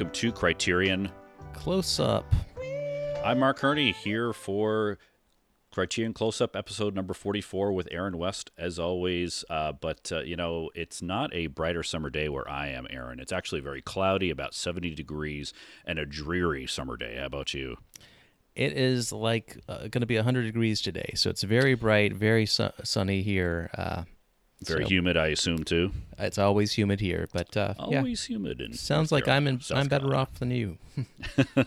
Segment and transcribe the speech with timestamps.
[0.00, 1.12] welcome to Criterion.
[1.52, 2.24] Close up.
[3.22, 4.96] I'm Mark Hurne here for
[5.72, 9.44] Criterion Close Up episode number 44 with Aaron West, as always.
[9.50, 13.20] Uh, but, uh, you know, it's not a brighter summer day where I am, Aaron.
[13.20, 15.52] It's actually very cloudy, about 70 degrees,
[15.84, 17.16] and a dreary summer day.
[17.18, 17.76] How about you?
[18.54, 22.46] It is like uh, going to be 100 degrees today, so it's very bright, very
[22.46, 23.68] su- sunny here.
[24.64, 25.90] Very so humid, I assume, too.
[26.18, 28.60] It's always humid here, but uh, yeah, Always humid.
[28.60, 30.22] In sounds like I'm in, I'm better Carolina.
[30.22, 30.76] off than you.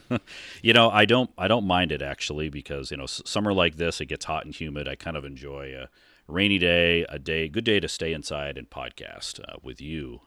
[0.61, 3.77] You know, I don't I don't mind it actually because you know s- summer like
[3.77, 4.87] this it gets hot and humid.
[4.87, 5.89] I kind of enjoy a
[6.27, 10.21] rainy day, a day good day to stay inside and podcast uh, with you.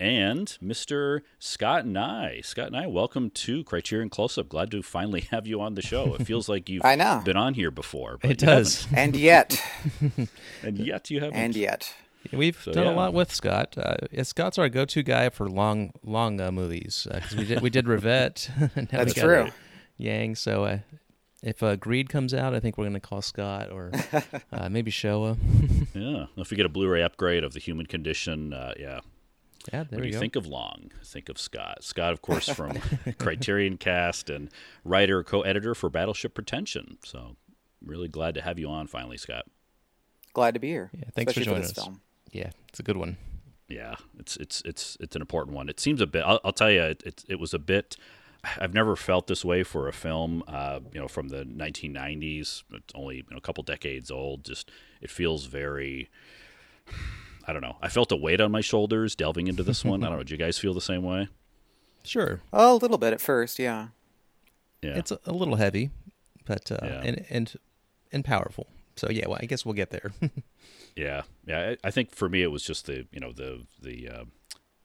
[0.00, 1.20] And Mr.
[1.38, 4.48] Scott and I, Scott and I, welcome to Criterion Close Up.
[4.48, 6.14] Glad to finally have you on the show.
[6.14, 7.20] It feels like you've I know.
[7.22, 8.16] been on here before.
[8.22, 8.86] But It does.
[8.94, 9.62] And yet,
[10.62, 11.36] and yet you haven't.
[11.36, 11.94] and yet.
[12.32, 12.92] We've So, done yeah.
[12.92, 13.76] a lot with Scott.
[13.76, 17.84] Uh, Scott's our go-to guy for long, long uh, movies because we did we did
[17.84, 18.48] Rivette.
[18.76, 19.48] and now That's true.
[19.98, 20.36] Yang.
[20.36, 20.78] So uh,
[21.42, 23.90] if uh, Greed comes out, I think we're going to call Scott or
[24.52, 25.36] uh, maybe Shoah.
[25.94, 29.00] Yeah, if we get a Blu-ray upgrade of The Human Condition, uh, yeah,
[29.72, 30.18] yeah, there when you go.
[30.20, 31.82] think of Long, think of Scott.
[31.82, 32.78] Scott, of course, from
[33.18, 34.50] Criterion Cast and
[34.84, 36.98] writer, co-editor for Battleship Pretension.
[37.04, 37.36] So,
[37.84, 39.46] really glad to have you on finally, Scott.
[40.32, 40.90] Glad to be here.
[40.94, 41.84] Yeah, thanks for especially joining this us.
[41.84, 42.00] film.
[42.32, 43.16] yeah, it's a good one.
[43.68, 45.68] Yeah, it's it's it's it's an important one.
[45.68, 46.22] It seems a bit.
[46.24, 47.96] I'll, I'll tell you, it, it it was a bit.
[48.58, 50.42] I've never felt this way for a film.
[50.48, 52.62] Uh, you know, from the 1990s.
[52.72, 54.44] It's only you know, a couple decades old.
[54.44, 56.08] Just it feels very.
[57.50, 57.76] I don't know.
[57.82, 60.04] I felt a weight on my shoulders delving into this one.
[60.04, 60.22] I don't know.
[60.22, 61.28] Do you guys feel the same way?
[62.02, 63.88] Sure, Oh, a little bit at first, yeah.
[64.80, 64.96] Yeah.
[64.96, 65.90] it's a, a little heavy,
[66.46, 67.02] but uh, Yeah.
[67.04, 67.52] and and
[68.12, 68.68] and powerful.
[68.96, 70.10] So yeah, well, I guess we'll get there.
[70.96, 71.74] Yeah, yeah.
[71.84, 74.24] I, I think for me it was just the you know the the uh,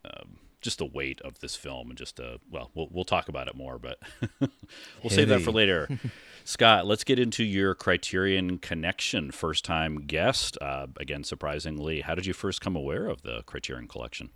[0.03, 3.47] um, just the weight of this film and just uh well we'll we'll talk about
[3.47, 3.99] it more, but
[4.39, 5.87] we'll save that for later.
[6.43, 10.57] Scott, let's get into your Criterion Connection first time guest.
[10.61, 14.29] Uh, again, surprisingly, how did you first come aware of the Criterion Collection?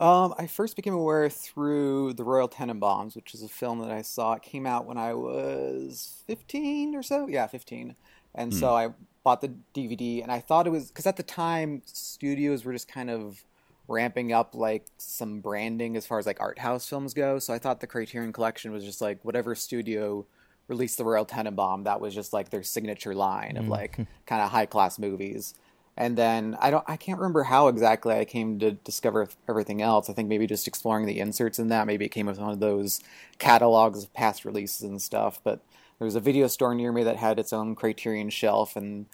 [0.00, 4.02] Um, I first became aware through The Royal Tenenbaums, which is a film that I
[4.02, 4.34] saw.
[4.34, 7.28] It came out when I was 15 or so.
[7.28, 7.94] Yeah, 15.
[8.34, 8.88] And so I
[9.22, 12.88] bought the DVD, and I thought it was because at the time studios were just
[12.88, 13.44] kind of
[13.88, 17.38] ramping up like some branding as far as like art house films go.
[17.38, 20.26] So I thought the Criterion Collection was just like whatever studio
[20.68, 23.70] released the Royal Tenenbaum, that was just like their signature line of mm.
[23.70, 23.96] like
[24.26, 25.54] kind of high class movies.
[25.96, 30.10] And then I don't I can't remember how exactly I came to discover everything else.
[30.10, 31.86] I think maybe just exploring the inserts in that.
[31.86, 33.00] Maybe it came with one of those
[33.38, 35.40] catalogs of past releases and stuff.
[35.44, 35.60] But
[35.98, 39.06] there was a video store near me that had its own Criterion shelf, and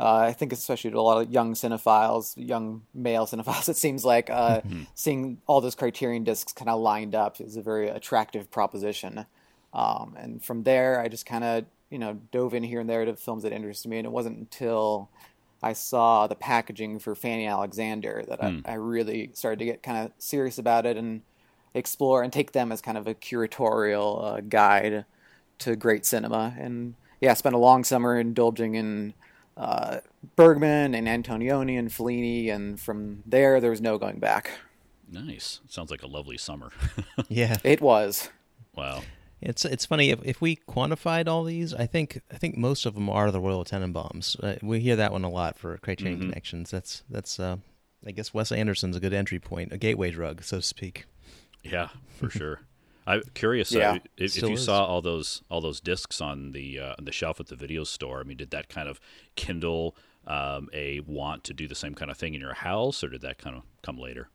[0.00, 4.04] uh, I think especially to a lot of young cinephiles, young male cinephiles, it seems
[4.04, 4.62] like uh,
[4.94, 9.26] seeing all those Criterion discs kind of lined up is a very attractive proposition.
[9.74, 13.04] Um, and from there, I just kind of you know dove in here and there
[13.04, 15.10] to films that interested me, and it wasn't until
[15.62, 19.98] I saw the packaging for Fanny Alexander that I, I really started to get kind
[19.98, 21.20] of serious about it and
[21.74, 25.04] explore and take them as kind of a curatorial uh, guide
[25.58, 26.54] to great cinema.
[26.58, 29.12] And yeah, I spent a long summer indulging in
[29.60, 30.00] uh,
[30.36, 34.50] Bergman and Antonioni and Fellini, and from there, there was no going back.
[35.12, 35.60] Nice.
[35.68, 36.70] Sounds like a lovely summer.
[37.28, 38.30] yeah, It was.
[38.74, 39.02] wow.
[39.42, 42.94] It's it's funny if, if we quantified all these, I think I think most of
[42.94, 44.36] them are the Royal Tenenbaums.
[44.42, 46.28] Uh, we hear that one a lot for Criterion Mm-hmm.
[46.28, 46.70] connections.
[46.70, 47.56] That's that's uh,
[48.06, 51.06] I guess Wes Anderson's a good entry point, a gateway drug, so to speak.
[51.62, 51.88] Yeah,
[52.18, 52.60] for sure.
[53.06, 54.56] I'm curious Yeah, uh, if, if you is.
[54.56, 57.84] saw all those all those discs on the uh, on the shelf at the video
[57.84, 58.20] store.
[58.20, 59.00] I mean, did that kind of
[59.36, 59.96] kindle
[60.26, 63.22] um, a want to do the same kind of thing in your house, or did
[63.22, 64.28] that kind of come later?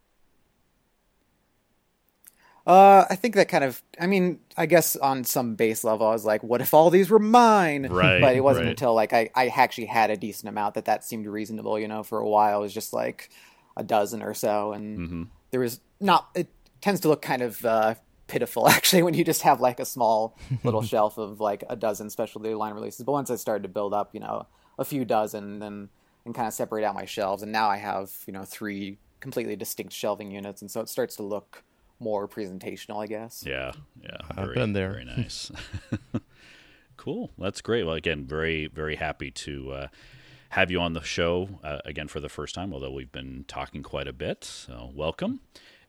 [2.68, 3.82] Uh, I think that kind of.
[4.00, 7.12] I mean, I guess on some base level, I was like, "What if all these
[7.12, 8.70] were mine?" Right, But it wasn't right.
[8.70, 11.78] until like I, I actually had a decent amount that that seemed reasonable.
[11.80, 13.30] You know, for a while it was just like
[13.78, 15.24] a dozen or so, and Mm-hmm.
[15.52, 16.30] there was not.
[16.34, 16.50] It
[16.82, 17.96] tends to look kind of uh,
[18.28, 22.10] pitiful actually when you just have like a small little shelf of like a dozen
[22.10, 23.06] specialty line releases.
[23.06, 25.90] But once I started to build up, you know, a few dozen, then
[26.26, 29.56] and kind of separate out my shelves, and now I have you know three completely
[29.56, 31.64] distinct shelving units, and so it starts to look
[32.00, 33.44] more presentational, I guess.
[33.46, 34.18] Yeah, yeah.
[34.32, 34.92] I've very, been there.
[34.92, 35.52] Very nice.
[36.98, 37.32] cool.
[37.38, 37.86] That's great.
[37.86, 39.88] Well, again, very very happy to uh,
[40.50, 42.74] have you on the show uh, again for the first time.
[42.74, 45.42] Although we've been talking quite a bit, so welcome.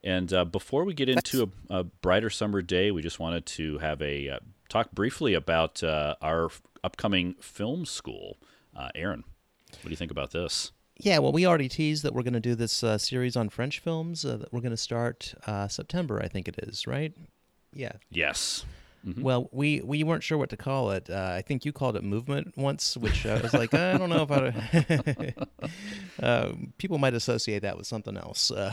[0.06, 3.78] And uh, before we get into a, a brighter summer day, we just wanted to
[3.78, 4.38] have a uh,
[4.68, 8.38] talk briefly about uh, our f- upcoming film school.
[8.74, 9.24] Uh, Aaron,
[9.72, 10.70] what do you think about this?
[10.98, 13.80] Yeah, well, we already teased that we're going to do this uh, series on French
[13.80, 17.12] films uh, that we're going to start uh, September, I think it is, right?
[17.72, 17.92] Yeah.
[18.08, 18.64] Yes.
[19.04, 19.22] Mm-hmm.
[19.22, 21.10] Well, we, we weren't sure what to call it.
[21.10, 24.22] Uh, I think you called it movement once, which I was like, I don't know
[24.22, 25.34] if I.
[26.24, 28.52] uh, people might associate that with something else.
[28.52, 28.72] Uh,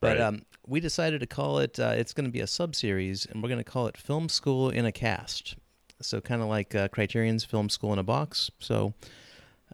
[0.00, 0.20] but Right.
[0.20, 1.78] um, we decided to call it.
[1.80, 4.28] Uh, it's going to be a sub series, and we're going to call it Film
[4.28, 5.56] School in a Cast.
[6.00, 8.50] So kind of like uh, Criterion's Film School in a Box.
[8.60, 8.94] So,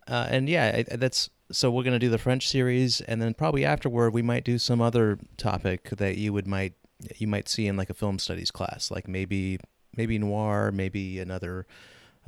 [0.08, 3.34] uh, and yeah, I, that's so we're going to do the French series, and then
[3.34, 6.74] probably afterward we might do some other topic that you would might
[7.16, 9.58] you might see in like a film studies class, like maybe
[9.96, 11.66] maybe noir, maybe another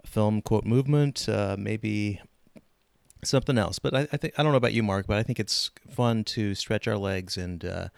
[0.04, 2.20] film quote movement, uh, maybe
[3.24, 3.78] something else.
[3.78, 6.24] But I, I think I don't know about you, Mark, but I think it's fun
[6.24, 7.88] to stretch our legs and uh,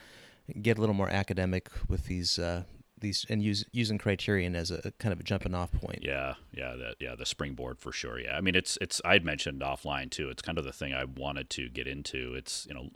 [0.61, 2.65] get a little more academic with these uh,
[3.00, 6.00] these and use using Criterion as a kind of a jumping off point.
[6.03, 8.19] Yeah, yeah, that yeah, the springboard for sure.
[8.19, 10.29] Yeah, I mean, it's it's I'd mentioned offline too.
[10.31, 12.35] It's kind of the thing I wanted to get into.
[12.35, 12.91] It's you know,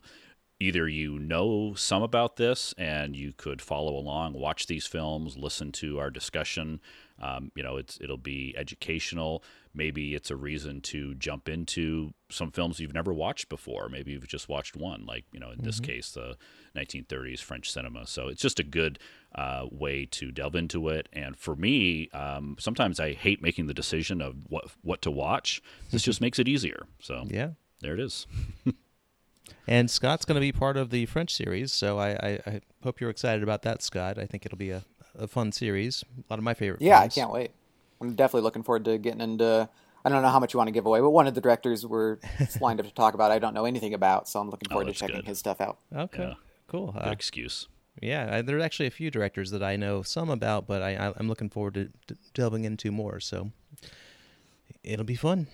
[0.63, 5.73] either you know some about this and you could follow along, watch these films, listen
[5.73, 6.81] to our discussion.
[7.21, 9.43] Um, you know, it's it'll be educational.
[9.75, 13.89] Maybe it's a reason to jump into some films you've never watched before.
[13.89, 16.37] Maybe you've just watched one, like you know, in this case, the
[16.77, 18.07] 1930s French cinema.
[18.07, 18.99] So it's just a good
[19.35, 21.09] uh, way to delve into it.
[21.13, 25.63] And for me, um, sometimes I hate making the decision of what what to watch.
[25.91, 26.87] This just makes it easier.
[27.01, 27.51] So Yeah.
[27.81, 28.27] there it is.
[29.67, 33.01] And Scott's going to be part of the French series, so I, I, I hope
[33.01, 34.19] you're excited about that, Scott.
[34.19, 34.83] I think it'll be a,
[35.19, 36.05] a fun series.
[36.19, 36.83] A lot of my favorite.
[36.83, 37.53] Yeah, I can't wait.
[38.01, 39.69] I'm definitely looking forward to getting into.
[40.05, 41.87] I don't know how much you want to give away, but one of the directors
[41.87, 42.19] we're
[42.61, 44.93] lined up to talk about, I don't know anything about, so I'm looking forward to
[44.93, 45.27] checking good.
[45.29, 45.79] his stuff out.
[45.95, 46.35] Okay, Yeah.
[46.67, 46.91] cool.
[46.93, 47.69] Good Uh, excuse.
[48.01, 51.13] yeah, I, there's actually a few directors that I know some about, but I, I,
[51.17, 53.21] I'm looking forward to, to delving into more.
[53.21, 53.53] So
[54.83, 55.47] it'll be fun.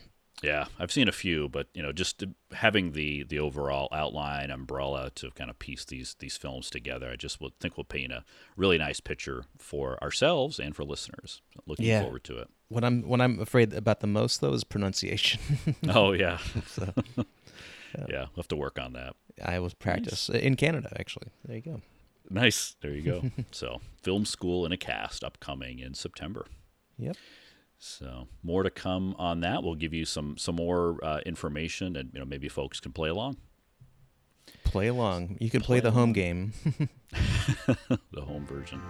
[0.42, 5.10] Yeah, I've seen a few, but you know, just having the the overall outline umbrella
[5.16, 8.24] to kind of piece these these films together, I just would think will paint a
[8.56, 11.42] really nice picture for ourselves and for listeners.
[11.66, 12.02] Looking Yeah.
[12.02, 12.48] forward to it.
[12.68, 15.40] What I'm what I'm afraid about the most though is pronunciation.
[15.88, 16.92] Oh yeah, so
[18.08, 19.16] yeah, we'll have to work on that.
[19.44, 20.92] I will practice in Canada.
[20.98, 21.80] Actually, there you go.
[22.30, 22.76] Nice.
[22.82, 23.30] There you go.
[23.50, 26.46] so, film school and a cast upcoming in September.
[26.98, 27.16] Yep.
[27.78, 29.62] So, more to come on that.
[29.62, 33.08] We'll give you some some more uh, information, and you know maybe folks can play
[33.08, 33.36] along
[34.64, 35.36] Play along.
[35.40, 36.52] You can play the home game.
[38.12, 38.82] the home version.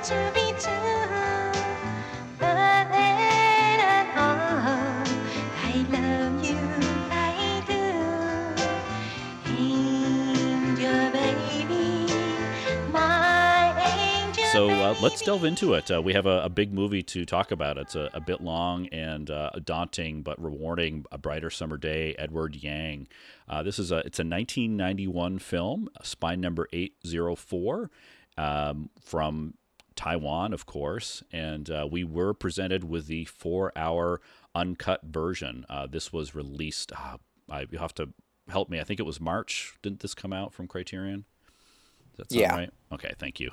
[0.00, 0.37] It's
[14.88, 15.90] uh, let's delve into it.
[15.90, 17.76] Uh, we have a, a big movie to talk about.
[17.76, 21.04] It's a, a bit long and uh, daunting, but rewarding.
[21.12, 22.14] A brighter summer day.
[22.18, 23.08] Edward Yang.
[23.46, 27.90] Uh, this is a it's a 1991 film, spine number 804,
[28.38, 29.54] um, from
[29.94, 34.22] Taiwan, of course, and uh, we were presented with the four-hour
[34.54, 35.66] uncut version.
[35.68, 36.92] Uh, this was released.
[36.92, 37.18] Uh,
[37.50, 38.10] I, you have to
[38.48, 38.80] help me.
[38.80, 39.74] I think it was March.
[39.82, 41.26] Didn't this come out from Criterion?
[42.18, 42.54] That Yeah.
[42.54, 42.70] right?
[42.92, 43.50] Okay, thank you.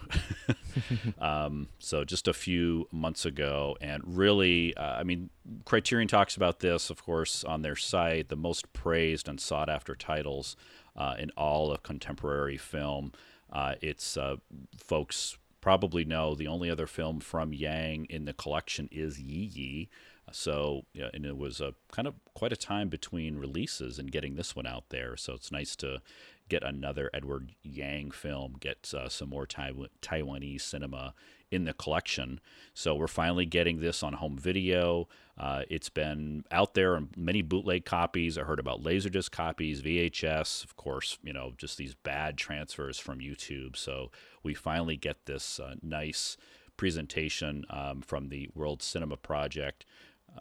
[1.20, 5.30] um, so just a few months ago, and really, uh, I mean,
[5.66, 8.30] Criterion talks about this, of course, on their site.
[8.30, 10.56] The most praised and sought after titles
[10.96, 13.12] uh, in all of contemporary film.
[13.52, 14.38] Uh, it's uh,
[14.78, 19.90] folks probably know the only other film from Yang in the collection is Yi Yi.
[20.32, 24.36] So, yeah, and it was a kind of quite a time between releases and getting
[24.36, 25.16] this one out there.
[25.18, 26.02] So it's nice to
[26.50, 31.14] get another Edward Yang film, get uh, some more Taiwan- Taiwanese cinema
[31.52, 32.40] in the collection.
[32.74, 35.08] So we're finally getting this on home video.
[35.38, 38.38] Uh, it's been out there in many bootleg copies.
[38.38, 43.20] I heard about Laserdisc copies, VHS, of course, you know, just these bad transfers from
[43.20, 43.76] YouTube.
[43.76, 44.12] So
[44.44, 46.38] we finally get this uh, nice
[46.78, 49.86] presentation um, from the World Cinema Project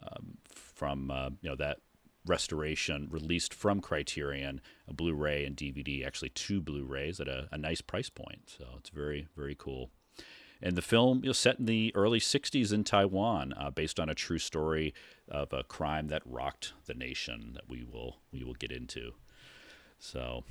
[0.01, 1.79] um, from uh, you know that
[2.25, 7.81] restoration released from Criterion, a Blu-ray and DVD, actually two Blu-rays at a, a nice
[7.81, 8.55] price point.
[8.57, 9.91] So it's very very cool.
[10.61, 14.15] And the film is set in the early 60s in Taiwan, uh, based on a
[14.15, 14.93] true story
[15.29, 19.11] of a crime that rocked the nation that we will we will get into.
[19.99, 20.43] So,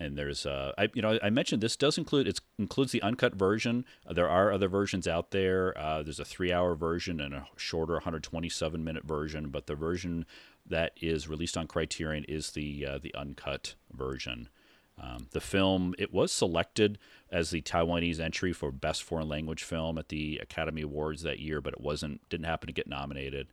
[0.00, 3.34] and there's uh, I you know I mentioned this does include it includes the uncut
[3.34, 3.84] version.
[4.06, 5.76] Uh, there are other versions out there.
[5.78, 10.26] Uh, there's a three-hour version and a shorter 127-minute version, but the version
[10.66, 14.48] that is released on Criterion is the uh, the uncut version.
[15.00, 16.98] Um, the film it was selected
[17.30, 21.60] as the Taiwanese entry for best foreign language film at the Academy Awards that year,
[21.60, 23.48] but it wasn't didn't happen to get nominated.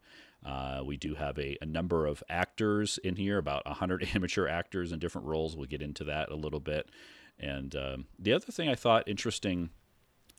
[0.46, 4.94] Uh, we do have a, a, number of actors in here, about 100 amateur actors
[4.94, 5.58] in different roles.
[5.58, 6.90] We'll get into that a little bit.
[7.38, 9.70] And um, the other thing I thought interesting,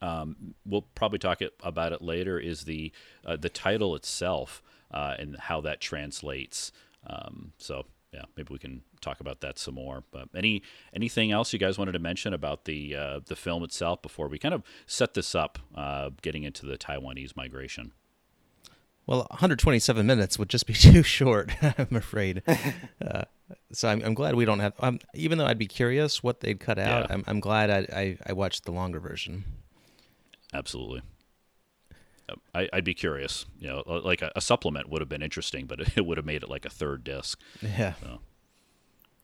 [0.00, 2.92] um, we'll probably talk it, about it later, is the
[3.26, 6.72] uh, the title itself uh, and how that translates.
[7.06, 10.04] Um, so yeah, maybe we can talk about that some more.
[10.10, 10.62] But any
[10.94, 14.38] anything else you guys wanted to mention about the uh, the film itself before we
[14.38, 17.92] kind of set this up, uh, getting into the Taiwanese migration?
[19.06, 22.42] Well, 127 minutes would just be too short, I'm afraid.
[23.04, 23.22] uh,
[23.72, 24.74] so I'm, I'm, glad we don't have.
[24.78, 27.14] Um, even though I'd be curious what they'd cut out, yeah.
[27.14, 29.44] I'm, I'm, glad I, I, I watched the longer version.
[30.52, 31.02] Absolutely.
[32.54, 33.46] I, would be curious.
[33.58, 36.42] You know, like a, a, supplement would have been interesting, but it would have made
[36.42, 37.40] it like a third disc.
[37.62, 37.94] Yeah.
[38.00, 38.20] So.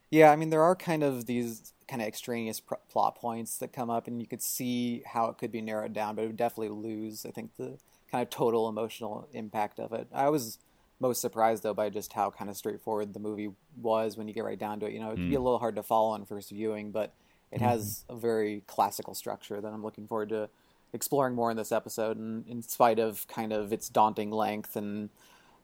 [0.09, 3.73] Yeah, I mean, there are kind of these kind of extraneous pr- plot points that
[3.73, 6.37] come up, and you could see how it could be narrowed down, but it would
[6.37, 7.25] definitely lose.
[7.25, 7.77] I think the
[8.11, 10.07] kind of total emotional impact of it.
[10.13, 10.59] I was
[10.99, 14.43] most surprised though by just how kind of straightforward the movie was when you get
[14.43, 14.93] right down to it.
[14.93, 15.29] You know, it can mm.
[15.29, 17.13] be a little hard to follow on first viewing, but
[17.51, 17.65] it mm-hmm.
[17.65, 20.49] has a very classical structure that I'm looking forward to
[20.93, 22.17] exploring more in this episode.
[22.17, 25.09] And in spite of kind of its daunting length and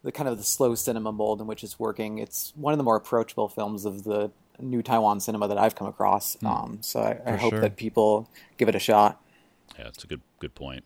[0.03, 2.83] the kind of the slow cinema mold in which it's working, it's one of the
[2.83, 6.35] more approachable films of the new Taiwan cinema that I've come across.
[6.37, 6.47] Mm.
[6.47, 7.61] Um, so I, I hope sure.
[7.61, 9.21] that people give it a shot.
[9.77, 10.83] Yeah, it's a good good point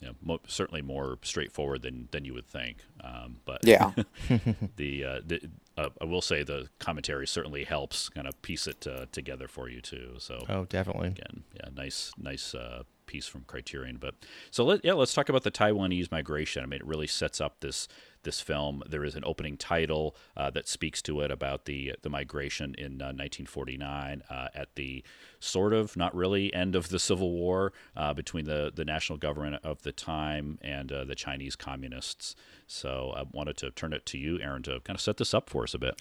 [0.00, 2.78] you know, mo- certainly more straightforward than, than you would think.
[3.02, 3.92] Um, but yeah,
[4.76, 5.40] the, uh, the
[5.76, 9.68] uh, I will say the commentary certainly helps kind of piece it uh, together for
[9.68, 10.14] you too.
[10.18, 11.08] So oh, definitely.
[11.08, 13.96] Again, yeah, nice nice uh, piece from Criterion.
[13.98, 14.14] But
[14.52, 16.62] so let yeah, let's talk about the Taiwanese migration.
[16.62, 17.88] I mean, it really sets up this
[18.22, 18.82] this film.
[18.88, 23.02] There is an opening title uh, that speaks to it about the the migration in
[23.02, 25.02] uh, 1949 uh, at the
[25.40, 29.60] sort of not really end of the Civil War uh, between the the national government
[29.64, 32.36] of the time and uh, the Chinese communists.
[32.66, 35.50] So I wanted to turn it to you, Aaron, to kind of set this up
[35.50, 36.00] for us a bit.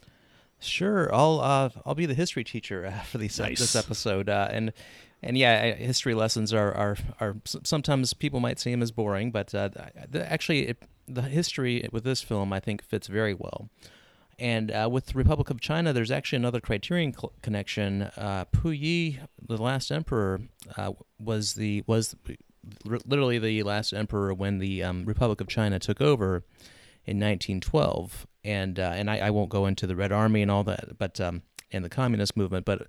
[0.60, 3.60] Sure, I'll uh, I'll be the history teacher for these, nice.
[3.60, 4.74] this episode, and
[5.22, 9.54] and yeah, history lessons are are, are sometimes people might see them as boring, but
[9.54, 9.70] uh,
[10.16, 13.70] actually, it, the history with this film I think fits very well.
[14.40, 18.04] And uh, with the Republic of China, there's actually another Criterion cl- connection.
[18.04, 20.42] Uh, Puyi, the last emperor,
[20.76, 22.16] uh, was the was
[22.86, 26.44] literally the last emperor when the um, Republic of China took over
[27.08, 28.28] in 1912.
[28.44, 31.20] And uh, and I, I, won't go into the Red Army and all that, but
[31.20, 32.88] um, and the communist movement, but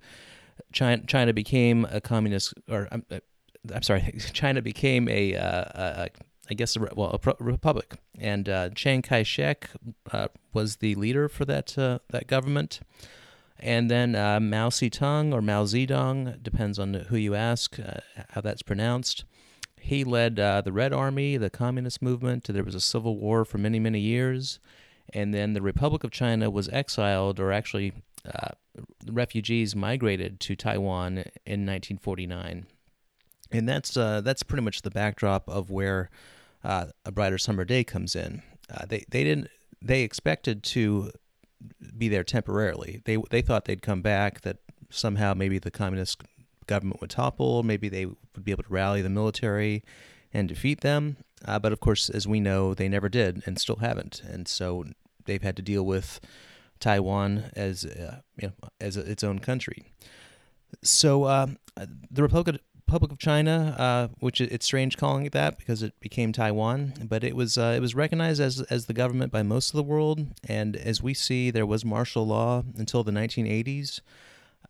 [0.71, 3.19] China, China became a communist, or I'm, uh,
[3.73, 6.09] I'm sorry, China became a, uh, a
[6.49, 9.69] I guess, a, well, a pro- republic, and uh, Chiang Kai-shek
[10.11, 12.79] uh, was the leader for that uh, that government,
[13.59, 17.77] and then Mao Zedong or Mao Zedong depends on who you ask
[18.29, 19.25] how that's pronounced.
[19.79, 22.45] He led the Red Army, the communist movement.
[22.45, 24.59] There was a civil war for many many years,
[25.13, 27.93] and then the Republic of China was exiled, or actually
[28.25, 28.49] uh,
[29.07, 32.65] refugees migrated to Taiwan in 1949,
[33.51, 36.09] and that's uh, that's pretty much the backdrop of where
[36.63, 38.41] uh, a brighter summer day comes in.
[38.73, 39.47] Uh, they they didn't
[39.81, 41.11] they expected to
[41.97, 43.01] be there temporarily.
[43.05, 44.41] They they thought they'd come back.
[44.41, 44.57] That
[44.89, 46.23] somehow maybe the communist
[46.69, 47.63] government would topple.
[47.63, 49.83] Maybe they would be able to rally the military
[50.33, 51.17] and defeat them.
[51.45, 54.21] Uh, but of course, as we know, they never did and still haven't.
[54.23, 54.85] And so
[55.25, 56.19] they've had to deal with
[56.79, 59.83] Taiwan as uh, you know, as a, its own country.
[60.83, 61.47] So uh,
[62.11, 66.31] the Republic Republic of China, uh, which it's strange calling it that because it became
[66.31, 69.75] Taiwan, but it was uh, it was recognized as as the government by most of
[69.75, 70.25] the world.
[70.47, 74.01] And as we see, there was martial law until the 1980s.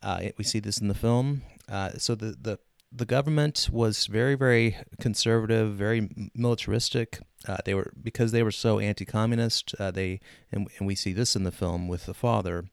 [0.01, 1.43] Uh, we see this in the film.
[1.69, 2.59] Uh, so the the
[2.91, 7.19] the government was very, very conservative, very militaristic.
[7.47, 9.75] Uh, they were because they were so anti-communist.
[9.79, 10.19] Uh, they
[10.51, 12.65] and, and, we see this in the film with the father.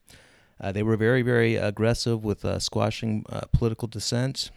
[0.58, 4.50] Uh, they were very, very aggressive with uh, squashing political dissent,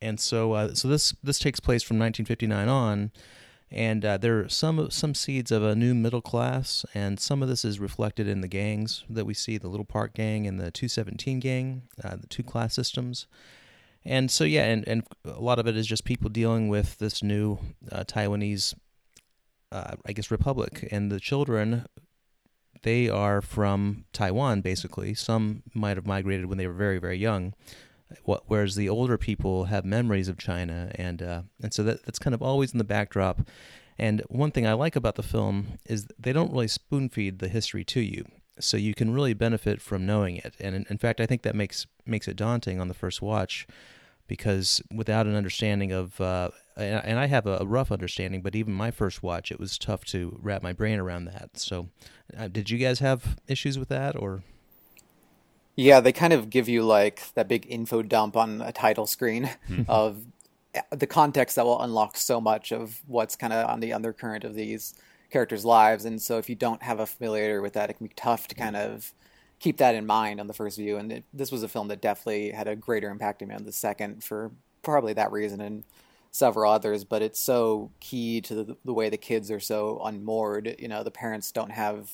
[0.00, 3.10] and so so this this takes place from 1959 on.
[3.70, 7.64] And there are some some seeds of a new middle class, and some of this
[7.64, 11.40] is reflected in the gangs that we see: the Little Park Gang and the 217
[11.40, 13.26] Gang, the two class systems.
[14.06, 17.24] And so yeah, and, and a lot of it is just people dealing with this
[17.24, 17.58] new
[17.90, 18.74] uh, Taiwanese,
[19.72, 21.86] uh, I guess, republic, and the children.
[22.82, 25.12] They are from Taiwan, basically.
[25.14, 27.52] Some might have migrated when they were very, very young,
[28.24, 32.34] whereas the older people have memories of China, and uh, and so that, that's kind
[32.34, 33.40] of always in the backdrop.
[33.98, 37.48] And one thing I like about the film is they don't really spoon feed the
[37.48, 38.26] history to you.
[38.58, 40.54] so you can really benefit from knowing it.
[40.60, 43.66] And in, in fact, I think that makes makes it daunting on the first watch
[44.26, 48.90] because without an understanding of uh, and, I have a, rough understanding, but even my
[48.90, 51.58] first watch, it was tough to wrap my brain around that.
[51.58, 51.88] So,
[52.36, 54.42] uh, did you guys have issues with that, or?
[55.76, 59.50] Yeah, they kind of give you like that big info dump on a title screen
[59.66, 59.82] hmm.
[59.88, 60.24] of
[60.90, 64.54] the context that will unlock so much of what's kind of on the undercurrent of
[64.54, 64.94] these
[65.30, 66.04] characters' lives.
[66.04, 68.54] And so, if you don't have a familiarity with that, it can be tough to
[68.54, 69.12] kind of
[69.58, 70.96] keep that in mind on the first view.
[70.96, 73.64] And it, this was a film that definitely had a greater impact on me on
[73.64, 74.50] the second for
[74.82, 75.60] probably that reason.
[75.60, 75.84] And
[76.36, 80.76] several others, but it's so key to the, the, way the kids are so unmoored.
[80.78, 82.10] You know, the parents don't have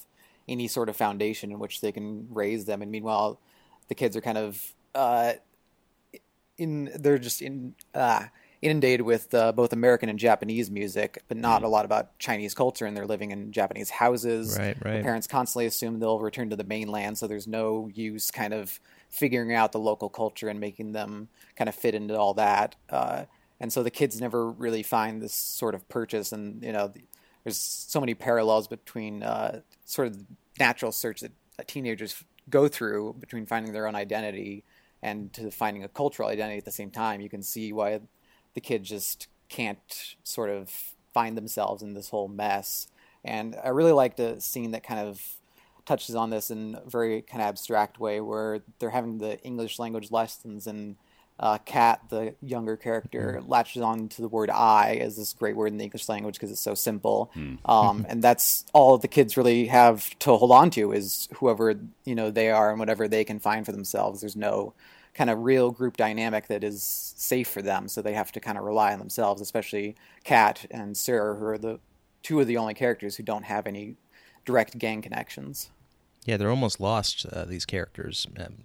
[0.48, 3.40] any sort of foundation in which they can raise them, and meanwhile,
[3.88, 5.32] the kids are kind of uh,
[6.58, 8.24] in they're just in uh,
[8.60, 11.64] inundated with uh, both American and Japanese music, but not mm.
[11.64, 14.56] a lot about Chinese culture, and they're living in Japanese houses.
[14.58, 14.98] Right, right.
[14.98, 18.80] The parents constantly assume they'll return to the mainland, so there's no use kind of
[19.10, 22.76] figuring out the local culture and making them kind of fit into all that.
[22.88, 23.24] Uh,
[23.60, 26.92] and so the kids never really find this sort of purchase and you know
[27.44, 30.24] there's so many parallels between uh, sort of the
[30.58, 31.32] natural search that
[31.66, 34.64] teenagers go through between finding their own identity
[35.02, 38.00] and to finding a cultural identity at the same time you can see why
[38.54, 40.70] the kids just can't sort of
[41.12, 42.86] find themselves in this whole mess.
[43.24, 45.20] And i really liked a scene that kind of
[45.84, 49.80] touches on this in a very kind of abstract way where they're having the english
[49.80, 50.96] language lessons and
[51.42, 53.48] uh, Cat, the younger character, mm.
[53.48, 56.52] latches on to the word "I" as this great word in the English language because
[56.52, 57.58] it's so simple, mm.
[57.68, 62.14] um, and that's all the kids really have to hold on to is whoever you
[62.14, 64.20] know they are and whatever they can find for themselves.
[64.20, 64.72] There's no
[65.14, 66.82] kind of real group dynamic that is
[67.16, 69.42] safe for them, so they have to kind of rely on themselves.
[69.42, 71.80] Especially Cat and Sir, who are the
[72.22, 73.96] two of the only characters who don't have any
[74.44, 75.70] direct gang connections.
[76.24, 77.26] Yeah, they're almost lost.
[77.26, 78.28] Uh, these characters.
[78.38, 78.62] Um,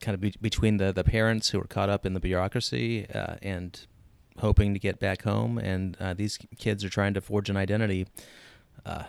[0.00, 3.36] kind of be- between the, the parents who are caught up in the bureaucracy uh,
[3.42, 3.86] and
[4.38, 8.06] hoping to get back home, and uh, these kids are trying to forge an identity.
[8.84, 9.04] Uh,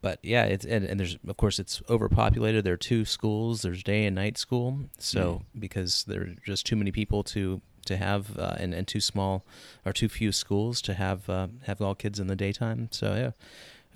[0.00, 2.64] but yeah, it's and, and, there's of course it's overpopulated.
[2.64, 3.62] There are two schools.
[3.62, 4.78] There's day and night school.
[4.98, 5.60] So mm.
[5.60, 9.44] because there are just too many people to to have uh, and, and too small
[9.84, 12.88] or too few schools to have uh, have all kids in the daytime.
[12.92, 13.30] So yeah,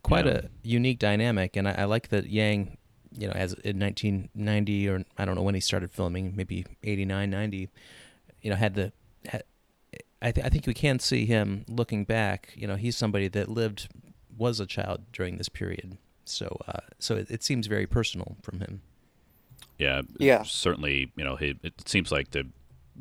[0.02, 0.32] quite yeah.
[0.32, 1.56] a unique dynamic.
[1.56, 2.76] And I, I like that Yang
[3.16, 7.30] you know, as in 1990 or I don't know when he started filming, maybe 89,
[7.30, 7.68] 90,
[8.40, 8.92] you know, had the,
[9.26, 9.44] had,
[10.20, 12.52] I, th- I think we can see him looking back.
[12.54, 13.88] You know, he's somebody that lived,
[14.36, 15.98] was a child during this period.
[16.24, 18.82] So, uh, so it, it seems very personal from him.
[19.78, 20.42] Yeah, yeah.
[20.44, 22.46] Certainly, you know, he, it seems like the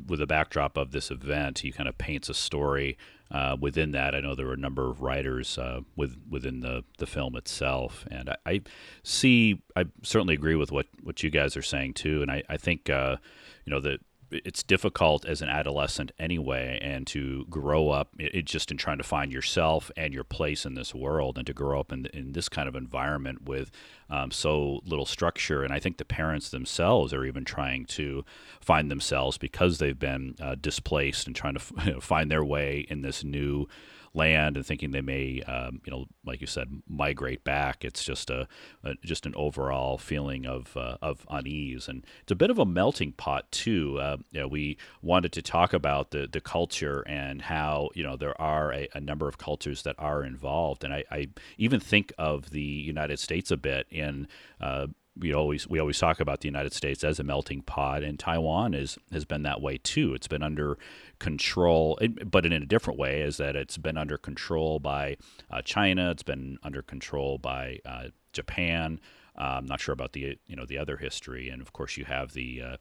[0.06, 2.96] with the backdrop of this event, he kind of paints a story
[3.32, 4.14] uh, within that.
[4.14, 8.04] I know there were a number of writers uh, with, within the, the film itself,
[8.10, 8.60] and I, I,
[9.02, 9.62] see.
[9.74, 12.90] I certainly agree with what, what you guys are saying too, and I, I think
[12.90, 13.16] uh,
[13.64, 14.00] you know that
[14.44, 19.04] it's difficult as an adolescent anyway, and to grow up it, just in trying to
[19.04, 22.48] find yourself and your place in this world, and to grow up in, in this
[22.48, 23.70] kind of environment with
[24.10, 25.62] um, so little structure.
[25.64, 28.24] And I think the parents themselves are even trying to
[28.60, 33.02] find themselves because they've been uh, displaced and trying to f- find their way in
[33.02, 33.66] this new
[34.14, 37.84] land and thinking they may, um, you know, like you said, migrate back.
[37.84, 38.46] It's just a,
[38.84, 42.66] a just an overall feeling of uh, of unease, and it's a bit of a
[42.66, 43.98] melting pot too.
[43.98, 48.16] Uh, you know, we wanted to talk about the the culture and how you know
[48.16, 52.12] there are a, a number of cultures that are involved, and I, I, even think
[52.18, 54.28] of the United States a bit in.
[54.60, 58.18] Uh, we always we always talk about the United States as a melting pot, and
[58.18, 60.14] Taiwan is has been that way too.
[60.14, 60.78] It's been under
[61.18, 65.16] control, but in a different way, is that it's been under control by
[65.50, 66.10] uh, China.
[66.10, 69.00] It's been under control by uh, Japan.
[69.38, 72.04] Uh, I'm not sure about the you know the other history, and of course you
[72.06, 72.76] have the uh,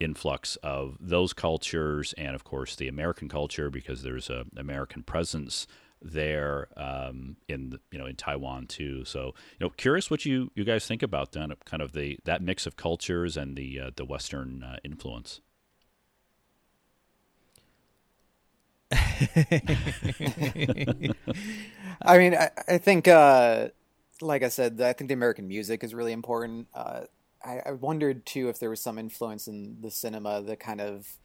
[0.00, 5.66] influx of those cultures, and of course the American culture because there's a American presence
[6.02, 9.04] there um, in you know in Taiwan too.
[9.04, 12.42] So you know, curious what you you guys think about that kind of the that
[12.42, 15.40] mix of cultures and the uh, the Western uh, influence.
[22.02, 23.68] I mean, I, I think, uh,
[24.20, 26.68] like I said, I think the American music is really important.
[26.72, 27.00] Uh,
[27.44, 31.16] I, I, wondered too if there was some influence in the cinema, the kind of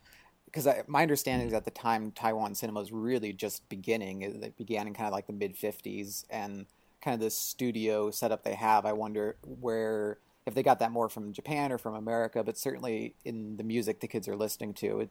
[0.51, 1.57] because my understanding is mm-hmm.
[1.57, 4.21] at the time Taiwan cinema was really just beginning.
[4.21, 6.65] It began in kind of like the mid '50s, and
[7.01, 8.85] kind of this studio setup they have.
[8.85, 13.15] I wonder where if they got that more from Japan or from America, but certainly
[13.23, 15.09] in the music the kids are listening to, it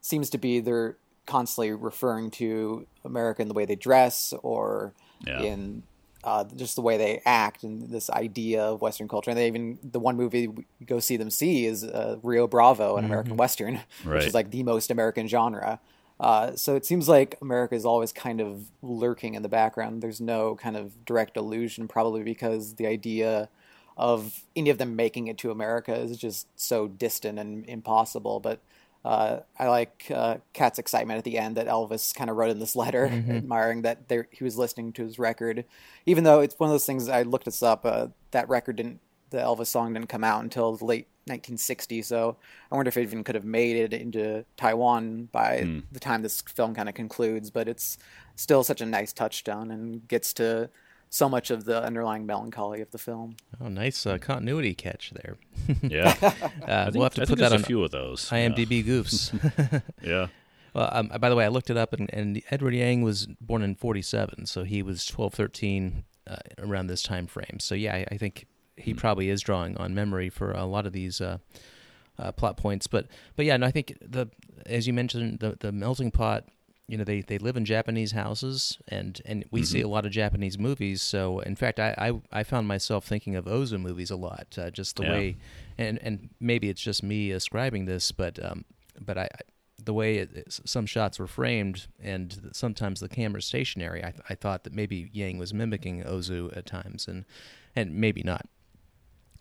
[0.00, 0.96] seems to be they're
[1.26, 4.92] constantly referring to America in the way they dress or
[5.26, 5.40] yeah.
[5.40, 5.82] in
[6.24, 9.30] uh, just the way they act and this idea of Western culture.
[9.30, 12.96] And they even the one movie we go see them see is uh, Rio Bravo,
[12.96, 15.80] an American Western, which is like the most American genre.
[16.18, 20.02] Uh, so it seems like America is always kind of lurking in the background.
[20.02, 23.48] There's no kind of direct allusion, probably because the idea
[23.96, 28.38] of any of them making it to America is just so distant and impossible.
[28.38, 28.60] But
[29.04, 32.58] uh, I like uh, Cat's excitement at the end that Elvis kind of wrote in
[32.58, 35.64] this letter, admiring that there, he was listening to his record,
[36.06, 37.08] even though it's one of those things.
[37.08, 37.86] I looked this up.
[37.86, 42.04] Uh, that record didn't, the Elvis song didn't come out until the late 1960s.
[42.04, 42.36] So
[42.70, 46.42] I wonder if it even could have made it into Taiwan by the time this
[46.42, 47.50] film kind of concludes.
[47.50, 47.96] But it's
[48.36, 50.68] still such a nice touchstone and gets to
[51.10, 53.36] so much of the underlying melancholy of the film.
[53.60, 55.36] Oh, nice uh, continuity catch there.
[55.82, 58.28] Yeah, Uh, think, we'll have to I put that on a few of those.
[58.30, 59.82] IMDb goofs.
[60.02, 60.28] Yeah.
[60.72, 63.62] Well, um, by the way, I looked it up, and, and Edward Yang was born
[63.62, 67.58] in 47, so he was 12, 13 uh, around this time frame.
[67.58, 68.46] So, yeah, I, I think
[68.76, 71.38] he probably is drawing on memory for a lot of these uh,
[72.20, 72.86] uh, plot points.
[72.86, 74.28] But, but yeah, no, I think, the
[74.64, 76.44] as you mentioned, the, the melting pot,
[76.90, 80.10] you know, they, they live in Japanese houses, and, and we see a lot of
[80.12, 81.00] Japanese movies.
[81.02, 81.94] So, in fact, I,
[82.32, 85.10] I, I found myself thinking of Ozu movies a lot, uh, just the Yeah.
[85.12, 85.36] way,
[85.78, 88.64] and, and maybe it's just me ascribing this, but, um,
[89.00, 89.28] but I, I
[89.82, 94.34] the way it, it- some shots were framed and sometimes the camera's stationary, I, I
[94.34, 97.24] thought that maybe Yang was mimicking Ozu at times, and
[97.74, 98.46] and maybe not.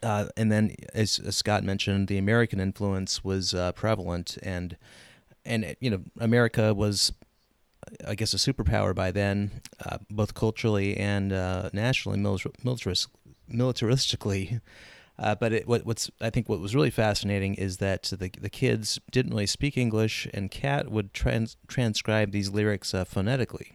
[0.01, 4.77] Uh, and then, as, as Scott mentioned, the American influence was uh, prevalent, and
[5.45, 7.11] and you know America was,
[8.07, 13.07] I guess, a superpower by then, uh, both culturally and uh, nationally, militar- militaris-
[13.51, 14.61] militaristically.
[15.17, 18.49] Uh, but it, what, what's I think what was really fascinating is that the the
[18.49, 23.73] kids didn't really speak English, and Cat would trans, transcribe these lyrics uh, phonetically,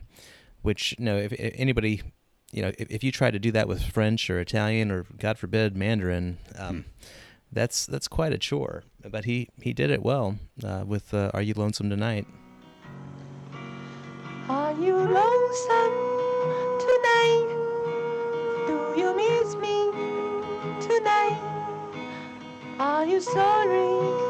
[0.62, 2.00] which you know if, if anybody,
[2.50, 5.38] you know, if, if you try to do that with French or Italian or God
[5.38, 6.86] forbid Mandarin, um,
[7.52, 8.84] that's that's quite a chore.
[9.06, 12.26] But he he did it well uh, with uh, "Are You Lonesome Tonight."
[14.48, 15.94] Are you lonesome
[16.78, 17.48] tonight?
[18.66, 19.90] Do you miss me
[20.86, 21.40] tonight?
[22.78, 24.20] Are you sorry?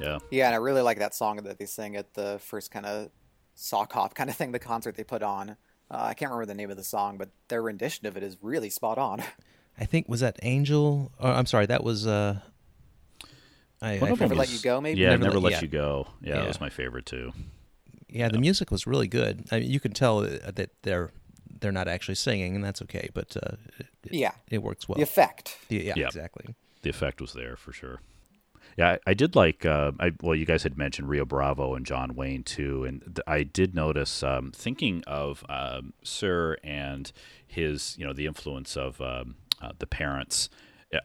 [0.00, 0.18] Yeah.
[0.30, 3.10] Yeah, and I really like that song that they sing at the first kind of
[3.54, 5.50] sock hop kind of thing, the concert they put on.
[5.90, 8.36] Uh, I can't remember the name of the song, but their rendition of it is
[8.40, 9.22] really spot on.
[9.80, 11.10] I think was that Angel.
[11.18, 12.06] Or I'm sorry, that was.
[12.06, 12.40] Uh,
[13.80, 15.00] I, One I of them Never Let You Go, maybe?
[15.00, 15.60] Yeah, Never never, Let- let yeah.
[15.62, 16.08] you go.
[16.20, 16.40] Yeah, Yeah.
[16.40, 17.32] that was my favorite too.
[18.08, 19.44] Yeah, the music was really good.
[19.52, 21.10] I mean, you can tell uh, that they're
[21.60, 23.08] they're not actually singing, and that's okay.
[23.12, 24.32] But uh, it, Yeah.
[24.50, 24.96] it works well.
[24.96, 25.58] The effect.
[25.68, 26.06] The- yeah, Yeah.
[26.06, 26.54] exactly.
[26.82, 28.00] the effect was there for sure.
[28.76, 29.66] Yeah, I, I did like.
[29.66, 33.18] Uh, I well, you guys had mentioned Rio Bravo and John Wayne too, and th-
[33.26, 37.10] I did notice um, thinking of um, Sir and
[37.44, 40.48] his, you know, the influence of um, uh, the parents.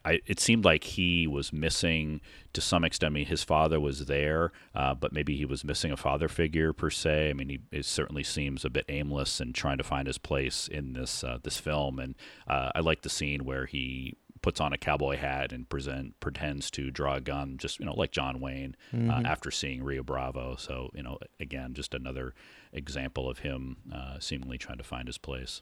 [0.05, 2.21] I, it seemed like he was missing
[2.53, 3.11] to some extent.
[3.11, 6.71] I mean, his father was there, uh, but maybe he was missing a father figure
[6.71, 7.29] per se.
[7.29, 10.67] I mean, he it certainly seems a bit aimless and trying to find his place
[10.67, 11.99] in this uh, this film.
[11.99, 12.15] And
[12.47, 16.69] uh, I like the scene where he puts on a cowboy hat and present pretends
[16.71, 18.75] to draw a gun, just you know, like John Wayne
[19.09, 20.55] uh, after seeing Rio Bravo.
[20.57, 22.33] So you know, again, just another
[22.71, 25.61] example of him uh, seemingly trying to find his place.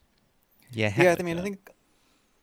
[0.72, 1.70] Yeah, Yeah, I mean, I think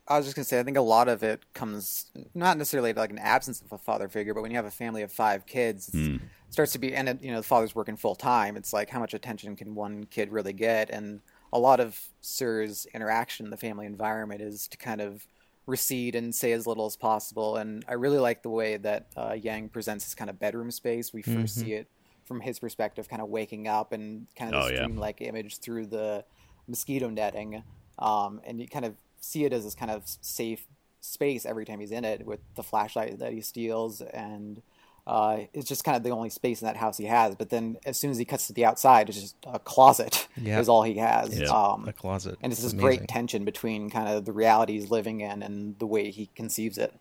[0.09, 3.11] I was just gonna say, I think a lot of it comes not necessarily like
[3.11, 5.89] an absence of a father figure, but when you have a family of five kids,
[5.89, 6.07] it's-
[6.47, 8.57] it starts to be, and it, you know, the father's working full time.
[8.57, 10.89] It's like how much attention can one kid really get?
[10.89, 11.21] And
[11.53, 15.27] a lot of Sir's interaction in the family environment is to kind of
[15.67, 17.57] recede and say as little as possible.
[17.57, 21.13] And I really like the way that uh, Yang presents his kind of bedroom space.
[21.13, 21.87] We 1st see it
[22.25, 24.85] from his perspective, kind of waking up and kind of Oh, this yeah.
[24.87, 26.25] dreamlike image through the
[26.67, 27.63] mosquito netting,
[27.99, 30.65] um, and you kind of see it as this kind of safe
[31.01, 34.61] space every time he's in it with the flashlight that he steals, and
[35.07, 37.35] uh, it's just kind of the only space in that house he has.
[37.35, 40.59] But then as soon as he cuts to the outside, it's just a closet Yeah.
[40.59, 41.39] is all he has.
[41.39, 41.47] Yeah.
[41.47, 42.37] Um, a closet.
[42.41, 42.85] and it's this amazing.
[42.99, 46.77] great tension between kind of the reality he's living in and the way he conceives
[46.77, 46.93] it.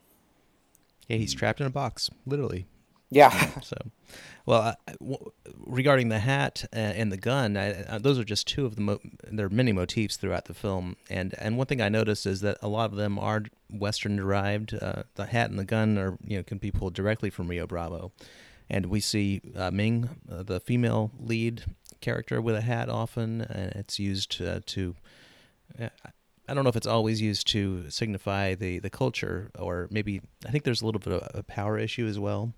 [1.08, 2.66] Yeah, he's trapped in a box, literally.
[3.10, 3.30] Yeah.
[3.62, 3.76] So,
[4.46, 5.30] well, uh, w-
[5.66, 8.80] regarding the hat uh, and the gun, I, uh, those are just two of the
[8.80, 12.40] mo- there are many motifs throughout the film, and and one thing I noticed is
[12.42, 14.74] that a lot of them are Western derived.
[14.74, 17.66] Uh, the hat and the gun are you know can be pulled directly from Rio
[17.66, 18.12] Bravo,
[18.70, 21.64] and we see uh, Ming, uh, the female lead
[22.00, 24.94] character, with a hat often, and it's used uh, to.
[25.80, 25.88] Uh,
[26.48, 30.50] I don't know if it's always used to signify the, the culture, or maybe I
[30.50, 32.54] think there's a little bit of a power issue as well.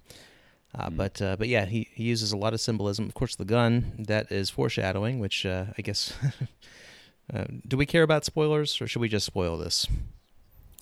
[0.74, 3.06] Uh, But uh, but yeah, he, he uses a lot of symbolism.
[3.06, 6.12] Of course, the gun that is foreshadowing, which uh, I guess
[7.32, 9.86] Uh, do we care about spoilers, or should we just spoil this?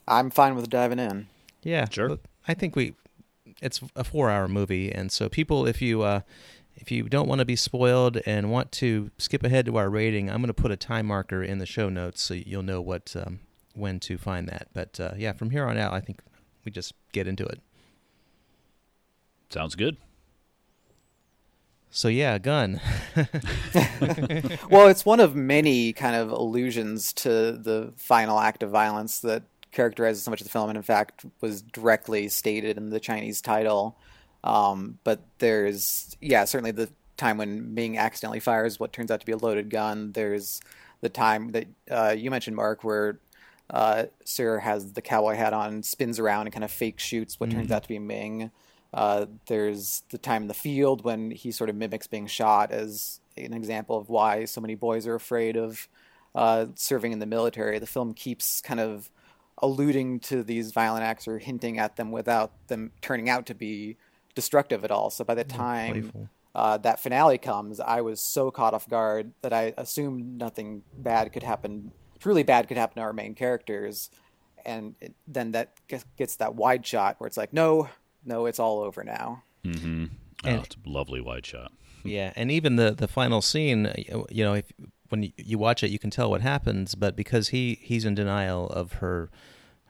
[0.06, 1.26] I'm fine with diving in.
[1.62, 2.18] Yeah, Sure.
[2.46, 2.94] I think we.
[3.60, 6.20] It's a four-hour movie, and so people, if you uh,
[6.76, 10.30] if you don't want to be spoiled and want to skip ahead to our rating,
[10.30, 13.14] I'm going to put a time marker in the show notes so you'll know what
[13.16, 13.40] um,
[13.74, 14.68] when to find that.
[14.72, 16.20] But uh, yeah, from here on out, I think
[16.64, 17.60] we just get into it.
[19.50, 19.96] Sounds good.
[21.90, 22.80] So yeah, gun.
[24.70, 29.44] well, it's one of many kind of allusions to the final act of violence that
[29.72, 33.40] characterizes so much of the film, and in fact was directly stated in the Chinese
[33.40, 33.96] title.
[34.44, 39.26] Um, but there's, yeah, certainly the time when Ming accidentally fires what turns out to
[39.26, 40.12] be a loaded gun.
[40.12, 40.60] There's
[41.00, 43.18] the time that uh, you mentioned, Mark, where
[43.70, 47.50] uh, Sir has the cowboy hat on, spins around, and kind of fake shoots what
[47.50, 48.50] turns out to be Ming.
[48.92, 53.20] Uh, there's the time in the field when he sort of mimics being shot as
[53.36, 55.88] an example of why so many boys are afraid of
[56.34, 57.78] uh, serving in the military.
[57.78, 59.10] The film keeps kind of
[59.60, 63.96] alluding to these violent acts or hinting at them without them turning out to be
[64.34, 65.10] destructive at all.
[65.10, 66.12] So by the time
[66.54, 71.32] uh, that finale comes, I was so caught off guard that I assumed nothing bad
[71.32, 74.10] could happen, truly bad could happen to our main characters.
[74.64, 77.88] And it, then that gets- gets that wide shot where it's like, no,
[78.28, 79.42] no, it's all over now.
[79.64, 80.04] Mm-hmm.
[80.44, 81.72] Oh, And- it's a lovely wide shot.
[82.04, 84.66] Yeah, and even the the final scene, uh, you know, if
[85.08, 86.94] when you- you watch it, you can tell what happens.
[86.94, 89.30] But because he he's in denial of her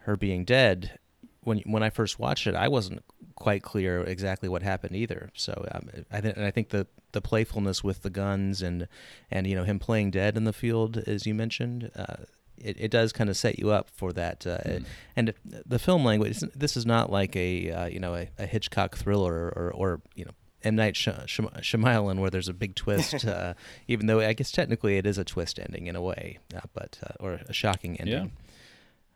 [0.06, 0.98] her being dead,
[1.44, 5.30] when when I first watched it, I wasn't quite clear exactly what happened either.
[5.34, 8.88] So um, I think and I think the the playfulness with the guns and
[9.30, 11.90] and you know him playing dead in the field, as you mentioned.
[11.94, 12.24] Uh,
[12.62, 14.80] it, it does kind of set you up for that, uh,
[15.16, 16.40] and the film language.
[16.54, 20.24] This is not like a uh, you know a, a Hitchcock thriller or, or you
[20.24, 23.24] know M Night Sh- Sh- Shyamalan where there's a big twist.
[23.26, 23.54] uh,
[23.86, 26.98] even though I guess technically it is a twist ending in a way, uh, but
[27.04, 28.32] uh, or a shocking ending.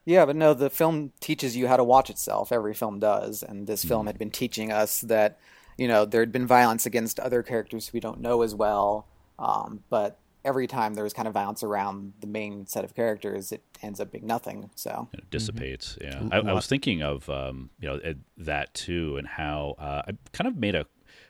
[0.05, 2.51] Yeah, but no, the film teaches you how to watch itself.
[2.51, 5.39] Every film does, and this film had been teaching us that
[5.79, 9.07] you know there had been violence against other characters we don't know as well.
[9.39, 13.63] Um, but every time there's kind of violence around the main set of characters, it
[13.83, 14.71] ends up being nothing.
[14.75, 15.97] So It dissipates.
[16.01, 19.27] Yeah, L- I, I lot- was thinking of um, you know uh, that too, and
[19.27, 20.87] how uh, I kind of made a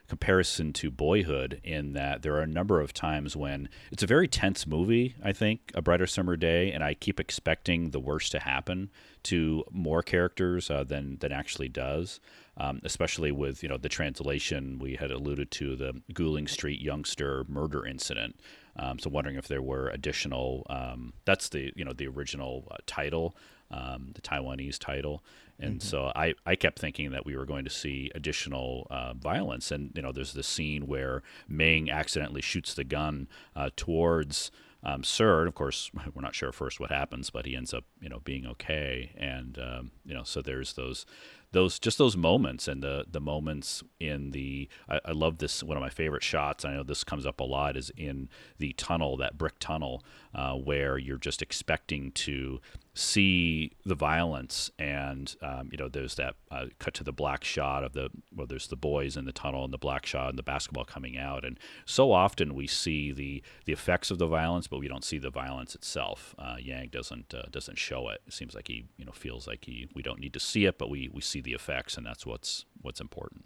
[0.07, 4.27] comparison to Boyhood in that there are a number of times when it's a very
[4.27, 5.15] tense movie.
[5.23, 8.91] I think A Brighter Summer Day, and I keep expecting the worst to happen
[9.23, 12.19] to more characters uh, than than actually does.
[12.55, 17.45] Um, especially with you know the translation we had alluded to the Guling Street youngster
[17.47, 18.39] murder incident.
[18.75, 20.65] Um, so wondering if there were additional.
[20.69, 23.35] Um, that's the you know the original uh, title,
[23.71, 25.23] um, the Taiwanese title,
[25.59, 29.71] and so I, I kept thinking that we were going to see additional uh, violence.
[29.71, 34.51] And you know there's this scene where Ming accidentally shoots the gun uh, towards.
[34.85, 37.85] Um, Sir, and of course, we're not sure first what happens, but he ends up,
[38.01, 41.05] you know, being okay, and um, you know, so there's those,
[41.51, 44.67] those just those moments, and the the moments in the.
[44.89, 45.63] I, I love this.
[45.63, 46.65] One of my favorite shots.
[46.65, 47.77] I know this comes up a lot.
[47.77, 50.03] Is in the tunnel, that brick tunnel,
[50.35, 52.59] uh, where you're just expecting to
[52.95, 57.83] see the violence, and um, you know, there's that uh, cut to the black shot
[57.83, 60.43] of the well, there's the boys in the tunnel, and the black shot, and the
[60.43, 64.79] basketball coming out, and so often we see the the effects of the violence, but
[64.79, 66.35] we don't see the violence itself.
[66.37, 68.21] Uh, Yang doesn't uh, doesn't show it.
[68.27, 70.77] It seems like he you know feels like he we don't need to see it,
[70.77, 73.45] but we we see the effects, and that's what's what's important.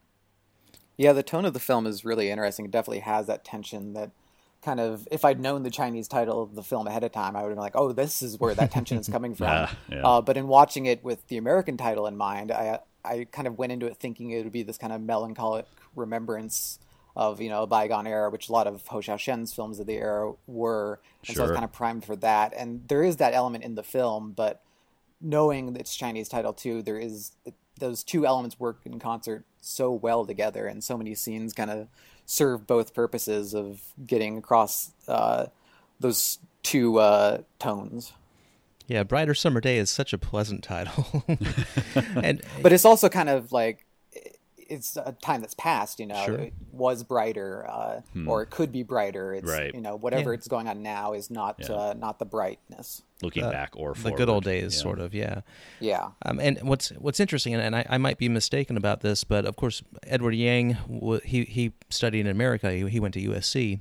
[0.97, 2.65] yeah, the tone of the film is really interesting.
[2.65, 4.12] It definitely has that tension that
[4.61, 7.41] kind of if I'd known the Chinese title of the film ahead of time, I
[7.41, 9.47] would have been like, oh, this is where that tension is coming from.
[9.49, 10.01] Ah, yeah.
[10.03, 13.57] uh, but in watching it with the American title in mind, I I kind of
[13.57, 15.65] went into it thinking it would be this kind of melancholic
[15.95, 16.79] remembrance
[17.15, 19.95] of you know a bygone era, which a lot of Hou Hsiao-hsien's films of the
[19.95, 22.53] era were, and so I was kind of primed for that.
[22.55, 24.61] And there is that element in the film, but
[25.19, 27.31] knowing that it's Chinese title too, there is
[27.79, 31.87] those two elements work in concert so well together, and so many scenes kind of
[32.27, 35.47] serve both purposes of getting across uh,
[35.99, 38.13] those two uh, tones.
[38.85, 41.23] Yeah, Brighter Summer Day is such a pleasant title.
[42.15, 43.87] and But it's also kind of like
[44.69, 45.99] it's a time that's passed.
[45.99, 46.36] You know, Sure.
[46.38, 49.34] it was brighter, uh, or it could be brighter.
[49.34, 49.73] It's Right.
[49.73, 50.38] you know whatever Yeah.
[50.38, 51.71] it's going on now is not Yeah.
[51.75, 53.03] uh, not the brightness.
[53.21, 54.82] Looking uh, back or the good old days, Yeah.
[54.82, 55.41] sort of, yeah.
[55.80, 56.10] Yeah.
[56.23, 59.45] Um, and what's what's interesting, and, and I, I might be mistaken about this, but
[59.45, 60.77] of course, Edward Yang,
[61.25, 62.71] he he studied in America.
[62.71, 63.80] He, he went to USC,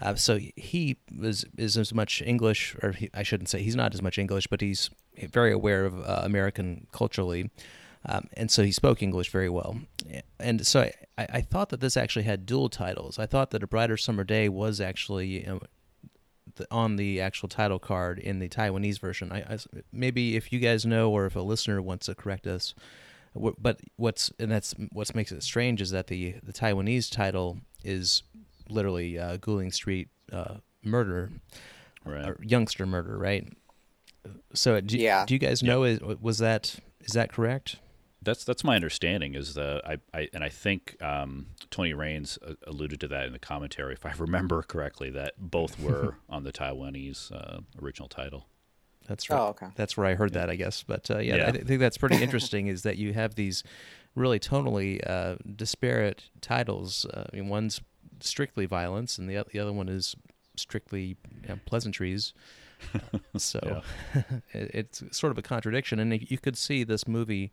[0.00, 3.92] uh, so he was is as much English, or he, I shouldn't say he's not
[3.92, 4.88] as much English, but he's
[5.30, 7.50] very aware of uh, American culturally,
[8.06, 9.76] um, and so he spoke English very well.
[10.38, 13.18] And so I, I I thought that this actually had dual titles.
[13.18, 15.26] I thought that A Brighter Summer Day was actually.
[15.40, 15.60] You know,
[16.56, 19.30] the, on the actual title card in the Taiwanese version.
[19.30, 19.58] I, I
[19.92, 22.74] maybe if you guys know or if a listener wants to correct us,
[23.40, 27.58] wh- but what's and that's what makes it strange is that the the Taiwanese title
[27.84, 28.24] is
[28.68, 31.30] literally uh, Guling Street uh, Murder,
[32.04, 32.26] Right.
[32.28, 33.46] or youngster murder, right?
[34.52, 35.24] So do, Yeah.
[35.26, 37.76] do you guys know is was that is that correct?
[38.22, 39.34] That's that's my understanding.
[39.34, 43.32] Is the I, I and I think um, Tony Rayns uh, alluded to that in
[43.32, 48.46] the commentary, if I remember correctly, that both were on the Taiwanese uh, original title.
[49.06, 49.40] That's right.
[49.40, 49.66] Oh, okay.
[49.74, 50.82] That's where I heard that, I guess.
[50.82, 51.48] But uh, yeah, Yeah.
[51.48, 52.66] I th- think that's pretty interesting.
[52.68, 53.64] is that you have these
[54.14, 57.06] really tonally uh, disparate titles.
[57.06, 57.80] Uh, I mean, one's
[58.20, 60.14] strictly violence, and the the other one is
[60.56, 62.34] strictly you know, pleasantries.
[63.36, 63.82] So
[64.52, 67.50] it, it's sort of a contradiction, and you could see this movie.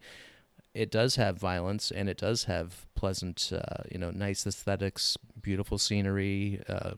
[0.78, 5.80] It does have violence, and it does have pleasant, uh, you know, nice aesthetics, beautiful
[5.80, 6.92] scenery, uh,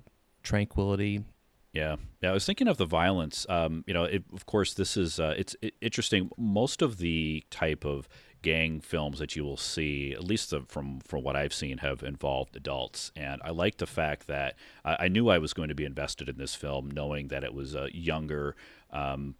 [0.43, 1.23] tranquility.
[1.71, 2.31] Yeah, yeah.
[2.31, 3.45] I was thinking of the violence.
[3.47, 6.29] Um, you know, it, of course, this is uh, it's i interesting.
[6.37, 8.09] Most of the type of
[8.41, 12.03] gang films that you will see, at least the, from from what I've seen, have
[12.03, 13.11] involved adults.
[13.15, 16.27] And I like the fact that I, I knew I was going to be invested
[16.27, 18.55] in this film, knowing that it was a younger.
[18.91, 19.35] Um,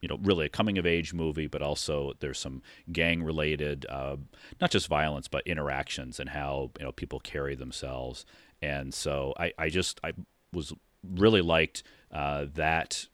[0.00, 4.16] you know, really a coming of age movie, but also there's some gang related, uh,
[4.60, 8.24] not just violence, but interactions and how you know people carry themselves.
[8.62, 10.12] And so I, I just I
[10.52, 11.82] was really liked
[12.12, 13.06] uh, that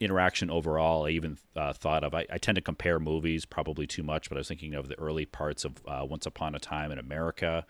[0.00, 1.06] interaction overall.
[1.06, 4.36] I even uh, thought of I, I tend to compare movies probably too much, but
[4.36, 7.64] I was thinking of the early parts of uh, Once Upon a Time in America.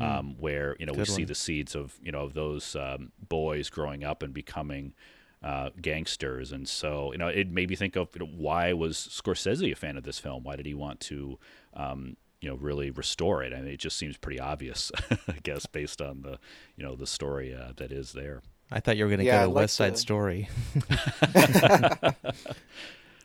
[0.00, 3.10] Um, where you know we Good see the seeds of you know of those um,
[3.28, 4.94] boys growing up and becoming
[5.42, 8.96] uh, gangsters, and so you know it made me think of you know, why was
[8.96, 10.44] Scorsese a fan of this film?
[10.44, 11.38] Why did he want to
[11.74, 13.52] um, you know really restore it?
[13.52, 14.90] I mean, it just seems pretty obvious,
[15.28, 16.38] I guess, based on the
[16.76, 18.42] you know the story uh, that is there.
[18.72, 20.48] I thought you were going to Yeah, go I'd to like West Side to- Story.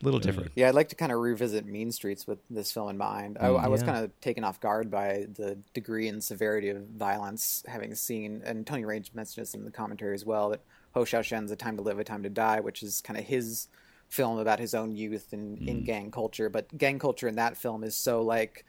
[0.02, 0.52] little different.
[0.56, 3.38] Yeah, I'd like to kind of revisit Mean Streets with this film in mind.
[3.40, 3.88] I, I was yeah.
[3.94, 8.68] kind of taken off guard by the degree and severity of violence, having seen, and
[8.68, 10.62] Tony Rayns mentioned this in the commentary as well, that
[10.96, 13.68] Hou Hsiao-hsien's A Time to Live, A Time to Die, which is kind of his
[14.08, 16.50] film about his own youth in, in gang culture.
[16.50, 18.66] But gang culture in that film is so like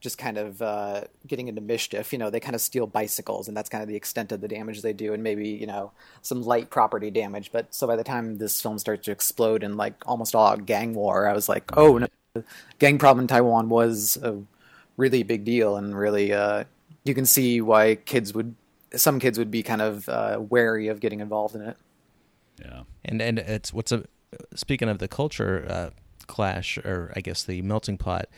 [0.00, 2.12] just kind of uh, getting into mischief.
[2.12, 4.48] You know, they kind of steal bicycles, and that's kind of the extent of the
[4.48, 7.52] damage they do, and maybe you know some light property damage.
[7.52, 10.94] But so by the time this film starts to explode in like almost all gang
[10.94, 12.44] war, I was like, oh no, the
[12.80, 14.36] gang problem in Taiwan was a
[14.96, 16.64] really big deal, and really uh,
[17.04, 18.56] you can see why kids would
[18.94, 21.76] some kids would be kind of uh, wary of getting involved in it.
[22.60, 22.82] Yeah.
[23.04, 24.04] And and it's what's a
[24.54, 25.90] speaking of the culture uh,
[26.26, 28.28] clash, or I guess the melting pot.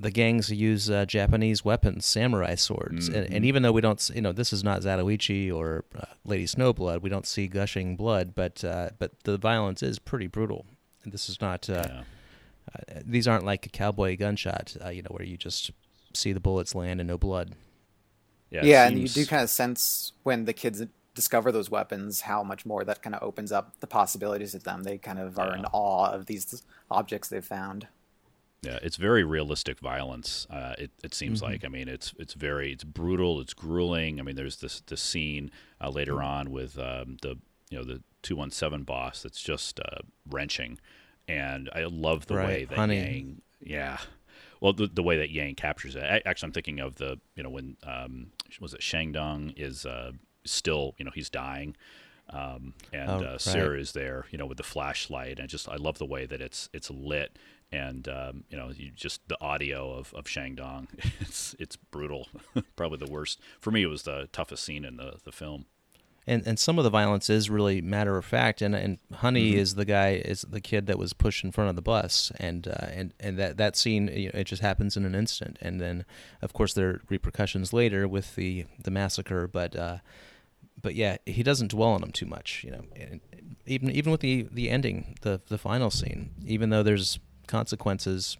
[0.00, 3.34] The gangs use uh, Japanese weapons, samurai swords, and, Mm-hmm.
[3.34, 7.00] and even though we don't, you know, this is not Zatoichi or uh, Lady Snowblood,
[7.02, 10.66] we don't see gushing blood, but uh, but the violence is pretty brutal.
[11.04, 12.02] And this is not; uh, Yeah.
[12.74, 15.70] uh, these aren't like a cowboy gunshot, uh, you know, where you just
[16.14, 17.54] see the bullets land and no blood.
[18.50, 20.82] Yeah, it yeah, and you do kind of sense when the kids
[21.14, 24.84] discover those weapons how much more that kind of opens up the possibilities of them.
[24.84, 27.88] They kind of are in awe of these objects they've found.
[28.62, 30.46] Yeah, it's very realistic violence.
[30.50, 31.64] Uh, it it seems like.
[31.64, 33.40] I mean, it's it's very it's brutal.
[33.40, 34.18] It's grueling.
[34.18, 37.38] I mean, there's this this scene uh, later on with um, the
[37.70, 40.78] you know the two one seven boss that's just uh, wrenching,
[41.28, 42.96] and I love the way Right, that Honey.
[42.96, 43.42] Yang.
[43.60, 43.98] Yeah.
[44.60, 46.02] Well, the, the way that Yang captures it.
[46.02, 50.12] I, actually, I'm thinking of the you know when um, was it Shandong is uh,
[50.44, 51.76] still you know he's dying.
[52.30, 53.40] Um, and Oh, uh, right.
[53.40, 56.42] Sarah is there, you know, with the flashlight, and just I love the way that
[56.42, 57.38] it's it's lit,
[57.72, 60.88] and um, you know, you just the audio of of Shandong,
[61.20, 62.28] it's it's brutal,
[62.76, 63.82] probably the worst for me.
[63.82, 65.64] It was the toughest scene in the the film.
[66.28, 69.58] And and some of the violence is really matter of fact and and honey Mm-hmm.
[69.60, 72.68] is the guy is the kid that was pushed in front of the bus and
[72.68, 75.80] uh, and and that that scene you know, it just happens in an instant and
[75.80, 76.04] then
[76.42, 79.98] of course there are repercussions later with the the massacre but uh
[80.80, 83.20] but yeah he doesn't dwell on them too much you know and
[83.66, 88.36] even even with the the ending the the final scene even though there's consequences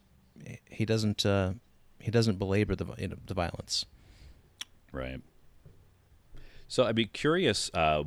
[0.71, 1.53] he doesn't uh
[2.01, 3.85] he doesn't belabor the you know, the violence
[4.93, 5.21] Right.
[6.69, 7.71] So I'd be curious.
[7.73, 8.05] Uh,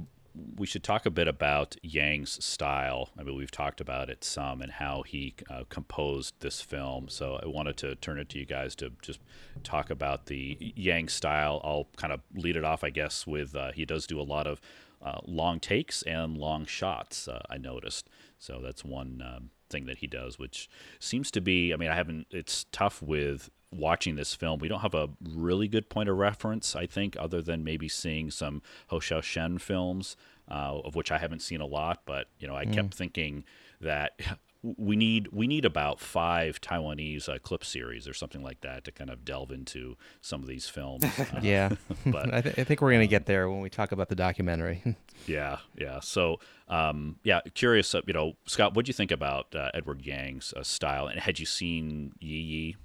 [0.55, 3.09] we should talk a bit about Yang's style.
[3.17, 7.09] I mean, we've talked about it some and how he uh, composed this film.
[7.09, 9.19] So I wanted to turn it to you guys to just
[9.63, 11.59] talk about the Yang style.
[11.63, 14.47] I'll kind of lead it off, I guess, with uh, he does do a lot
[14.47, 14.61] of
[15.01, 17.27] uh, long takes and long shots.
[17.27, 18.09] Uh, I noticed.
[18.37, 21.73] So that's one um, thing that he does, which seems to be.
[21.73, 22.27] I mean, I haven't.
[22.29, 26.75] It's tough with watching this film, we don't have a really good point of reference,
[26.75, 30.15] I think, other than maybe seeing some Hou Hsiao-hsien films,
[30.49, 32.01] uh, of which I haven't seen a lot.
[32.05, 32.73] But you know, I mm.
[32.73, 33.43] kept thinking
[33.79, 34.19] that
[34.63, 38.91] we need we need about five Taiwanese uh, clip series or something like that to
[38.91, 41.03] kind of delve into some of these films.
[41.31, 41.69] Uh, yeah,
[42.07, 44.09] but I, th- I, think we're going to um, get there when we talk about
[44.09, 44.83] the documentary.
[45.27, 45.99] yeah, yeah.
[45.99, 47.93] So, um, yeah, curious.
[47.93, 51.07] Uh, you know, Scott, what do you think about uh, Edward Yang's uh, style?
[51.07, 52.75] And had you seen Yi Yi?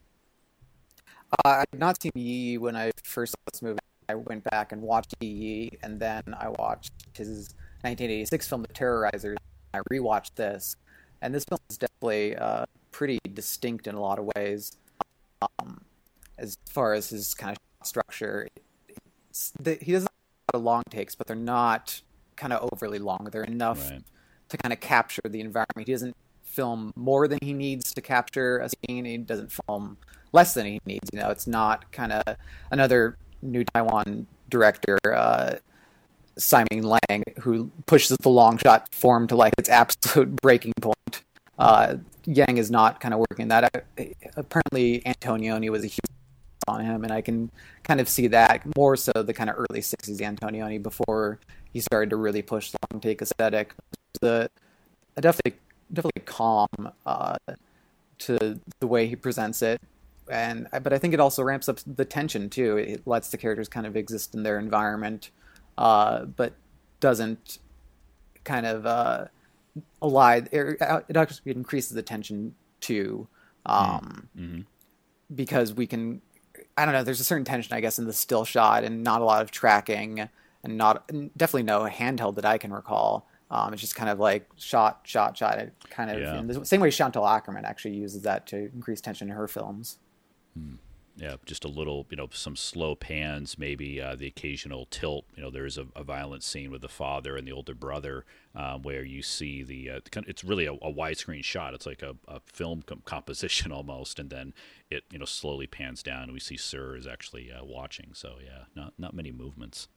[1.45, 3.79] Uh, I had not seen Yi when I first saw this movie.
[4.09, 8.69] I went back and watched Yi Yi, and then I watched his 1986 film, The
[8.69, 9.37] Terrorizers.
[9.75, 10.77] I rewatched this
[11.23, 14.77] and this film is definitely uh, pretty distinct in a lot of ways.
[15.43, 15.83] Um,
[16.39, 18.49] as far as his kind of structure,
[19.61, 22.01] the, he doesn't have a lot of long takes, but they're not
[22.37, 23.29] kind of overly long.
[23.31, 24.03] They're enough right.
[24.51, 25.87] to kind of capture the environment.
[25.87, 29.05] He doesn't film more than he needs to capture a scene.
[29.05, 29.99] He doesn't film
[30.33, 31.09] less than he needs.
[31.13, 32.37] You know, it's not kind of
[32.71, 34.99] another new Taiwan director.
[35.05, 35.57] Uh,
[36.39, 41.23] Tsai Ming-liang, who pushes the long shot form to like its absolute breaking point.
[41.59, 41.97] Uh,
[42.27, 43.87] Yang is not kind of working that.
[44.37, 46.01] Apparently, Antonioni was a huge
[46.69, 47.51] on him, and I can
[47.85, 51.39] kind of see that more so the kind of early '60s Antonioni before
[51.73, 53.75] he started to really push long take aesthetic.
[54.21, 54.51] The
[55.21, 55.61] definitely
[55.93, 56.69] definitely calm
[57.05, 57.37] uh,
[58.19, 59.81] to the way he presents it,
[60.31, 62.77] and but I think it also ramps up the tension too.
[62.77, 65.31] It lets the characters kind of exist in their environment
[65.79, 66.55] uh, but
[67.01, 67.59] doesn't
[68.45, 69.27] kind of uh,
[70.03, 70.41] ally.
[70.51, 70.81] It,
[71.17, 73.29] actually increases the tension too,
[73.67, 74.61] um, mm-hmm.
[75.35, 76.23] because we can.
[76.79, 77.05] I don't know.
[77.05, 79.51] There's a certain tension, I guess, in the still shot, and not a lot of
[79.51, 80.29] tracking,
[80.63, 81.07] and not
[81.37, 83.29] definitely no handheld that I can recall.
[83.51, 85.59] Um, it's just kind of like shot, shot, shot.
[85.59, 86.39] It kind of yeah.
[86.39, 89.99] in the same way Chantal Akerman actually uses that to increase tension in her films.
[90.57, 90.75] Hmm
[91.19, 95.25] yeah, just a little, you know, some slow pans, maybe uh, the occasional tilt.
[95.35, 98.83] You know, there's a, a, violent scene with the father and the older brother um,
[98.83, 101.73] where you see the, uh, it's really a, a widescreen shot.
[101.73, 104.53] It's like a, a film com- composition almost, and then
[104.91, 106.25] it, you know, slowly pans down.
[106.25, 108.11] And we see Sir is actually uh, watching.
[108.13, 109.89] So yeah, not not many movements.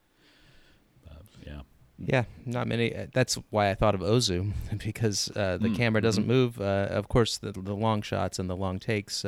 [1.46, 1.60] yeah.
[2.02, 2.96] Yeah, not many.
[2.96, 6.32] Uh, that's why I thought of Ozu because uh, the mm, camera doesn't mm-hmm.
[6.32, 6.58] move.
[6.58, 9.22] Uh, of course, the, the long shots and the long takes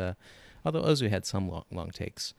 [0.65, 2.35] although Ozu had some long, long takes.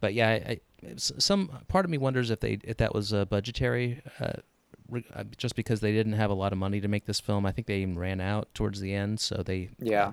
[0.00, 3.26] But yeah, I, I, some part of me wonders if they if that was a
[3.26, 4.32] budgetary, uh,
[5.14, 7.46] uh, just because they didn't have a lot of money to make this film.
[7.46, 10.12] I think they even ran out towards the end, so they yeah.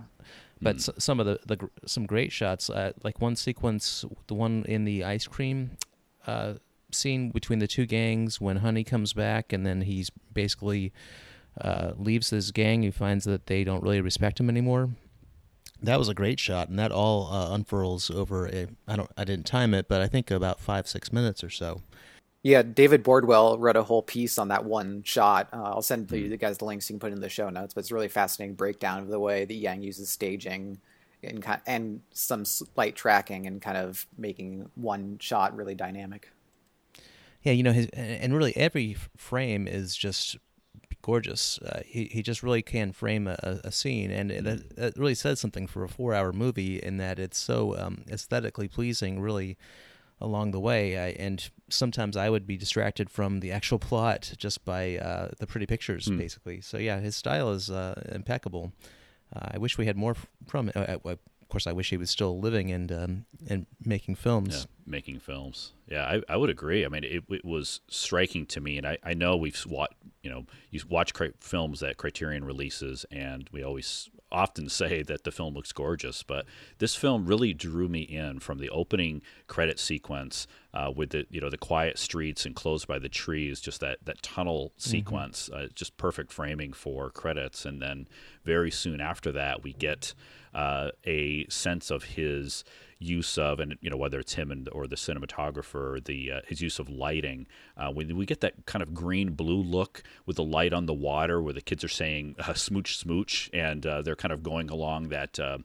[0.62, 1.02] But mm.
[1.02, 5.04] some of the, the some great shots, uh, like one sequence, the one in the
[5.04, 5.78] ice cream
[6.26, 6.56] uh,
[6.92, 10.92] scene between the two gangs when Honey comes back, and then he's basically
[11.62, 12.84] uh, leaves his gang.
[12.84, 14.90] He finds that they don't really respect him anymore
[15.82, 18.68] that was a great shot, and that all uh, unfurls over a.
[18.88, 19.12] I don't.
[19.18, 21.82] I didn't time it, but I think about five six minutes or so.
[22.44, 25.50] Yeah, David Bordwell wrote a whole piece on that one shot.
[25.52, 26.30] Uh, I'll send mm.
[26.30, 27.74] you guys the links you can put in the show notes.
[27.74, 30.80] But it's a really fascinating breakdown of the way that Yang uses staging
[31.24, 36.30] and and some slight tracking and kind of making one shot really dynamic.
[37.44, 40.38] Yeah, you know, his and really every frame is just
[41.08, 41.58] gorgeous.
[41.60, 44.46] Uh, he he just really can frame a, a scene, and it,
[44.78, 49.22] it, really says something for a four-hour movie in that it's so um, aesthetically pleasing,
[49.22, 49.58] really
[50.20, 50.98] along the way.
[50.98, 55.48] I, and sometimes I would be distracted from the actual plot just by uh, the
[55.48, 56.18] pretty pictures, mm.
[56.18, 56.60] basically.
[56.60, 58.74] So yeah, his style is uh, impeccable.
[59.34, 60.76] Uh, I wish we had more from it.
[60.76, 64.68] Of course, I wish he was still living and um, and making films.
[64.68, 65.72] Yeah, making films.
[65.88, 66.86] Yeah, I, I would agree.
[66.86, 70.30] I mean, it, it was striking to me, and I, I know we've watched, you
[70.30, 75.54] know, you watch films that Criterion releases, and we always often say that the film
[75.54, 76.46] looks gorgeous, but
[76.80, 81.40] this film really drew me in from the opening credit sequence uh, with the you
[81.40, 84.90] know the quiet streets enclosed by the trees, just that that tunnel mm-hmm.
[84.90, 88.08] sequence, uh, just perfect framing for credits, and then
[88.44, 90.14] very soon after that we get
[90.54, 92.64] uh, a sense of his
[93.00, 96.62] use of, and you know whether it's him and or the cinematographer, the uh, his
[96.62, 97.48] use of lighting.
[97.76, 100.94] Uh, when we get that kind of green blue look with the light on the
[100.94, 104.70] water, where the kids are saying uh, "smooch, smooch," and uh, they're kind of going
[104.70, 105.58] along that uh,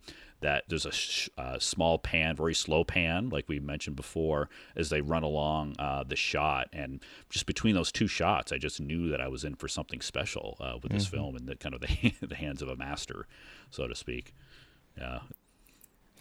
[0.43, 4.91] that there's a sh- uh, small pan, very slow pan, like we mentioned before, as
[4.91, 6.69] they run along uh, the shot.
[6.73, 10.01] And just between those two shots, I just knew that I was in for something
[10.01, 11.17] special uh, with this mm-hmm.
[11.17, 13.27] film and the kind of the, the hands of a master,
[13.71, 14.35] so to speak.
[14.99, 15.21] Yeah,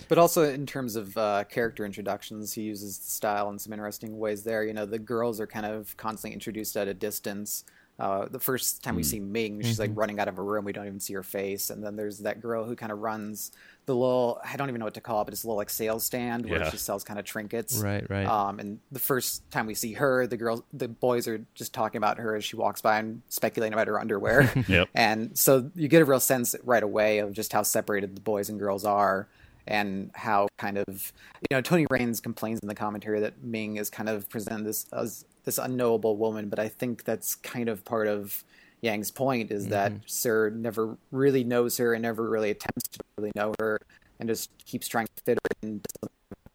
[0.07, 4.17] but also in terms of uh, character introductions, he uses the style in some interesting
[4.19, 4.63] ways there.
[4.63, 7.63] You know, the girls are kind of constantly introduced at a distance.
[7.99, 10.65] Uh, the first time we see Ming, she's like running out of a room.
[10.65, 11.69] We don't even see her face.
[11.69, 13.51] And then there's that girl who kind of runs
[13.85, 15.69] the little I don't even know what to call it, but it's a little like
[15.69, 16.69] sales stand where Yeah.
[16.71, 17.77] she sells kind of trinkets.
[17.77, 18.25] Right, right.
[18.25, 21.97] Um, and the first time we see her, the girls, the boys are just talking
[21.99, 24.51] about her as she walks by and speculating about her underwear.
[24.67, 24.89] Yep.
[24.95, 28.49] And so you get a real sense right away of just how separated the boys
[28.49, 29.27] and girls are,
[29.67, 31.13] and how kind of
[31.49, 34.85] you know Tony Rayns complains in the commentary that Ming is kind of presented this
[34.93, 38.43] as this unknowable woman, but I think that's kind of part of
[38.81, 40.01] Yang's point is that mm-hmm.
[40.05, 43.79] Sir never really knows her and never really attempts to really know her,
[44.19, 45.81] and just keeps trying to fit her in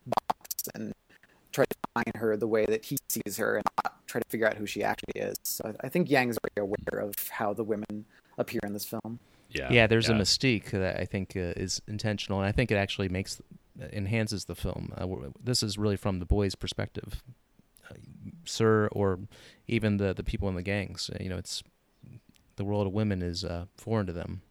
[0.07, 0.93] box and
[1.53, 4.47] try to find her the way that he sees her and not try to figure
[4.47, 5.37] out who she actually is.
[5.45, 8.05] So I I think Yang's very aware of how the women
[8.39, 9.19] appear in this film.
[9.57, 12.77] Yeah, yeah, there's a mystique that I think uh, is intentional, and I think it
[12.77, 13.41] actually makes
[13.93, 14.93] enhances the film.
[14.97, 15.07] Uh,
[15.43, 17.23] this is really from the boys' perspective,
[17.91, 17.95] uh,
[18.45, 19.21] Sir, or
[19.67, 21.11] even the the people in the gangs.
[21.13, 21.63] Uh, you know, it's
[22.57, 24.43] the world of women is uh, foreign to them.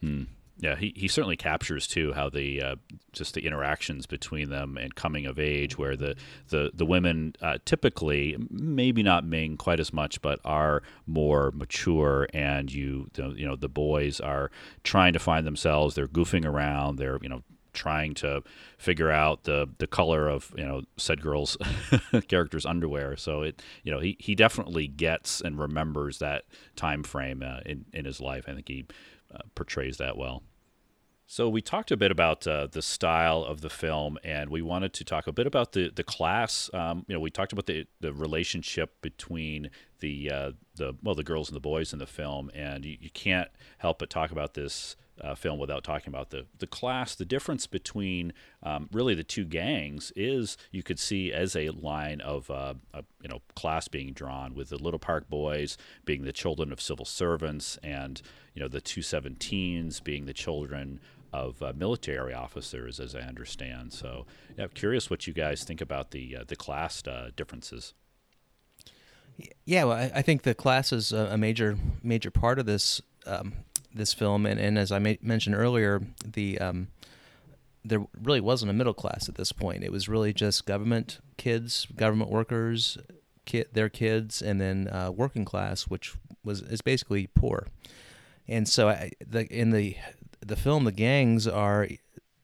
[0.00, 0.24] Hmm.
[0.60, 2.76] Yeah, he, he certainly captures too how the uh,
[3.12, 6.16] just the interactions between them and coming of age, where the
[6.50, 12.28] the the women uh, typically maybe not Ming quite as much, but are more mature,
[12.34, 14.50] and you you know the boys are
[14.84, 15.94] trying to find themselves.
[15.94, 16.96] They're goofing around.
[16.96, 17.42] They're you know
[17.72, 18.42] trying to
[18.76, 21.56] figure out the the color of you know said girl's
[22.28, 23.16] character's underwear.
[23.16, 26.44] So it you know he, he definitely gets and remembers that
[26.76, 28.44] time frame uh, in in his life.
[28.46, 28.84] I think he
[29.34, 30.42] uh, portrays that well.
[31.32, 34.92] So we talked a bit about uh, the style of the film, and we wanted
[34.94, 36.68] to talk a bit about the the class.
[36.74, 39.70] Um, you know, we talked about the the relationship between
[40.00, 43.10] the uh, the well the girls and the boys in the film, and you, you
[43.10, 47.14] can't help but talk about this uh, film without talking about the the class.
[47.14, 48.32] The difference between
[48.64, 53.04] um, really the two gangs is you could see as a line of uh, a,
[53.22, 57.04] you know class being drawn with the Little Park Boys being the children of civil
[57.04, 58.20] servants, and
[58.52, 60.98] you know the two Seventeens being the children
[61.32, 63.92] of uh, military officers, as I understand.
[63.92, 64.26] So,
[64.56, 67.94] yeah, I'm curious what you guys think about the uh, the class uh, differences.
[69.64, 73.00] Yeah, well, I, I think the class is a, a major major part of this
[73.26, 73.52] um,
[73.94, 76.88] this film, and, and as I ma- mentioned earlier, the um,
[77.84, 79.84] there really wasn't a middle class at this point.
[79.84, 82.98] It was really just government kids, government workers,
[83.46, 86.14] kid, their kids, and then uh, working class, which
[86.44, 87.66] was is basically poor.
[88.48, 89.96] And so, I, the in the
[90.40, 91.88] the film, the gangs are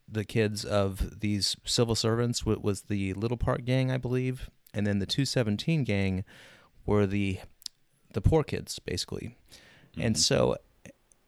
[0.08, 2.46] the kids of these civil servants.
[2.46, 6.24] What was the Little Park gang, I believe, and then the 217 gang
[6.84, 7.40] were the
[8.12, 9.36] the poor kids, basically.
[9.98, 10.56] And so,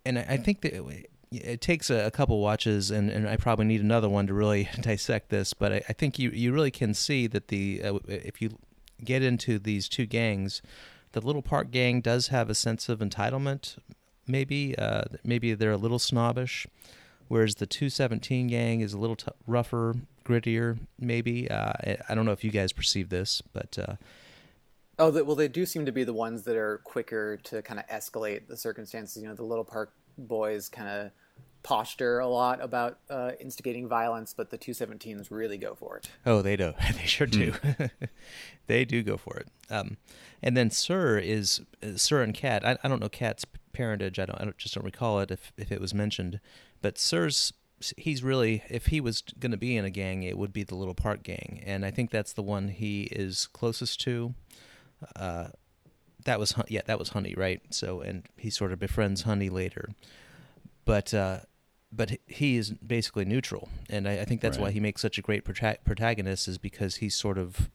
[0.05, 3.37] and I I think that it, it takes a, a couple watches, and, and I
[3.37, 5.55] probably need another one to really dissect this.
[5.55, 8.59] But I, I think you you really can see that the uh, if you
[9.03, 10.63] get into these two gangs,
[11.13, 13.77] the Little Park gang does have a sense of entitlement.
[14.29, 16.67] Maybe uh, maybe they're a little snobbish,
[17.29, 20.79] whereas the 217 gang is a little t- rougher, grittier.
[20.99, 23.79] Maybe uh, I, I don't know if you guys perceive this, but.
[23.79, 23.97] Uh,
[25.01, 27.79] Oh, the, well, they do seem to be the ones that are quicker to kind
[27.79, 29.23] of escalate the circumstances.
[29.23, 31.13] You know, the Little Park boys kind of
[31.63, 36.11] posture a lot about uh, instigating violence, but the 217s really go for it.
[36.27, 36.75] Oh, they do.
[36.95, 37.55] They sure do.
[38.67, 39.49] they do go for it.
[39.71, 39.99] Um,
[40.43, 42.67] and then Sir is uh, Sir and Cat.
[42.67, 43.45] I, I don't know Cat's
[43.79, 44.19] parentage.
[44.19, 44.41] I don't.
[44.41, 46.41] I don't, just don't recall it if if it was mentioned.
[46.83, 47.53] But Sir's
[47.97, 50.75] he's really if he was going to be in a gang, it would be the
[50.75, 54.35] Little Park gang, and I think that's the one he is closest to.
[55.15, 55.49] Uh,
[56.25, 57.63] that was yeah, that was Honey, right?
[57.71, 59.91] So and he sort of befriends Honey later,
[60.85, 61.15] but.
[61.15, 61.41] Uh,
[61.91, 65.23] but he is basically neutral, and I, I think that's why he makes such a
[65.23, 66.47] great prota- protagonist.
[66.47, 67.71] Is because he's sort of,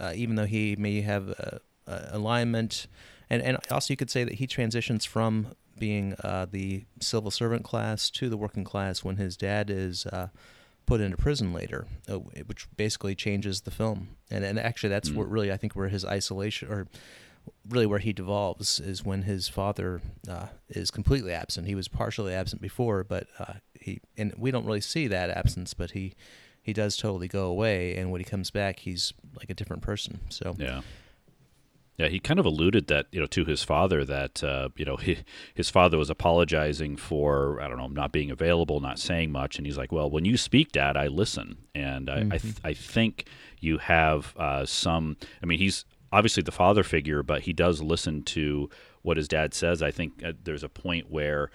[0.00, 1.32] uh, even though he may have
[1.86, 2.88] alignment,
[3.30, 5.48] and and also you could say that he transitions from
[5.78, 10.28] being uh, the civil servant class to the working class when his dad is uh,
[10.86, 14.08] put into prison later, uh, which basically changes the film.
[14.30, 16.88] And and actually, that's what really I think where his isolation or
[17.68, 21.66] really where he devolves is when his father uh, is completely absent.
[21.66, 25.74] He was partially absent before, but uh, he and we don't really see that absence,
[25.74, 26.14] but he
[26.62, 30.20] he does totally go away, and when he comes back, he's like a different person.
[30.28, 30.82] So Yeah.
[31.98, 34.96] Yeah, he kind of alluded that you know to his father that uh, you know
[34.96, 35.18] he,
[35.54, 39.66] his father was apologizing for I don't know not being available, not saying much, and
[39.66, 43.26] he's like, well, when you speak, Dad, I listen, and I I, th- I think
[43.60, 45.16] you have uh, some.
[45.42, 48.70] I mean, he's obviously the father figure, but he does listen to
[49.02, 49.82] what his dad says.
[49.82, 51.50] I think uh, there's a point where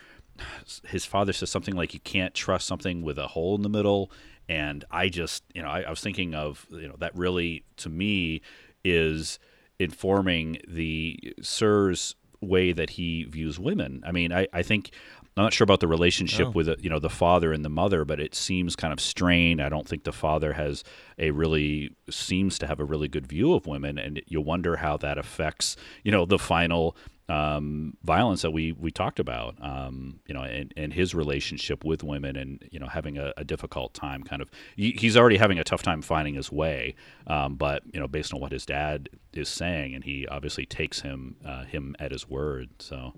[0.86, 4.12] his father says something like you can't trust something with a hole in the middle
[4.50, 7.90] and i just you know I, I was thinking of you know that really to
[7.90, 8.42] me
[8.84, 9.38] is
[9.80, 14.04] informing the sir's way that he views women.
[14.06, 14.92] I mean, I, I think
[15.36, 16.52] I'm not sure about the relationship Oh.
[16.52, 19.62] with you know the father and the mother, but it seems kind of strained.
[19.62, 20.84] I don't think the father has
[21.18, 24.98] a really seems to have a really good view of women, and you wonder how
[24.98, 26.96] that affects you know the final
[27.30, 29.56] um, violence that we we talked about.
[29.62, 33.44] Um, you know, and, and his relationship with women, and you know having a, a
[33.44, 34.24] difficult time.
[34.24, 36.96] Kind of, he's already having a tough time finding his way.
[37.28, 41.02] Um, but you know, based on what his dad is saying, and he obviously takes
[41.02, 42.70] him uh, him at his word.
[42.80, 43.14] So.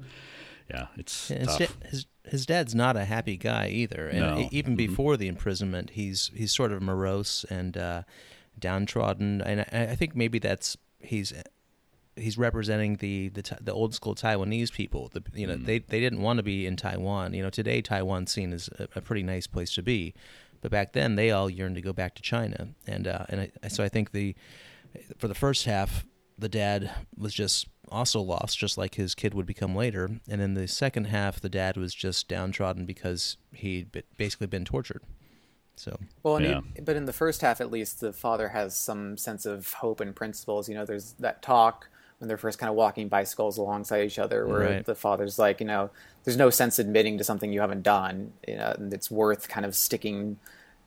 [0.68, 4.50] Yeah, it's His, his his dad's not a happy guy either, and No.
[4.52, 8.02] even before the imprisonment, he's he's sort of morose and uh,
[8.58, 11.34] downtrodden, and I, I think maybe that's he's
[12.16, 15.10] he's representing the the, the old school Taiwanese people.
[15.14, 17.34] The you know they they didn't want to be in Taiwan.
[17.34, 20.14] You know today Taiwan's seen as a, a pretty nice place to be,
[20.62, 23.68] but back then they all yearned to go back to China, and uh, and I,
[23.68, 24.36] so I think the
[25.18, 26.06] for the first half
[26.38, 30.10] the dad was just also lost, just like his kid would become later.
[30.28, 35.02] And then the second half, the dad was just downtrodden because he'd basically been tortured.
[35.78, 36.62] So Well, and Yeah.
[36.76, 40.00] he- but in the first half, at least, the father has some sense of hope
[40.02, 40.68] and principles.
[40.68, 41.90] You know, there's that talk
[42.20, 44.86] when they're first kind of walking bicycles alongside each other, where Right.
[44.86, 45.90] the father's like, you know,
[46.24, 48.34] there's no sense admitting to something you haven't done.
[48.48, 50.38] You know, and it's worth kind of sticking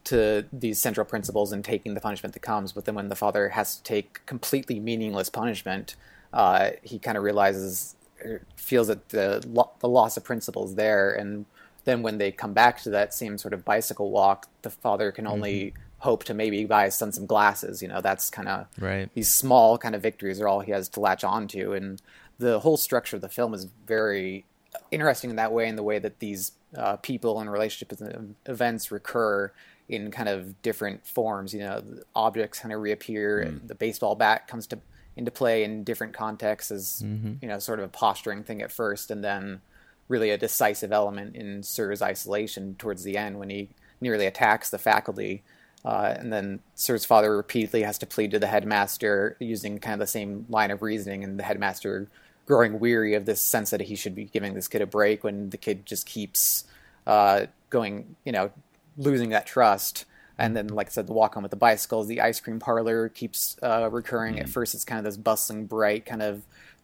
[0.05, 2.73] to these central principles and taking the punishment that comes.
[2.73, 5.97] But then when the father has to take completely meaningless punishment,
[6.33, 11.13] uh, he kind of realizes, er, feels that the lo- the loss of principles there,
[11.13, 11.45] and
[11.85, 15.27] then when they come back to that same sort of bicycle walk, the father can
[15.27, 17.83] only hope to maybe buy his son some glasses.
[17.83, 19.11] You know, that's kind of Right.
[19.15, 22.01] these small kind of victories are all he has to latch onto, and
[22.39, 24.45] the whole structure of the film is very
[24.91, 28.37] interesting in that way, in the way that these uh, people and relationships and um,
[28.47, 29.51] events recur
[29.89, 31.55] in kind of different forms.
[31.55, 33.49] You know, the objects kind of reappear, hmm.
[33.49, 34.79] and the baseball bat comes to
[35.17, 37.33] into play in different contexts as mm-hmm.
[37.43, 39.61] you know, sort of a posturing thing at first, and then
[40.07, 43.69] really a decisive element in Sir's isolation towards the end when he
[44.01, 45.43] nearly attacks the faculty.
[45.85, 50.01] Uh, and then Sir's father repeatedly has to plead to the headmaster using kind of
[50.01, 52.09] the same line of reasoning, and the headmaster
[52.47, 55.51] growing weary of this sense that he should be giving this kid a break when
[55.51, 56.65] the kid just keeps
[57.07, 58.51] uh, going, you know,
[58.97, 60.05] losing that trust.
[60.39, 63.09] And then, like I said, the walk home with the bicycles, the ice cream parlor
[63.09, 64.39] keeps uh, recurring.
[64.39, 66.43] At first, it's kind of this bustling, bright, kind of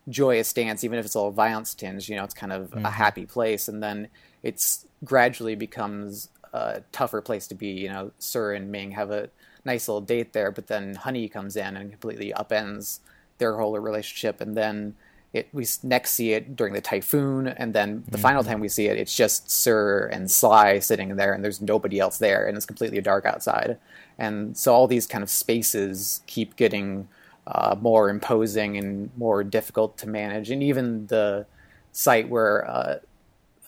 [0.08, 2.08] joyous dance, even if it's all violence tinged.
[2.08, 4.08] You know, it's kind of a happy place, and then
[4.42, 7.68] it's gradually becomes a tougher place to be.
[7.68, 9.28] You know, Sir and Ming have a
[9.64, 13.00] nice little date there, but then Honey comes in and completely upends
[13.38, 14.94] their whole relationship, and then
[15.32, 18.86] it we next see it during the typhoon, and then the final time we see
[18.86, 22.66] it, it's just Sir and Sly sitting there, and there's nobody else there, and it's
[22.66, 23.78] completely dark outside,
[24.16, 27.08] and so all these kind of spaces keep getting
[27.48, 31.46] uh, more imposing and more difficult to manage, and even the
[31.90, 32.98] site where uh,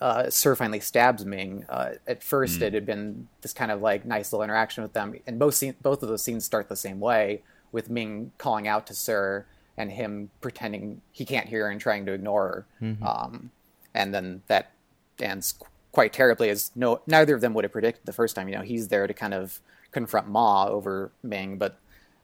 [0.00, 1.64] uh, Sir finally stabs Ming.
[1.68, 5.14] Uh, at first, it had been this kind of like nice little interaction with them,
[5.26, 7.42] and both scene, both of those scenes start the same way,
[7.72, 12.06] with Ming calling out to Sir and him pretending he can't hear her and trying
[12.06, 13.04] to ignore her.
[13.06, 13.50] Um,
[13.94, 14.72] and then that
[15.18, 18.48] ends qu- quite terribly, as no neither of them would have predicted the first time.
[18.48, 19.60] You know, he's there to kind of
[19.92, 21.78] confront Ma over Ming, but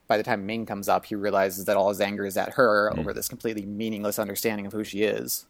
[0.08, 2.92] by the time Ming comes up, he realizes that all his anger is at her
[2.98, 5.46] over this completely meaningless understanding of who she is.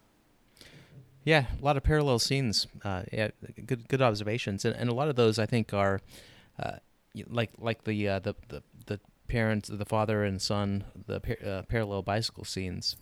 [1.23, 2.67] Yeah, a lot of parallel scenes.
[2.83, 3.29] Uh, yeah,
[3.65, 6.01] good good observations, and, and a lot of those I think are
[6.61, 6.77] uh,
[7.29, 11.61] like like the uh, the, the the parents, the father and son, the par- uh,
[11.63, 12.97] parallel bicycle scenes.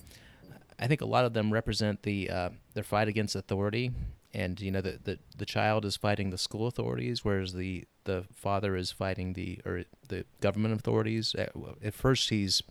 [0.80, 3.91] I think a lot of them represent the uh, their fight against authority,
[4.34, 8.26] and you know the, the the child is fighting the school authorities, whereas the the
[8.34, 11.36] father is fighting the or the government authorities.
[11.36, 11.51] At,
[11.84, 12.61] at first, he's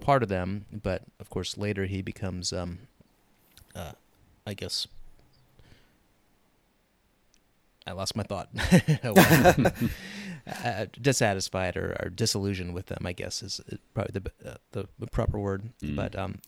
[0.00, 2.78] part of them, but of course later he becomes, um,
[3.74, 3.92] uh,
[4.48, 4.86] I guess.
[7.86, 8.48] I lost my thought.
[10.64, 13.60] uh, dissatisfied or, or disillusioned with them, I guess is
[13.94, 15.70] probably the uh, the, the proper word.
[15.82, 16.38] But um,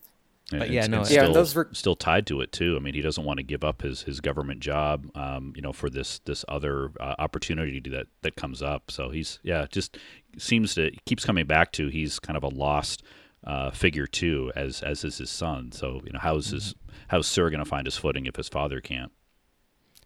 [0.53, 2.77] And But yeah, it's- no, it's Yeah, still, those were- still tied to it too.
[2.77, 5.73] I mean, he doesn't want to give up his, his government job, um, you know,
[5.73, 8.91] for this this other uh, opportunity that that comes up.
[8.91, 9.97] So he's yeah, just
[10.39, 13.03] seems to keeps coming back to he's kind of a lost
[13.45, 15.73] uh, figure too, as as is his son.
[15.73, 16.75] So you know, how's his
[17.09, 19.13] how's Sir going to find his footing if his father can't?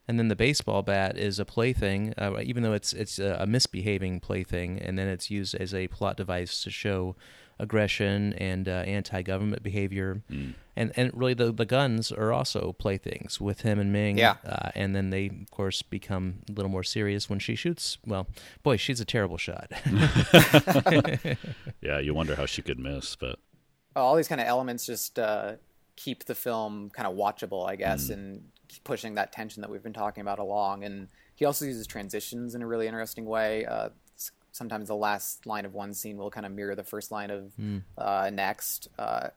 [0.07, 4.20] and then the baseball bat is a plaything, uh, even though it's it's a misbehaving
[4.20, 7.16] plaything, and then it's used as a plot device to show
[7.59, 10.22] aggression and uh, anti-government behavior.
[10.76, 14.18] And and really the the guns are also playthings with him and Ming.
[14.18, 14.36] Yeah.
[14.44, 17.98] Uh, and then they of course become a little more serious when she shoots.
[18.05, 18.26] Well,
[18.62, 19.70] boy, she's a terrible shot.
[21.80, 23.38] Yeah, you wonder how she could miss, but
[23.94, 25.52] all these kind of elements just uh,
[25.96, 28.44] keep the film kind of watchable, I guess, and
[28.84, 30.82] pushing that tension that we've been talking about along.
[30.84, 33.64] And he also uses transitions in a really interesting way.
[33.66, 33.90] Uh, s-
[34.55, 37.52] sometimes the last line of one scene will kind of mirror the first line of
[37.98, 38.88] uh, next.
[38.98, 39.28] Uh,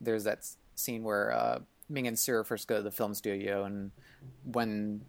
[0.00, 3.92] there's that scene where uh, Ming and Sura first go to the film studio, and
[4.44, 5.00] when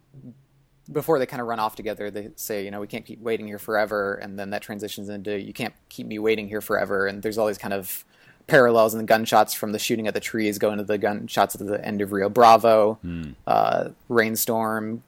[0.92, 3.48] before they kind of run off together, they say, you know, we can't keep waiting
[3.48, 7.24] here forever, and then that transitions into you can't keep me waiting here forever, and
[7.24, 8.06] there's all these kind of
[8.46, 11.66] parallels and the gunshots from the shooting at the trees going to the gunshots at
[11.68, 12.98] the end of Rio Bravo,
[13.48, 15.04] uh, rainstorm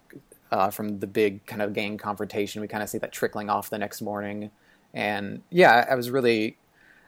[0.52, 2.62] uh, from the big kind of gang confrontation.
[2.62, 4.52] We kind of see that trickling off the next morning,
[4.94, 6.58] and yeah, I was really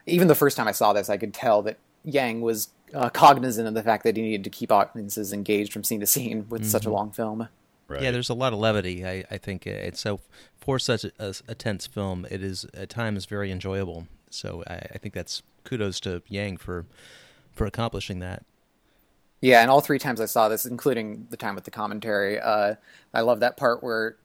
[0.06, 3.68] even the first time I saw this, I could tell that Yang was uh, cognizant
[3.68, 6.64] of the fact that he needed to keep audiences engaged from scene to scene with
[6.64, 7.48] such a long film.
[7.88, 8.02] Right.
[8.02, 9.04] Yeah, there's a lot of levity.
[9.04, 10.20] I, I think it's so
[10.56, 14.06] for such a, a, a tense film, it is at times very enjoyable.
[14.30, 16.86] So I, I think that's kudos to Yang for
[17.52, 18.44] for accomplishing that.
[19.42, 22.76] Yeah, and all three times I saw this, including the time with the commentary, uh,
[23.12, 24.16] I love that part where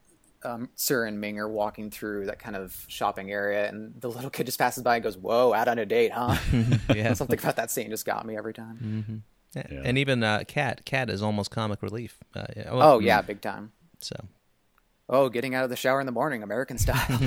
[0.44, 4.30] um, Sir and Ming are walking through that kind of shopping area, and the little
[4.30, 6.38] kid just passes by and goes, "Whoa, out on a date, huh?"
[6.96, 7.14] Yeah.
[7.16, 9.24] Something about that scene just got me every time.
[9.56, 9.64] Yeah.
[9.72, 9.82] Yeah.
[9.84, 12.20] And even uh, Cat Cat is almost comic relief.
[12.36, 13.72] Uh, yeah, well, Oh yeah, big time.
[14.00, 14.16] So
[15.10, 17.08] Oh, getting out of the shower in the morning, American style.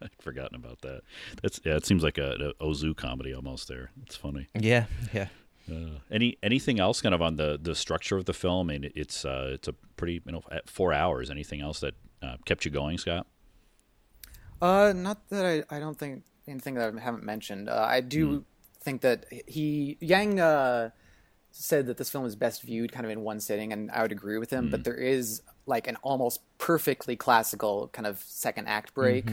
[0.00, 1.02] I'd forgotten about that.
[1.42, 1.76] That's yeah.
[1.76, 3.68] It seems like a, a Ozu comedy almost.
[3.68, 4.48] There, it's funny.
[4.54, 5.26] yeah, yeah.
[5.72, 8.70] Uh, any anything else kind of on the, the structure of the film?
[8.70, 11.30] I mean, it's uh, it's a pretty you know at four hours.
[11.30, 13.26] Anything else that uh, kept you going, Scott?
[14.60, 17.68] Uh, not that I, I don't think anything that I haven't mentioned.
[17.68, 18.44] Uh, I do
[18.80, 20.90] think that he Yang uh,
[21.50, 24.12] said that this film is best viewed kind of in one sitting, and I would
[24.12, 24.70] agree with him.
[24.70, 29.26] But there is like an almost perfectly classical kind of second act break.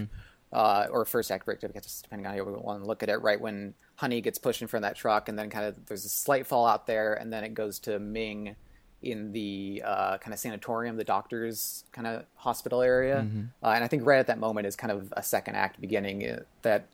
[0.52, 3.18] Uh, or first act break, just depending on how you want to look at it.
[3.18, 6.06] Right when Honey gets pushed in front of that truck, and then kind of there's
[6.06, 8.56] a slight fallout there, and then it goes to Ming
[9.02, 13.26] in the uh, kind of sanatorium, the doctor's kind of hospital area.
[13.64, 16.28] Uh, and I think right at that moment is kind of a second act beginning
[16.28, 16.86] uh, that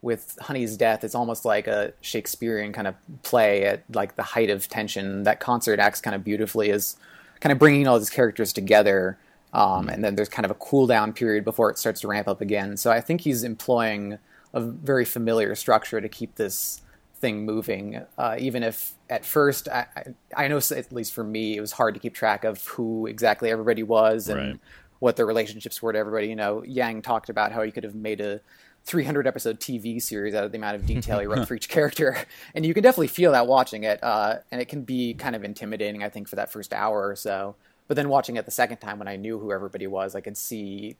[0.00, 4.50] with Honey's death, it's almost like a Shakespearean kind of play at like the height
[4.50, 5.24] of tension.
[5.24, 6.96] That concert acts kind of beautifully as
[7.40, 9.18] kind of bringing all these characters together.
[9.54, 12.26] Um, and then there's kind of a cool down period before it starts to ramp
[12.28, 12.76] up again.
[12.76, 14.18] So I think he's employing
[14.52, 16.82] a very familiar structure to keep this
[17.14, 18.02] thing moving.
[18.18, 20.04] Uh, even if at first, I, I,
[20.44, 23.50] I know at least for me, it was hard to keep track of who exactly
[23.50, 24.60] everybody was and Right.
[24.98, 26.26] what their relationships were to everybody.
[26.28, 28.40] You know, Yang talked about how he could have made a
[28.86, 32.18] 300 episode TV series out of the amount of detail he wrote for each character,
[32.54, 34.02] and you can definitely feel that watching it.
[34.02, 37.16] Uh, and it can be kind of intimidating, I think, for that first hour or
[37.16, 37.54] so.
[37.86, 40.36] But then watching it the second time, when I knew who everybody was, I could
[40.36, 40.96] see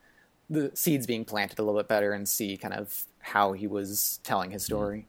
[0.50, 4.20] the seeds being planted a little bit better and see kind of how he was
[4.22, 5.06] telling his story.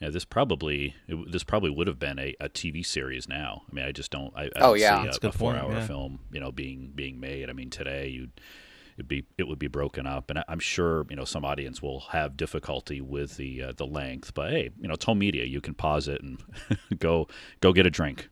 [0.00, 3.62] Yeah, this probably it, this probably would have been a, a TV series now.
[3.70, 4.32] I mean, I just don't.
[4.36, 5.00] I, I Oh, don't yeah.
[5.00, 5.86] see That's a a, a point, four-hour yeah.
[5.86, 7.48] film, you know, being being made.
[7.48, 8.32] I mean, today you'd
[8.96, 11.80] it'd be it would be broken up, and I, I'm sure you know some audience
[11.80, 14.34] will have difficulty with the uh, the length.
[14.34, 15.44] But hey, you know, it's home media.
[15.44, 16.42] You can pause it and
[16.98, 17.28] go
[17.60, 18.28] go get a drink.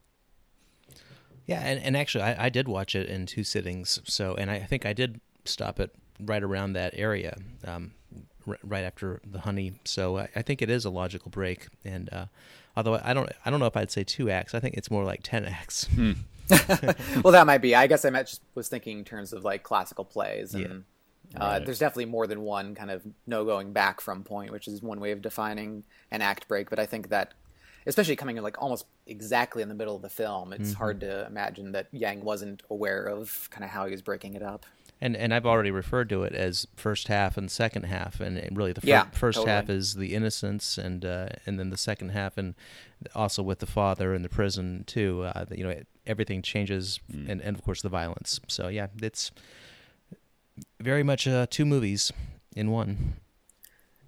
[1.50, 4.00] Yeah, and, and actually, I, I did watch it in two sittings.
[4.04, 7.36] So, and I think I did stop it right around that area,
[7.66, 7.90] um,
[8.46, 9.72] r- right after the honey.
[9.84, 11.66] So I, I think it is a logical break.
[11.84, 12.26] And uh,
[12.76, 14.54] although I don't, I don't know if I'd say two acts.
[14.54, 15.88] I think it's more like ten acts.
[17.22, 17.74] well, that might be.
[17.74, 20.84] I guess I meant just was thinking in terms of like classical plays, and
[21.36, 21.64] uh, Right.
[21.64, 25.00] there's definitely more than one kind of no going back from point, which is one
[25.00, 26.70] way of defining an act break.
[26.70, 27.34] But I think that,
[27.86, 31.26] especially coming in like almost exactly in the middle of the film, it's hard to
[31.26, 34.66] imagine that Yang wasn't aware of kind of how he was breaking it up.
[35.02, 38.54] And and I've already referred to it as first half and second half, and, and
[38.54, 39.52] really the fir- Yeah, first totally.
[39.52, 42.54] half is the innocence, and uh, and then the second half, and
[43.14, 45.22] also with the father in the prison too.
[45.22, 45.74] Uh, you know,
[46.06, 48.40] everything changes, and and of course the violence.
[48.46, 49.30] So yeah, it's
[50.78, 52.12] very much uh, two movies
[52.54, 53.14] in one.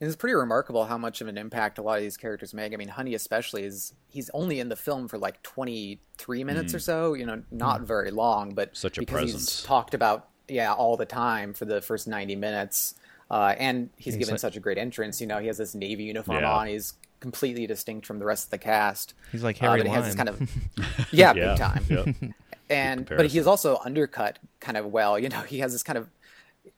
[0.05, 2.73] It's pretty remarkable how much of an impact a lot of these characters make.
[2.73, 6.79] I mean, Honey especially is he's only in the film for like 23 minutes or
[6.81, 9.59] so, you know, not very long, but Such a because presence.
[9.59, 12.95] he's talked about yeah, all the time for the first 90 minutes.
[13.31, 15.75] Uh, and he's, He's given like- such a great entrance, you know, he has this
[15.75, 16.53] navy uniform Yeah.
[16.53, 19.15] on, he's completely distinct from the rest of the cast.
[19.31, 20.41] He's like Uh, Harry but he has this kind of
[21.13, 22.35] yeah, Yeah, big time yep.
[22.69, 25.17] and but he's also undercut kind of well.
[25.19, 26.09] You know, he has this kind of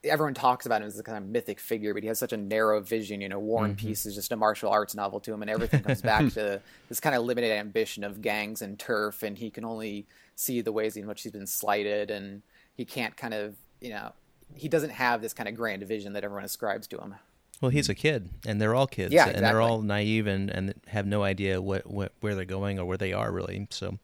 [0.02, 2.36] everyone talks about him as a kind of mythic figure, but he has such a
[2.36, 3.20] narrow vision.
[3.20, 5.82] You know, War and Peace is just a martial arts novel to him, and everything
[5.82, 9.64] comes back to this kind of limited ambition of gangs and turf, and he can
[9.64, 10.06] only
[10.36, 12.42] see the ways in which he's been slighted, and
[12.74, 14.12] he can't kind of you know
[14.54, 17.14] he doesn't have this kind of grand vision that everyone ascribes to him.
[17.60, 20.74] Well, he's a kid, and they're all kids, Yeah, and they're all naive and, and
[20.88, 23.68] have no idea what, what where they're going or where they are really.
[23.70, 23.98] So,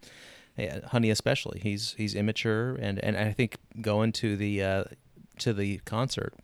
[0.56, 4.84] yeah, Honey especially, he's he's immature, and, and I think going to the uh,
[5.40, 6.34] to the concert,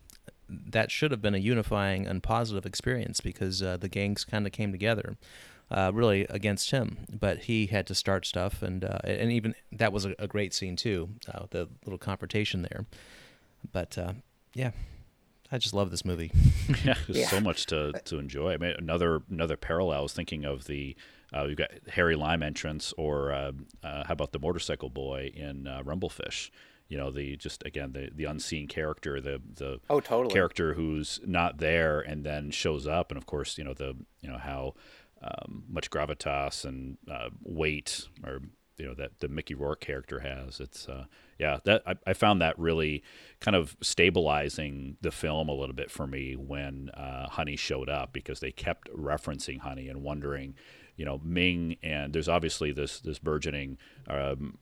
[0.48, 4.52] that should have been a unifying and positive experience because uh, the gangs kind of
[4.52, 5.16] came together.
[5.68, 9.92] Uh, really against him, but he had to start stuff, and uh, and even that
[9.92, 12.86] was a, a great scene too, uh, the little confrontation there.
[13.72, 14.12] But uh,
[14.54, 14.70] yeah,
[15.50, 16.30] I just love this movie.
[16.84, 17.26] yeah, there's Yeah.
[17.28, 18.52] so much to, to enjoy.
[18.52, 19.98] I mean, another another parallel.
[19.98, 20.94] I was thinking of the
[21.34, 23.50] uh, you've got Harry Lime entrance, or uh,
[23.82, 26.50] uh, how about the motorcycle boy in uh, Rumblefish?
[26.88, 30.32] You know, the just again the the unseen character, the the Oh, totally.
[30.32, 34.28] character who's not there and then shows up, and of course, you know the you
[34.30, 34.74] know how
[35.22, 38.40] um, much gravitas and uh, weight or
[38.78, 40.60] you know that the Mickey Rourke character has.
[40.60, 41.06] It's uh,
[41.38, 43.02] yeah that I, I found that really
[43.40, 48.12] kind of stabilizing the film a little bit for me when uh, Honey showed up
[48.12, 50.54] because they kept referencing Honey and wondering,
[50.96, 53.78] you know, Ming and there's obviously this this burgeoning.
[54.08, 54.58] Um,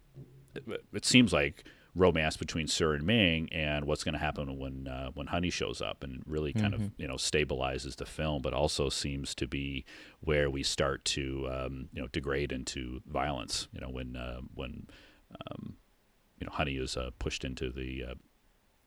[0.54, 1.64] it, it seems like
[1.94, 5.80] romance between Sir and Ming and what's going to happen when uh, when Honey shows
[5.80, 9.84] up and really kind of you know stabilizes the film, but also seems to be
[10.20, 13.68] where we start to um, you know degrade into violence.
[13.72, 14.88] You know when uh, when
[15.50, 15.76] um,
[16.38, 18.14] you know Honey is uh, pushed into the uh,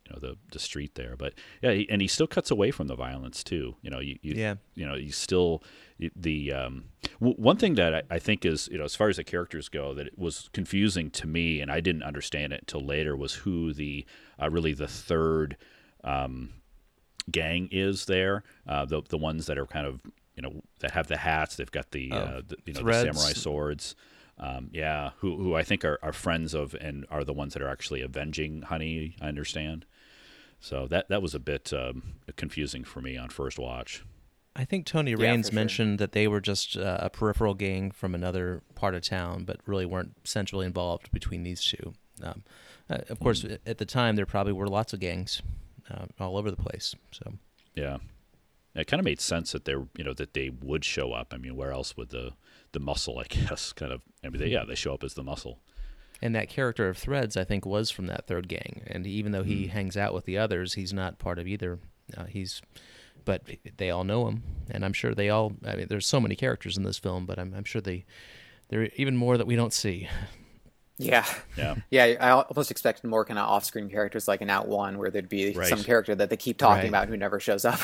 [0.07, 2.87] you know the the street there, but yeah, he, and he still cuts away from
[2.87, 3.75] the violence too.
[3.81, 4.55] You know, you, you Yeah.
[4.75, 5.61] you know, you still
[6.15, 6.85] the um,
[7.19, 9.67] w- one thing that I, I think is you know as far as the characters
[9.67, 13.33] go that it was confusing to me and I didn't understand it until later was
[13.33, 14.05] who the
[14.41, 15.57] uh, really the third
[16.03, 16.53] um,
[17.29, 20.01] gang is there uh, the the ones that are kind of
[20.35, 23.03] you know that have the hats they've got the, Oh, uh, the you know threads.
[23.07, 23.95] the samurai swords
[24.37, 27.61] um, yeah who who I think are, are friends of and are the ones that
[27.63, 29.85] are actually avenging Honey I understand
[30.59, 34.03] so that that was a bit um, confusing for me on first watch
[34.55, 35.55] I think Tony Yeah, Rayns for sure.
[35.55, 39.57] mentioned that they were just uh, a peripheral gang from another part of town, but
[39.67, 41.93] really weren't centrally involved between these two.
[42.23, 42.43] Um,
[42.89, 43.53] uh, of course, Hmm.
[43.67, 45.43] at the time, there probably were lots of gangs
[45.91, 46.95] uh, all over the place.
[47.11, 47.33] So,
[47.75, 47.97] Yeah,
[48.73, 51.33] it kind of made sense that they are you know that they would show up.
[51.35, 52.31] I mean, where else would the
[52.71, 53.19] the muscle?
[53.19, 54.01] I guess kind of.
[54.23, 55.59] I mean, they, yeah, they show up as the muscle.
[56.21, 58.81] And that character of Threads, I think, was from that third gang.
[58.87, 59.49] And even though Hmm.
[59.49, 61.79] he hangs out with the others, he's not part of either.
[62.15, 62.61] Uh, he's,
[63.25, 63.43] but
[63.77, 65.53] they all know him, and I'm sure they all.
[65.65, 68.05] I mean, there's so many characters in this film, but I'm, I'm sure they
[68.69, 70.07] there are even more that we don't see.
[70.99, 71.25] Yeah.
[71.55, 75.11] Yeah, Yeah, I almost expected more kind of off-screen characters like in Out One, where
[75.11, 75.67] there'd be Right.
[75.67, 76.89] some character that they keep talking Right.
[76.89, 77.79] about who never shows up.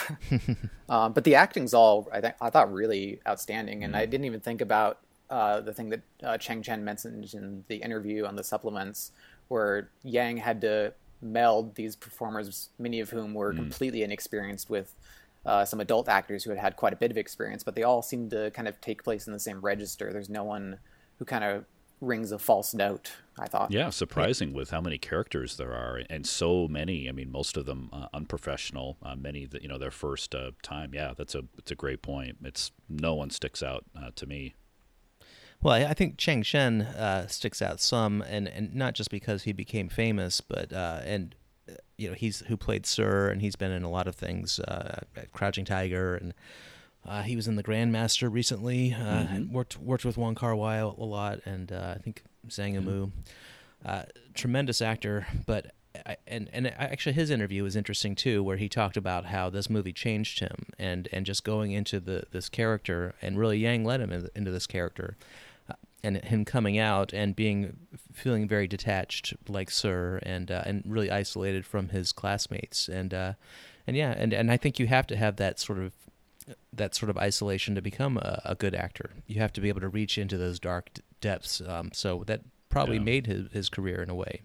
[0.90, 4.40] um, but the acting's all I, th- I thought really outstanding, and I didn't even
[4.40, 4.98] think about
[5.34, 9.12] uh, the thing that uh, Chang Chen mentioned in the interview on the supplements,
[9.48, 14.94] where Yang had to meld these performers, many of whom were completely inexperienced with.
[15.46, 18.02] Uh, some adult actors who had had quite a bit of experience, but they all
[18.02, 20.14] seemed to kind of take place in the same register.
[20.14, 20.80] There's no one
[21.20, 21.66] who kind of
[22.00, 23.12] rings a false note.
[23.38, 23.72] I thought.
[23.72, 23.90] yeah.
[23.90, 27.10] Surprising with how many characters there are, and so many.
[27.10, 28.96] I mean, most of them uh, unprofessional.
[29.04, 30.92] Uh, many that you know their first uh, time.
[30.94, 32.38] Yeah, that's a it's a great point.
[32.44, 34.54] It's no one sticks out uh, to me.
[35.64, 39.54] Well, I think Chang Chen uh, sticks out some, and, and not just because he
[39.54, 41.34] became famous, but uh, and
[41.70, 44.60] uh, you know he's who played Sir, and he's been in a lot of things,
[44.60, 45.00] uh,
[45.32, 46.34] Crouching Tiger, and
[47.08, 48.94] uh, he was in The Grandmaster recently.
[48.94, 53.12] Uh, Worked worked with Wong Kar Wai a lot, and uh, I think Zhang Yimou.
[53.86, 54.04] Uh,
[54.34, 55.72] tremendous actor, but
[56.06, 59.70] I, and and actually his interview was interesting too, where he talked about how this
[59.70, 64.02] movie changed him, and and just going into the this character, and really Yang led
[64.02, 65.16] him in- into this character,
[66.04, 67.78] and him coming out and being
[68.12, 73.34] feeling very detached, like Sir, and uh, and really isolated from his classmates, and uh,
[73.88, 75.94] and yeah, and and I think you have to have that sort of
[76.74, 79.12] that sort of isolation to become a, a good actor.
[79.28, 81.62] You have to be able to reach into those dark d- depths.
[81.66, 83.04] Um, so that probably Yeah.
[83.04, 84.42] made his, his career in a way.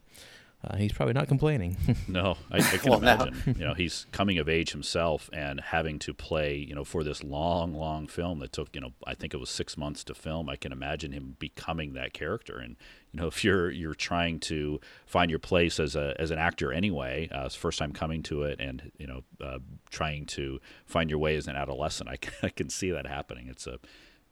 [0.64, 1.76] Uh, he's probably not complaining.
[2.08, 3.12] No, I, I can Well, no.
[3.14, 3.54] imagine.
[3.58, 6.56] You know, he's coming of age himself and having to play.
[6.56, 8.74] You know, for this long, long film that took.
[8.74, 10.48] You know, I think it was six months to film.
[10.48, 12.58] I can imagine him becoming that character.
[12.58, 12.76] And
[13.12, 16.72] you know, if you're you're trying to find your place as a as an actor
[16.72, 19.58] anyway, uh, it's first time coming to it, and you know, uh,
[19.90, 23.46] trying to find your way as an adolescent, I can, I can see that happening.
[23.48, 23.78] It's a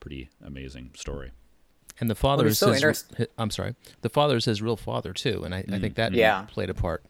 [0.01, 1.31] pretty amazing story.
[1.99, 3.75] And the father Well, is so his, interest- hi- I'm sorry.
[4.01, 6.43] The father is his real father too, and I, I think that Yeah.
[6.43, 7.03] played a part.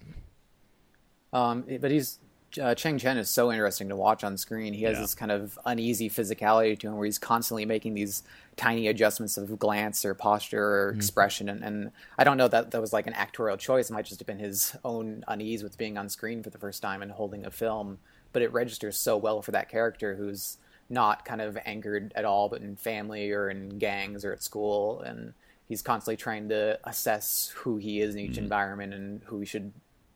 [1.33, 2.19] Um, but he's
[2.61, 4.73] uh, Chang Chen is so interesting to watch on screen.
[4.73, 5.01] He has Yeah.
[5.01, 8.23] this kind of uneasy physicality to him, where he's constantly making these
[8.55, 11.49] tiny adjustments of glance or posture or expression.
[11.49, 13.89] And, and I don't know that that was like an actorial choice.
[13.89, 16.81] It might just have been his own unease with being on screen for the first
[16.81, 17.99] time and holding a film.
[18.33, 20.57] but it registers so well for that character who's
[20.89, 25.01] not kind of anchored at all, but in family or in gangs or at school,
[25.01, 25.33] and
[25.67, 28.43] he's constantly trying to assess who he is in each mm-hmm.
[28.43, 29.73] environment and who he should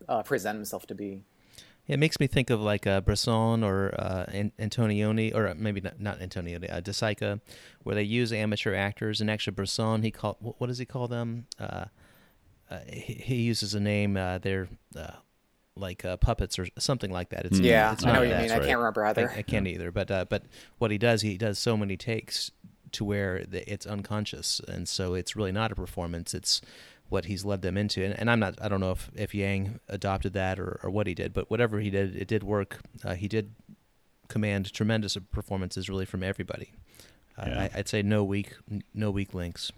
[0.07, 1.23] uh, present himself to be.
[1.87, 4.25] It makes me think of like uh, Bresson or uh,
[4.59, 7.41] Antonioni, or maybe not, not Antonioni, uh, De Sica,
[7.83, 9.19] where they use amateur actors.
[9.19, 11.47] And actually, Bresson, he call what, what does he call them?
[11.59, 11.85] Uh,
[12.69, 14.15] uh, he, he, uses a name.
[14.15, 15.11] Uh, they're uh,
[15.75, 17.45] like uh, puppets or something like that.
[17.45, 18.51] It's, yeah, it's I know what you mean.
[18.51, 19.29] I can't remember either.
[19.29, 19.73] I, I can't yeah.
[19.73, 19.91] either.
[19.91, 20.43] But uh, but
[20.77, 22.51] what he does, he does so many takes
[22.93, 26.33] to where it's unconscious, and so it's really not a performance.
[26.33, 26.61] It's
[27.09, 28.03] what he's led them into.
[28.03, 28.55] And, and I'm not.
[28.61, 31.79] I don't know if if Yang adopted that or, or what he did, but whatever
[31.79, 32.79] he did, it did work.
[33.03, 33.53] Uh, he did
[34.27, 36.71] command tremendous performances really from everybody.
[37.37, 37.69] Uh, yeah.
[37.73, 38.55] I, would say no weak
[38.93, 39.71] no weak links.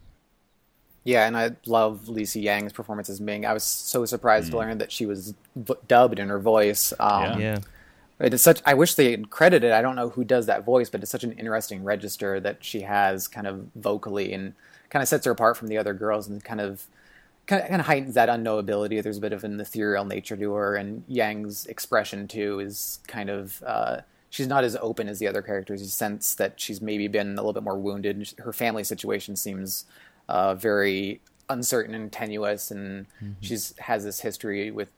[1.03, 3.45] Yeah, and I love Lisa Yang's performance as Ming.
[3.45, 4.51] I was so surprised mm.
[4.51, 6.93] to learn that she was v- dubbed in her voice.
[6.99, 7.59] Um, yeah.
[8.19, 8.61] It is such.
[8.65, 9.71] I wish they had credited.
[9.71, 12.81] I don't know who does that voice, but it's such an interesting register that she
[12.81, 14.53] has, kind of vocally, and
[14.89, 16.85] kind of sets her apart from the other girls, and kind of,
[17.47, 19.03] kind of, kind of heightens that unknowability.
[19.03, 23.29] There's a bit of an ethereal nature to her, and Yang's expression too is kind
[23.29, 23.61] of.
[23.65, 25.81] Uh, she's not as open as the other characters.
[25.81, 28.33] You sense that she's maybe been a little bit more wounded.
[28.39, 29.85] Her family situation seems
[30.27, 33.33] uh, very uncertain and tenuous, and mm-hmm.
[33.41, 34.89] she's has this history with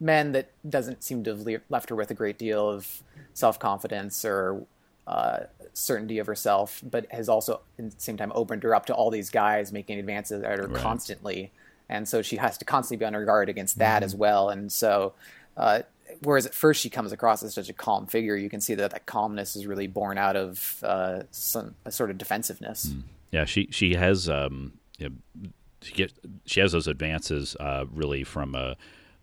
[0.00, 3.02] men that doesn't seem to have left her with a great deal of
[3.34, 4.64] self confidence or
[5.06, 5.40] uh,
[5.72, 9.10] certainty of herself, but has also at the same time opened her up to all
[9.10, 10.82] these guys making advances at her right.
[10.82, 11.52] constantly,
[11.88, 14.04] and so she has to constantly be on her guard against that mm-hmm.
[14.04, 15.12] as well, and so.
[15.56, 15.82] Uh,
[16.22, 18.90] whereas at first she comes across as such a calm figure, you can see that
[18.90, 22.86] that calmness is really born out of uh, some a sort of defensiveness.
[22.86, 23.02] Mm.
[23.34, 25.48] Yeah, she she has um, you know,
[25.82, 26.12] she get
[26.46, 28.76] she has those advances uh, really from a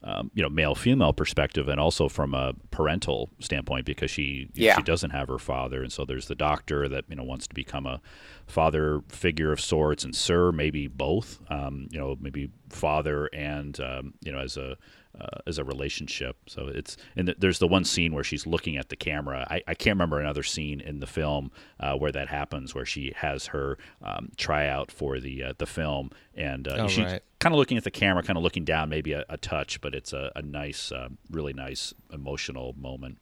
[0.03, 4.75] um, you know male female perspective and also from a parental standpoint because she yeah.
[4.75, 7.55] she doesn't have her father and so there's the doctor that you know wants to
[7.55, 8.01] become a
[8.47, 14.13] father figure of sorts and sir maybe both um, you know maybe father and um,
[14.19, 14.75] you know as a
[15.21, 16.37] uh, as a relationship.
[16.47, 19.47] So it's and th- there's the one scene where she's looking at the camera.
[19.49, 23.13] I, I can't remember another scene in the film uh, where that happens, where she
[23.15, 27.21] has her um, tryout for the uh, the film, and uh, oh, she's right.
[27.39, 29.93] kind of looking at the camera, kind of looking down, maybe a, a touch, but
[29.93, 33.19] it's a, a nice, uh, really nice emotional moment.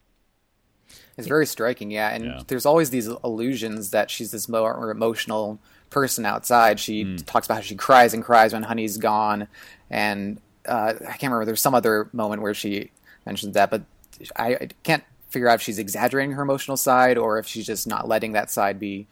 [1.16, 2.08] It's very striking, yeah.
[2.08, 2.42] And yeah.
[2.46, 6.80] there's always these illusions that she's this more emotional person outside.
[6.80, 7.24] She mm.
[7.26, 9.48] talks about how she cries and cries when Honey's gone,
[9.88, 10.40] and
[10.70, 11.44] uh, I can't remember.
[11.44, 12.90] There's some other moment where she
[13.26, 13.82] mentions that, but
[14.36, 17.86] I, I can't figure out if she's exaggerating her emotional side or if she's just
[17.86, 19.06] not letting that side be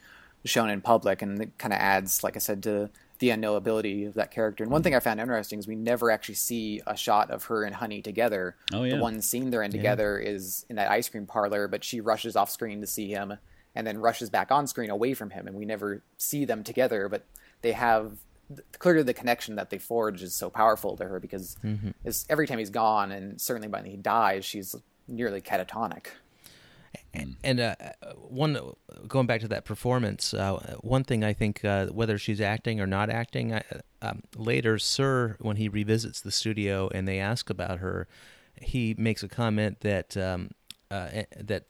[0.45, 1.21] shown in public.
[1.21, 4.63] And it kind of adds, like I said, to the unknowability of that character.
[4.63, 7.65] And one thing I found interesting is we never actually see a shot of her
[7.65, 8.57] and Honey together.
[8.73, 8.97] Oh, yeah.
[8.97, 10.31] The one scene they're in together yeah.
[10.31, 13.35] is in that ice cream parlor, but she rushes off screen to see him
[13.75, 15.49] and then rushes back on screen away from him.
[15.49, 17.25] And we never see them together, but
[17.63, 18.13] they have
[18.79, 21.91] clearly the connection that they forge is so powerful to her because mm-hmm.
[22.29, 24.75] every time he's gone, and certainly when he dies, she's
[25.07, 26.07] nearly catatonic.
[27.45, 27.75] And uh,
[28.17, 28.59] one
[29.07, 32.87] going back to that performance, uh, one thing I think uh, whether she's acting or
[32.87, 33.63] not acting, I,
[34.03, 38.09] um, later, Sir, when he revisits the studio and they ask about her,
[38.61, 40.51] he makes a comment that um,
[40.91, 41.65] uh, eh, that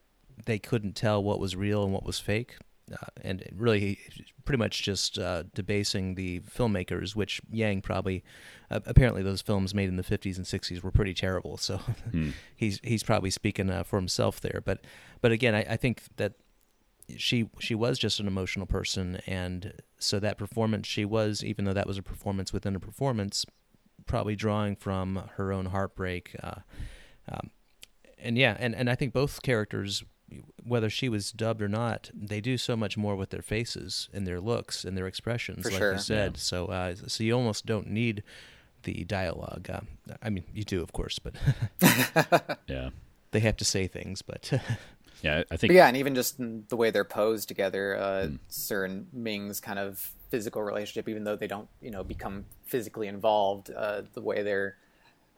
[0.44, 2.56] they couldn't tell what was real and what was fake
[3.22, 3.98] and really
[4.44, 8.24] pretty much just uh, debasing the filmmakers, which Yang probably
[8.70, 11.56] uh, apparently those films made in the 50s and 60s were pretty terrible.
[11.56, 11.76] So
[12.10, 12.30] hmm.
[12.56, 14.62] he's he's probably speaking uh, for himself there.
[14.64, 14.84] But
[15.20, 16.34] but again, I, I, think that
[17.16, 21.74] she she was just an emotional person, and so that performance she was, even though
[21.74, 23.44] that was a performance within a performance,
[24.06, 26.34] probably drawing from her own heartbreak.
[26.42, 26.60] Uh,
[27.30, 27.50] um,
[28.20, 30.02] and yeah, and, and I think both characters
[30.62, 34.26] whether she was dubbed or not, they do so much more with their faces and
[34.26, 35.92] their looks and their expressions, For like sure.
[35.94, 36.32] you said.
[36.34, 36.40] Yeah.
[36.40, 38.22] So, uh, so you almost don't need
[38.82, 39.68] the dialogue.
[39.70, 39.80] Uh,
[40.22, 41.34] I mean, you do, of course, but
[42.66, 42.90] yeah,
[43.30, 44.22] they have to say things.
[44.22, 44.50] But
[45.22, 48.38] yeah, I think but yeah, and even just the way they're posed together, uh, mm.
[48.48, 53.08] Sir and Ming's kind of physical relationship, even though they don't, you know, become physically
[53.08, 54.76] involved, uh, the way they're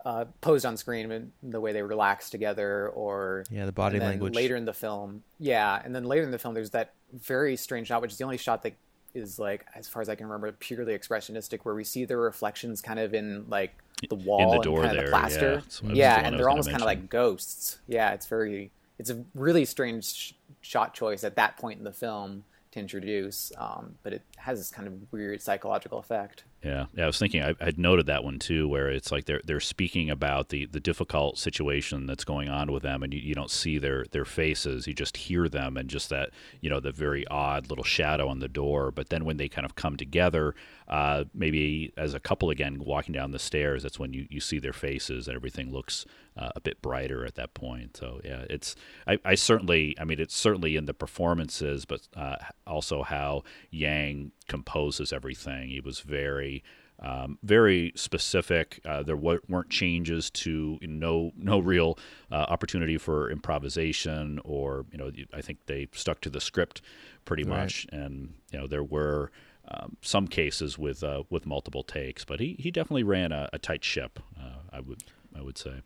[0.05, 4.35] uh, posed on screen and the way they relax together or yeah the body language.
[4.35, 7.89] later in the film yeah and then later in the film there's that very strange
[7.89, 8.75] shot which is the only shot that
[9.13, 12.81] is like as far as i can remember purely expressionistic where we see their reflections
[12.81, 13.75] kind of in like
[14.09, 15.63] the wall in the door and kind there, of the plaster.
[15.85, 17.81] yeah, yeah and they're almost kind of like ghosts.
[17.87, 21.93] Yeah it's very it's a really strange sh- shot choice at that point in the
[21.93, 26.45] film to introduce, um, but it has this kind of weird psychological effect.
[26.65, 27.05] Yeah, yeah.
[27.05, 30.11] I was thinking I, would noted that one too, where it's like they're they're speaking
[30.11, 33.79] about the, the difficult situation that's going on with them, and you, you don't see
[33.79, 36.31] their their faces, you just hear them, and just that
[36.61, 38.91] you know the very odd little shadow on the door.
[38.91, 40.55] But then when they kind of come together,
[40.89, 44.59] uh, maybe as a couple again walking down the stairs, that's when you, you see
[44.59, 46.05] their faces and everything looks
[46.37, 47.97] uh, a bit brighter at that point.
[47.97, 48.77] So yeah, it's
[49.07, 52.37] I, I certainly I mean it's certainly in the performances, but uh,
[52.67, 55.69] also how Yang composes everything.
[55.69, 56.63] He was very
[57.03, 58.81] um, very specific.
[58.85, 61.99] Uh, there w- weren't changes to no no real
[62.31, 66.83] uh, opportunity for improvisation, or you know, I think they stuck to the script
[67.25, 67.61] pretty right.
[67.61, 67.87] much.
[67.91, 69.31] And you know, there were
[69.71, 73.59] um, some cases with uh, with multiple takes, but he, he definitely ran a, a
[73.59, 74.21] tight ship.
[74.39, 75.03] Uh, I would
[75.35, 75.83] I would say.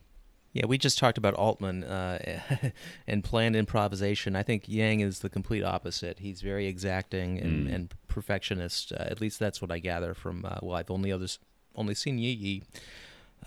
[0.51, 2.39] Yeah, we just talked about Altman uh,
[3.07, 4.37] and planned improvisation.
[4.37, 6.19] I think Yang is the complete opposite.
[6.19, 7.75] He's very exacting and, mm.
[7.75, 8.93] and perfectionist.
[8.93, 10.45] Uh, at least that's what I gather from.
[10.45, 11.37] Uh, well, I've only others
[11.75, 12.63] only seen Yi Yi.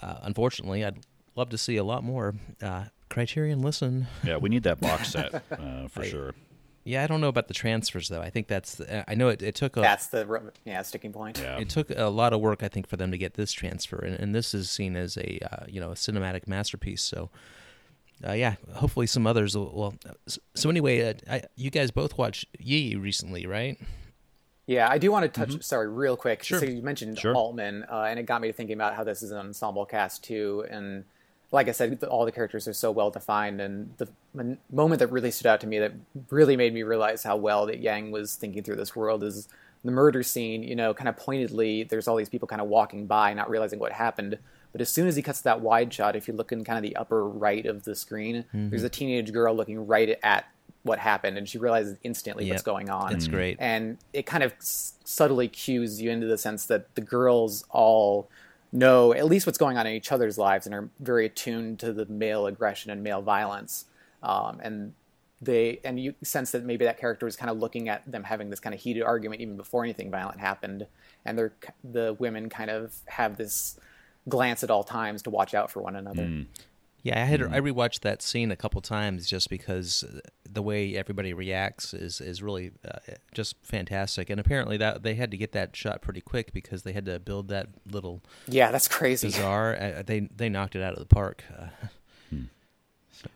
[0.01, 0.99] Uh, unfortunately, I'd
[1.35, 2.35] love to see a lot more.
[2.63, 4.07] Uh, Criterion, listen.
[4.23, 6.35] Yeah, we need that box set uh, for I, sure.
[6.85, 8.21] Yeah, I don't know about the transfers though.
[8.21, 11.39] I think that's the, I know it, it took a that's the yeah sticking point.
[11.39, 11.59] Yeah.
[11.59, 14.15] It took a lot of work I think for them to get this transfer, and,
[14.15, 17.03] and this is seen as a uh, you know a cinematic masterpiece.
[17.03, 17.31] So
[18.27, 19.73] uh, yeah, hopefully some others will.
[19.75, 19.95] Well,
[20.55, 23.79] so anyway, uh, I, you guys both watched Yi recently, right?
[24.69, 25.49] Yeah, I do want to touch.
[25.49, 25.61] Mm-hmm.
[25.63, 26.43] Sorry, real quick.
[26.43, 26.61] Sure.
[26.61, 27.35] So you mentioned sure.
[27.35, 30.23] Altman, uh, and it got me to thinking about how this is an ensemble cast
[30.23, 31.05] too, and
[31.51, 34.09] like I said, all the characters are so well defined, and the
[34.71, 35.93] moment that really stood out to me that
[36.29, 39.49] really made me realize how well that Yang was thinking through this world is
[39.83, 40.63] the murder scene.
[40.63, 43.79] You know, kind of pointedly, there's all these people kind of walking by, not realizing
[43.79, 44.39] what happened.
[44.71, 46.83] But as soon as he cuts that wide shot, if you look in kind of
[46.83, 48.69] the upper right of the screen, mm-hmm.
[48.69, 50.45] there's a teenage girl looking right at
[50.83, 52.55] what happened, and she realizes instantly yep.
[52.55, 53.15] what's going on.
[53.15, 57.65] It's great, and it kind of subtly cues you into the sense that the girls
[57.71, 58.29] all
[58.71, 61.93] know at least what's going on in each other's lives and are very attuned to
[61.93, 63.87] the male aggression and male violence.
[64.23, 64.93] Um, and
[65.41, 68.51] they and you sense that maybe that character was kind of looking at them having
[68.51, 70.87] this kind of heated argument even before anything violent happened,
[71.25, 71.53] and they're
[71.85, 73.79] the women kind of have this
[74.29, 76.25] glance at all times to watch out for one another.
[76.25, 76.47] Mm.
[77.09, 77.55] Yeah, I had mm-hmm.
[77.55, 80.05] I rewatched that scene a couple times just because
[80.45, 82.99] the way everybody reacts is is really uh,
[83.33, 84.29] just fantastic.
[84.29, 87.19] And apparently that they had to get that shot pretty quick because they had to
[87.19, 89.29] build that little yeah, that's crazy.
[89.29, 89.75] Bizarre.
[89.81, 91.45] Uh, they they knocked it out of the park.
[91.59, 91.69] Uh,
[92.29, 92.43] hmm.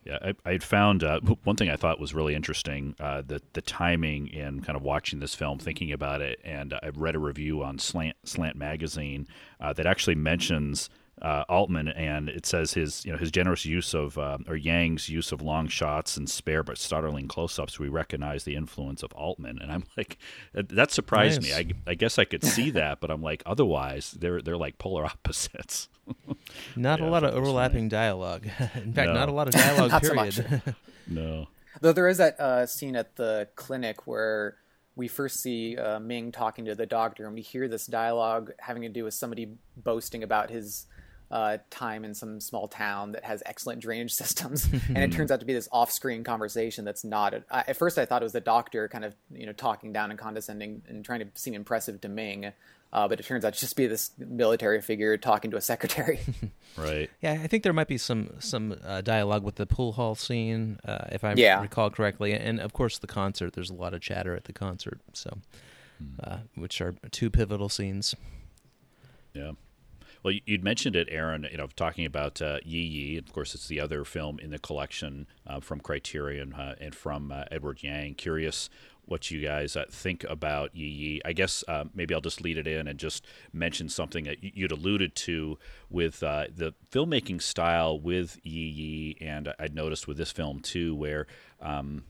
[0.05, 3.63] Yeah, I, I found uh, one thing I thought was really interesting uh, the the
[3.63, 7.63] timing in kind of watching this film, thinking about it, and I read a review
[7.63, 9.27] on Slant Slant magazine
[9.61, 10.91] uh, that actually mentions
[11.21, 15.09] uh, Altman, and it says his you know his generous use of uh, or Yang's
[15.09, 17.79] use of long shots and spare but startling close-ups.
[17.79, 20.19] We recognize the influence of Altman, and I'm like,
[20.55, 21.51] that surprised nice.
[21.51, 21.75] me.
[21.87, 25.05] I, I guess I could see that, but I'm like, otherwise they're they're like polar
[25.07, 25.89] opposites.
[26.77, 28.47] not yeah, a lot of overlapping dialogue.
[28.75, 29.13] In fact, no.
[29.13, 30.03] not a lot of dialogue.
[30.03, 30.35] period.
[30.35, 30.75] So
[31.07, 31.49] no.
[31.81, 34.57] Though there is that uh, scene at the clinic where
[34.95, 38.83] we first see uh, Ming talking to the doctor, and we hear this dialogue having
[38.83, 40.87] to do with somebody boasting about his
[41.33, 45.41] uh, time in some small town that has excellent drainage systems, and it turns out
[45.41, 47.35] to be this off-screen conversation that's not.
[47.35, 50.11] A, at first, I thought it was the doctor kind of you know talking down
[50.11, 52.53] and condescending and trying to seem impressive to Ming.
[52.93, 56.21] Uh, but it turns out to just be this military figure talking to a secretary.
[56.77, 57.09] right.
[57.23, 60.79] Yeah, I think there might be some some uh, dialogue with the pool hall scene,
[60.85, 61.63] uh, if I yeah.
[61.63, 63.55] recall correctly, and of course the concert.
[63.55, 65.39] There's a lot of chatter at the concert, so
[66.23, 68.15] uh, which are two pivotal scenes.
[69.33, 69.53] Yeah.
[70.23, 71.47] Well, you'd mentioned it, Aaron.
[71.51, 73.19] You know, talking about uh, Yi Yi.
[73.19, 77.33] Of course, it's the other film in the collection uh, from Criterion uh, and from
[77.33, 78.15] uh, Edward Yang.
[78.15, 78.71] Curious
[79.05, 81.23] what you guys uh, think about Yi Yi.
[81.25, 84.71] I guess uh, maybe I'll just lead it in and just mention something that you'd
[84.71, 85.59] alluded to
[85.91, 91.27] with the filmmaking style with Yi Yi, and I'd noticed with this film too, where
[91.61, 92.05] um,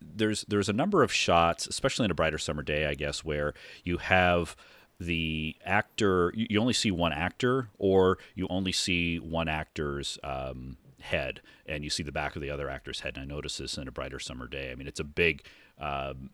[0.00, 3.54] there's there's a number of shots, especially in a brighter summer day, I guess, where
[3.84, 4.56] you have
[4.98, 11.40] the actor you only see one actor or you only see one actor's um, head
[11.66, 13.16] and you see the back of the other actor's head.
[13.16, 14.70] And i notice this in a brighter summer day.
[14.70, 15.44] I mean it's a big
[15.78, 16.30] um,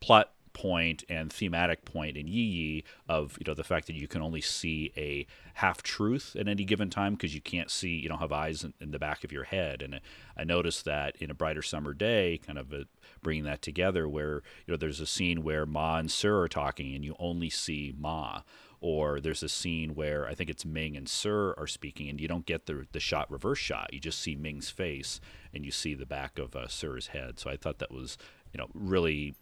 [0.00, 4.08] plot point and thematic point in Yi Yi of you know the fact that you
[4.08, 8.08] can only see a half truth at any given time because you can't see you
[8.08, 9.82] don't have eyes in, in, the back of your head.
[9.82, 10.00] And
[10.36, 12.86] I noticed that in a brighter summer day kind of a,
[13.24, 16.94] bringing that together where you know there's a scene where Ma and Sir are talking
[16.94, 18.42] and you only see Ma
[18.84, 22.28] or there's a scene where I think it's Ming and Sir are speaking, and you
[22.28, 23.94] don't get the the shot reverse shot.
[23.94, 25.22] You just see Ming's face,
[25.54, 27.38] and you see the back of uh, Sir's head.
[27.40, 28.18] So I thought that was,
[28.52, 29.36] you know, really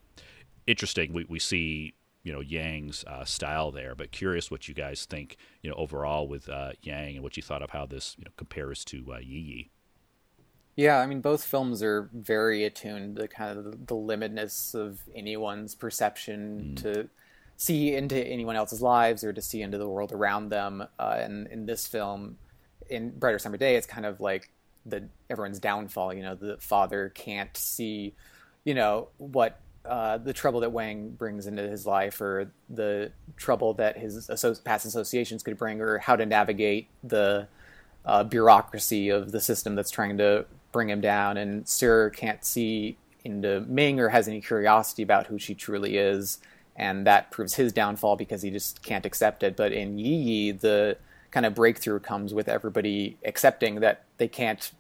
[0.68, 1.12] interesting.
[1.12, 5.36] We we see you know Yang's uh, style there, but curious what you guys think
[5.60, 8.30] you know overall with uh, Yang and what you thought of how this you know
[8.36, 9.70] compares to uh, Yi Yi.
[10.74, 15.74] Yeah, I mean, both films are very attuned to kind of the, limitness of anyone's
[15.74, 16.82] perception Mm.
[16.82, 17.08] to
[17.56, 20.86] see into anyone else's lives or to see into the world around them.
[20.98, 22.38] Uh, and in this film,
[22.88, 24.50] in Brighter Summer Day, it's kind of like
[24.86, 26.14] the everyone's downfall.
[26.14, 28.14] You know, the father can't see,
[28.64, 33.74] you know, what uh, the trouble that Wang brings into his life, or the trouble
[33.74, 34.30] that his
[34.64, 37.46] past associations could bring, or how to navigate the
[38.04, 41.36] uh, bureaucracy of the system that's trying to bring him down.
[41.36, 46.38] And Sir can't see into Ming or has any curiosity about who she truly is,
[46.74, 49.56] and that proves his downfall because he just can't accept it.
[49.56, 50.96] But in Yi Yi, the
[51.30, 54.72] kind of breakthrough comes with everybody accepting that they can't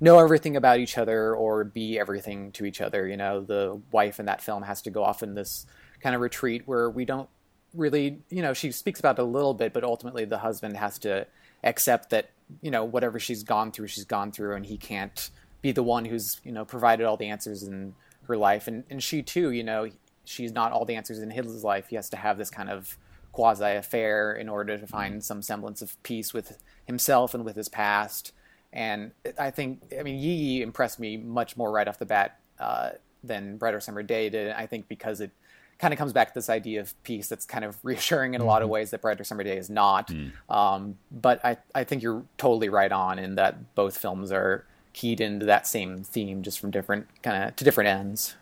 [0.00, 3.06] know everything about each other or be everything to each other.
[3.06, 5.66] You know, the wife in that film has to go off in this
[6.00, 7.28] kind of retreat where we don't
[7.74, 10.98] really, you know, she speaks about it a little bit, but ultimately the husband has
[11.00, 11.26] to
[11.62, 12.30] accept that,
[12.60, 15.30] you know, whatever she's gone through, she's gone through, and he can't
[15.62, 17.94] be the one who's, you know, provided all the answers in
[18.28, 18.68] her life.
[18.68, 19.88] And, and she too, you know,
[20.24, 21.88] she's not all the answers in his life.
[21.88, 22.98] He has to have this kind of
[23.32, 27.68] quasi affair in order to find some semblance of peace with himself and with his
[27.68, 28.32] past.
[28.72, 32.38] And I think, I mean, Yi Yi impressed me much more right off the bat
[32.58, 32.90] uh,
[33.22, 34.52] than Brighter Summer Day did.
[34.52, 35.30] I think because it
[35.78, 38.44] kind of comes back to this idea of peace that's kind of reassuring in a
[38.44, 40.12] lot of ways that Brighter Summer Day is not.
[40.48, 45.20] Um, but I, I think you're totally right on in that both films are keyed
[45.20, 48.36] into that same theme, just from different kind of to different ends.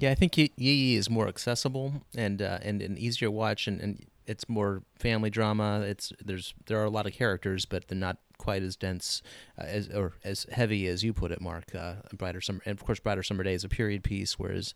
[0.00, 3.80] Yeah, I think Yi Yi is more accessible and uh, and an easier watch, and,
[3.80, 5.80] and it's more family drama.
[5.82, 9.22] It's there's there are a lot of characters, but they're not quite as dense
[9.58, 11.74] uh, as or as heavy as you put it, Mark.
[11.74, 14.74] Uh, Brighter summer, and of course, Brighter Summer Day is a period piece, whereas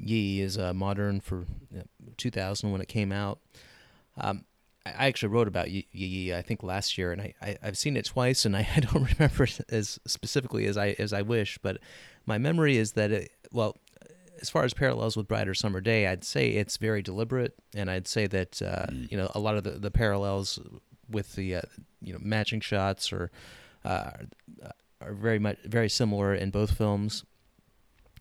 [0.00, 1.44] Yi is uh, modern for
[1.76, 1.82] uh,
[2.16, 3.38] 2000 when it came out.
[4.16, 4.44] Um,
[4.86, 7.96] I actually wrote about Yi Yi, I think last year, and I, I I've seen
[7.96, 11.58] it twice, and I, I don't remember it as specifically as I as I wish,
[11.58, 11.78] but
[12.26, 13.76] my memory is that it well,
[14.40, 18.08] as far as parallels with Brighter Summer Day, I'd say it's very deliberate, and I'd
[18.08, 20.58] say that uh, you know a lot of the, the parallels
[21.08, 21.62] with the uh,
[22.00, 23.30] you know matching shots or
[23.84, 24.12] uh,
[25.00, 27.24] are very much very similar in both films.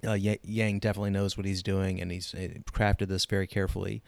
[0.05, 4.01] Uh, Yang definitely knows what he's doing, and he's uh, crafted this very carefully.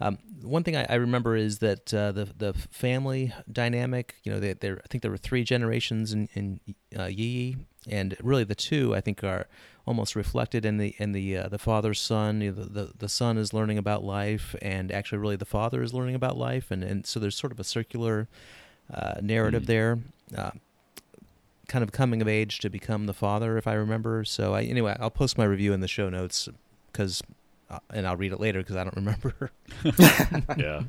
[0.00, 4.16] Um, one thing I, I remember is that uh, the the family dynamic.
[4.24, 6.60] You know, they, there I think there were three generations in in
[6.98, 7.56] uh, Yi
[7.88, 9.46] and really the two I think are
[9.86, 12.40] almost reflected in the in the uh, the father son.
[12.40, 15.82] You know, the, the the son is learning about life, and actually, really, the father
[15.82, 18.28] is learning about life, and and so there's sort of a circular
[18.92, 19.98] uh, narrative there.
[21.68, 24.24] Kind of coming of age to become the father, if I remember.
[24.24, 26.48] So I, anyway, I'll post my review in the show notes
[26.90, 27.22] because,
[27.70, 29.50] uh, and I'll read it later because I don't remember.
[30.58, 30.82] yeah.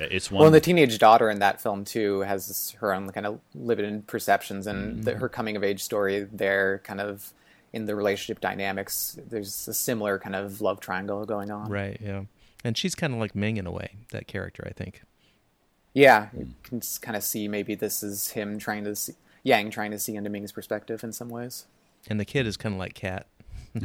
[0.00, 0.38] Yeah, It's one.
[0.38, 4.06] Well, and the teenage daughter in that film too has her own kind of limited
[4.06, 7.32] perceptions, and the, her coming of age story there, kind of
[7.74, 9.18] in the relationship dynamics.
[9.28, 11.68] There's a similar kind of love triangle going on.
[11.70, 11.98] right.
[12.02, 12.22] Yeah.
[12.64, 15.02] And she's kind of like Ming in a way, that character, I think.
[15.94, 19.90] Yeah, you can kind of see maybe this is him trying to see Yang trying
[19.90, 21.66] to see into Ming's perspective in some ways.
[22.08, 23.26] And the kid is kind of like Cat.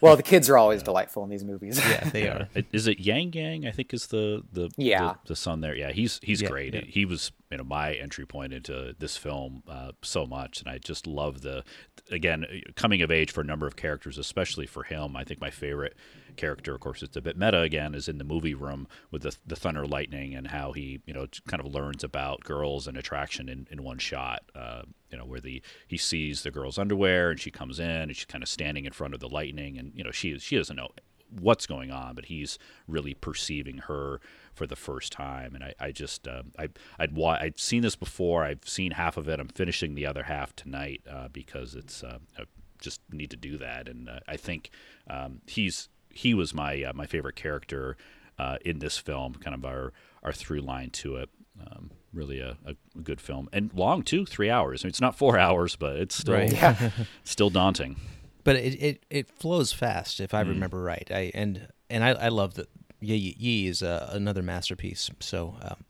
[0.00, 1.78] Well, the kids are always delightful in these movies.
[1.78, 2.48] Yeah, they are.
[2.72, 3.66] Is it Yang Yang?
[3.66, 5.00] I think is the the Yeah.
[5.24, 5.74] the, the son there.
[5.74, 6.74] Yeah, he's he's Yeah, great.
[6.74, 6.80] yeah.
[6.86, 10.78] He was you know my entry point into this film uh, so much, and I
[10.78, 11.64] just love the
[12.10, 12.46] again
[12.76, 15.16] coming of age for a number of characters, especially for him.
[15.16, 15.96] I think my favorite
[16.36, 19.36] character, of course, it's a bit meta again, is in the movie room with the
[19.44, 23.48] the thunder lightning and how he you know kind of learns about girls and attraction
[23.48, 24.42] in, in one shot.
[24.54, 28.16] Uh, you know where the he sees the girl's underwear and she comes in and
[28.16, 30.76] she's kind of standing in front of the lightning and you know she she doesn't
[30.76, 30.90] know
[31.38, 34.20] what's going on, but he's really perceiving her
[34.54, 35.54] for the first time.
[35.54, 36.68] And I, I just, um, I,
[36.98, 38.44] I'd, wa- I'd seen this before.
[38.44, 39.40] I've seen half of it.
[39.40, 42.42] I'm finishing the other half tonight uh, because it's, uh, I
[42.80, 43.88] just need to do that.
[43.88, 44.70] And uh, I think
[45.08, 47.96] um, he's, he was my, uh, my favorite character
[48.38, 49.34] uh, in this film.
[49.34, 51.30] Kind of our, our through line to it.
[51.60, 54.82] Um, really a, a good film and long too, three hours.
[54.82, 56.52] I mean, it's not four hours, but it's still, Right.
[56.52, 56.90] Yeah.
[57.24, 57.96] still daunting.
[58.42, 61.06] But it, it, it flows fast, if I remember right.
[61.10, 62.68] I and and I, I love that
[63.00, 65.10] Yi Yi is uh, another masterpiece.
[65.20, 65.84] So, um,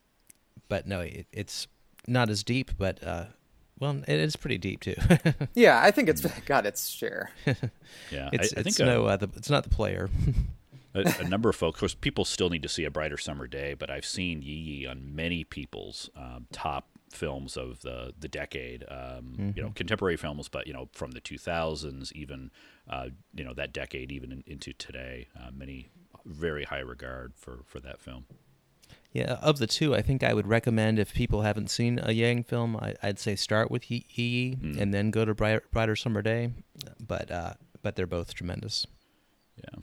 [0.68, 1.66] but no, it, it's
[2.06, 3.26] not as deep, but uh,
[3.78, 4.94] well, it is pretty deep too.
[5.54, 7.30] yeah, I think it's got its share.
[8.12, 8.28] Yeah.
[8.32, 10.08] it's I, I think it's uh, no, uh, the, it's not the player.
[10.94, 13.46] a, a number of folks, of course, people still need to see a brighter summer
[13.46, 18.28] day, but I've seen Yi Yi on many people's um, top films of the the
[18.28, 18.84] decade.
[18.88, 22.50] Um, You know, contemporary films, but you know, from the 2000s, even
[22.88, 25.28] uh, you know that decade, even in, into today.
[25.36, 25.90] Uh, many
[26.30, 28.26] very high regard for for that film.
[29.12, 32.44] Yeah, of the two, I think I would recommend if people haven't seen a Yang
[32.44, 36.22] film, I, I'd say start with Yi Yi and then go to Brighter, Brighter Summer
[36.22, 36.52] Day.
[37.04, 38.86] But uh, but they're both tremendous.
[39.56, 39.80] Yeah,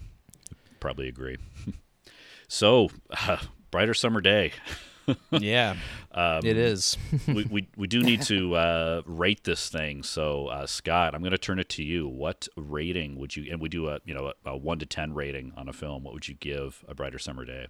[0.80, 1.38] probably agree.
[2.48, 3.38] so, uh,
[3.72, 4.54] brighter summer day.
[5.32, 5.76] yeah,
[6.16, 6.98] it is.
[7.28, 10.04] we, we we do need to uh, rate this thing.
[10.04, 12.08] So, uh, Scott, I'm going to turn it to you.
[12.08, 13.52] What rating would you?
[13.52, 16.04] And we do a you know a, a one to ten rating on a film.
[16.04, 17.68] What would you give a brighter summer day?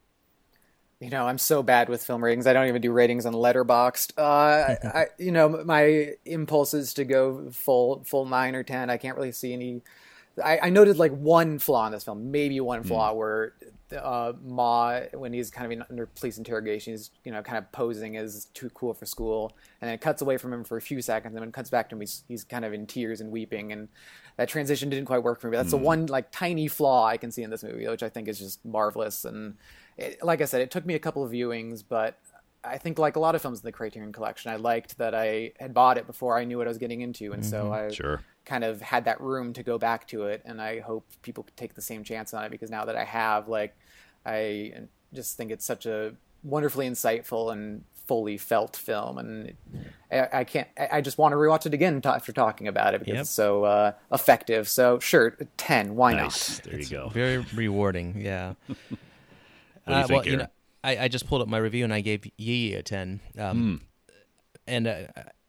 [0.99, 2.47] You know, I'm so bad with film ratings.
[2.47, 4.13] I don't even do ratings on Letterboxd.
[4.17, 8.89] Uh, I, you know, my impulse is to go full full nine or ten.
[8.89, 9.81] I can't really see any.
[10.43, 12.87] I, I noted like one flaw in this film, maybe one hmm.
[12.87, 13.53] flaw where
[13.95, 17.71] uh, Ma, when he's kind of in, under police interrogation, he's you know kind of
[17.71, 20.81] posing as too cool for school, and then it cuts away from him for a
[20.81, 23.21] few seconds, and then it cuts back to him, he's he's kind of in tears
[23.21, 23.87] and weeping, and
[24.37, 25.57] that transition didn't quite work for me.
[25.57, 25.83] That's the hmm.
[25.83, 28.63] one like tiny flaw I can see in this movie, which I think is just
[28.65, 29.25] marvelous.
[29.25, 29.55] And
[29.97, 32.19] it, like I said, it took me a couple of viewings, but
[32.63, 35.53] I think like a lot of films in the Criterion Collection, I liked that I
[35.59, 37.73] had bought it before I knew what I was getting into, and so mm-hmm.
[37.73, 38.21] I Sure.
[38.47, 40.41] Kind of had that room to go back to it.
[40.45, 43.03] And I hope people could take the same chance on it because now that I
[43.03, 43.75] have, like,
[44.25, 44.73] I
[45.13, 46.13] just think it's such a
[46.43, 49.53] wonderfully insightful and fully felt film, and
[50.09, 50.67] I, I can't.
[50.79, 53.21] I I just want to rewatch it again ta- after talking about it because Yep.
[53.21, 54.69] it's so uh, effective.
[54.69, 55.95] So sure, ten.
[55.97, 56.59] Why Nice.
[56.59, 56.71] not?
[56.71, 57.09] There you go.
[57.09, 58.21] Very rewarding.
[58.21, 58.53] Yeah.
[59.85, 60.47] What do you Uh, think, well, you know,
[60.83, 63.19] I, I just pulled up my review and I gave Yi Yi a ten.
[63.37, 63.81] Um,
[64.67, 65.03] And uh,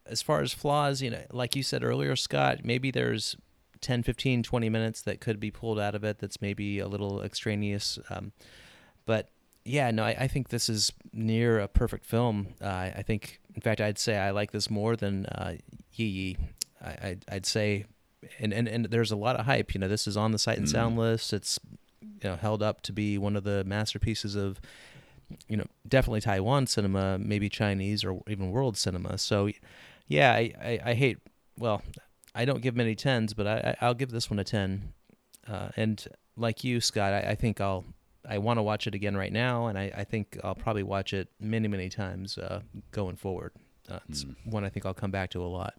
[0.08, 3.36] as far as flaws, you know, like you said earlier, Scott, maybe there's
[3.80, 6.18] 10, 15, 20 minutes that could be pulled out of it.
[6.18, 7.98] That's maybe a little extraneous.
[8.10, 8.32] Um,
[9.06, 9.28] but
[9.64, 12.54] yeah, no, I, I think this is near a perfect film.
[12.60, 15.54] Uh, I think, in fact, I'd say I like this more than uh,
[15.92, 16.36] Yi Yi.
[16.82, 17.84] I, I'd, I'd say,
[18.38, 19.74] and, and and there's a lot of hype.
[19.74, 21.32] You know, this is on the Sight and Sound list.
[21.32, 21.58] It's
[22.00, 24.60] you know held up to be one of the masterpieces of
[25.48, 29.18] you know definitely Taiwan cinema, maybe Chinese or even world cinema.
[29.18, 29.50] So
[30.08, 31.18] yeah, I, I, I hate
[31.58, 31.82] well,
[32.34, 34.92] I don't give many tens, but I, I I'll give this one a ten.
[35.46, 36.04] Uh, and
[36.36, 37.84] like you, Scott, I, I think I'll
[38.28, 41.12] I want to watch it again right now, and I, I think I'll probably watch
[41.12, 42.60] it many many times uh,
[42.90, 43.52] going forward.
[43.90, 45.74] Uh, it's one I think I'll come back to a lot.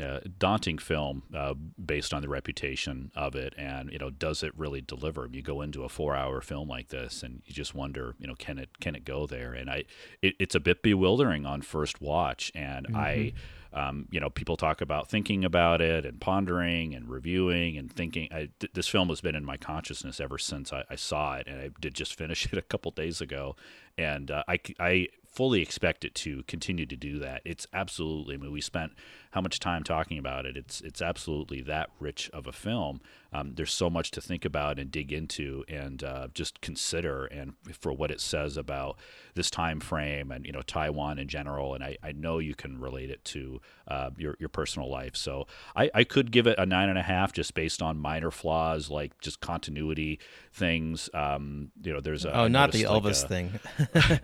[0.00, 4.52] Uh, daunting film uh, based on the reputation of it, and you know, does it
[4.56, 5.28] really deliver?
[5.30, 8.58] You go into a four-hour film like this, and you just wonder, you know, can
[8.58, 9.52] it can it go there?
[9.52, 9.84] And I,
[10.22, 13.32] it, it's a bit bewildering on first watch, and I.
[13.74, 18.28] Um, you know, people talk about thinking about it and pondering and reviewing and thinking.
[18.30, 21.46] I, th- this film has been in my consciousness ever since I, I saw it,
[21.46, 23.56] and I did just finish it a couple days ago,
[23.96, 27.40] and uh, I fully expect it to continue to do that.
[27.44, 28.34] It's absolutely.
[28.34, 28.92] I mean, we spent
[29.32, 30.56] how much time talking about it.
[30.56, 33.00] It's it's absolutely that rich of a film.
[33.34, 37.54] Um, there's so much to think about and dig into and uh, just consider, and
[37.80, 38.98] for what it says about
[39.34, 41.74] this time frame and you know Taiwan in general.
[41.74, 45.16] And I, I know you can relate it to uh, your your personal life.
[45.16, 48.30] So I, I could give it a nine and a half just based on minor
[48.30, 50.20] flaws like just continuity
[50.52, 51.08] things.
[51.14, 53.60] Um, you know, there's a Oh, I not the like, Elvis a- thing.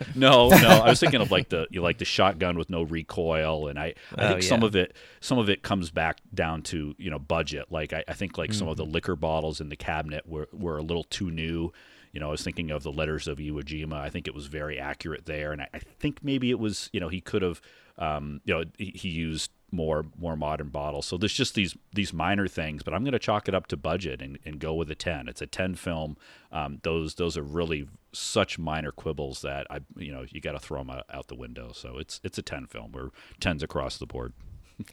[0.14, 0.68] no, no.
[0.68, 3.94] I was thinking of like the you like the shotgun with no recoil, and I
[4.14, 7.18] I Oh, think some of it some of it comes back down to you know
[7.18, 7.66] budget.
[7.70, 8.84] Like I, I think like some of Mm-hmm.
[8.86, 11.72] the liquor bottles in the cabinet were were a little too new.
[12.12, 14.00] You know, I was thinking of the letters of Iwo Jima.
[14.00, 17.00] I think it was very accurate there, and I, I think maybe it was you
[17.00, 17.60] know he could have
[17.98, 21.04] um, you know he, he used more more modern bottles.
[21.04, 23.76] So there's just these these minor things, but I'm going to chalk it up to
[23.76, 25.28] budget and, and go with a 10.
[25.28, 26.16] It's a 10 film.
[26.50, 30.58] Um, those those are really such minor quibbles that I you know you got to
[30.58, 31.72] throw them out, out the window.
[31.74, 32.92] So it's it's a 10 film.
[32.92, 33.10] We're
[33.42, 34.32] 10s across the board.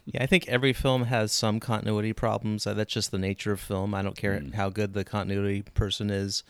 [0.05, 2.65] Yeah, I think every film has some continuity problems.
[2.65, 3.93] Uh, That's just the nature of film.
[3.93, 6.43] I don't care how good the continuity person is.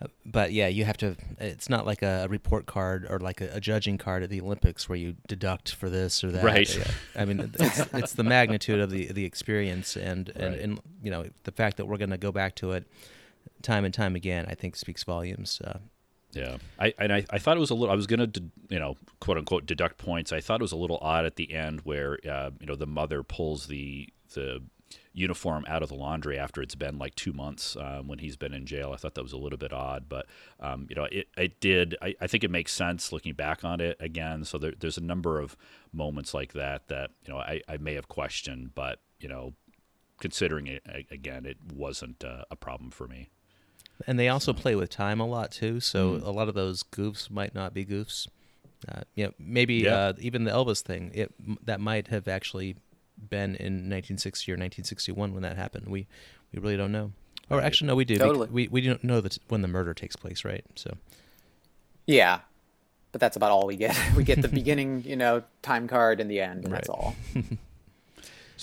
[0.00, 1.14] Uh, But yeah, you have to.
[1.38, 4.88] It's not like a report card or like a, a judging card at the Olympics
[4.88, 6.42] where you deduct for this or that.
[6.42, 6.76] Right.
[6.76, 6.84] Yeah.
[7.14, 10.60] I mean, it's, it's the magnitude of the the experience and and, Right.
[10.60, 12.86] and you know the fact that we're going to go back to it
[13.62, 14.44] time and time again.
[14.48, 15.60] I think speaks volumes.
[15.64, 15.78] Uh,
[16.32, 17.92] Yeah, I and I, I thought it was a little.
[17.92, 18.28] I was gonna,
[18.70, 20.32] you know, quote unquote, deduct points.
[20.32, 22.86] I thought it was a little odd at the end where, uh, you know, the
[22.86, 24.62] mother pulls the the
[25.14, 28.54] uniform out of the laundry after it's been like two months um, when he's been
[28.54, 28.92] in jail.
[28.92, 30.26] I thought that was a little bit odd, but
[30.60, 31.96] um, you know, it it did.
[32.00, 34.44] I, I think it makes sense looking back on it again.
[34.44, 35.56] So there, there's a number of
[35.92, 39.52] moments like that that you know I, I may have questioned, but you know,
[40.18, 43.28] considering it again, it wasn't uh, a problem for me.
[44.06, 45.80] And they also play with time a lot too.
[45.80, 48.26] So a lot of those goofs might not be goofs.
[48.88, 49.94] Uh, you know, maybe Yeah.
[49.96, 51.10] uh, even the Elvis thing.
[51.14, 51.32] It
[51.66, 52.76] that might have actually
[53.16, 55.86] been in 1960 or 1961 when that happened.
[55.88, 56.06] We
[56.52, 57.12] we really don't know.
[57.50, 57.66] Or Right.
[57.66, 58.18] actually, no, we do.
[58.18, 58.48] Totally.
[58.50, 60.64] We we don't know that when the murder takes place, right?
[60.74, 60.96] So
[62.06, 62.40] Yeah,
[63.12, 63.96] but that's about all we get.
[64.16, 67.14] We get the beginning, you know, time card and the end, and that's all.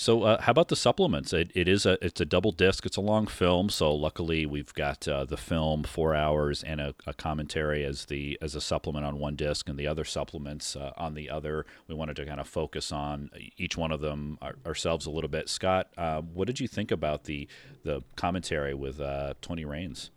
[0.00, 1.34] So, uh, how about the supplements?
[1.34, 2.86] It, it is a it's a double disc.
[2.86, 6.94] It's a long film, so luckily we've got uh, the film four hours and a,
[7.06, 10.92] a commentary as the as a supplement on one disc, and the other supplements uh,
[10.96, 11.66] on the other.
[11.86, 13.28] We wanted to kind of focus on
[13.58, 15.50] each one of them our, ourselves a little bit.
[15.50, 17.46] Scott, uh, what did you think about the
[17.82, 20.08] the commentary with uh, Tony Rayns?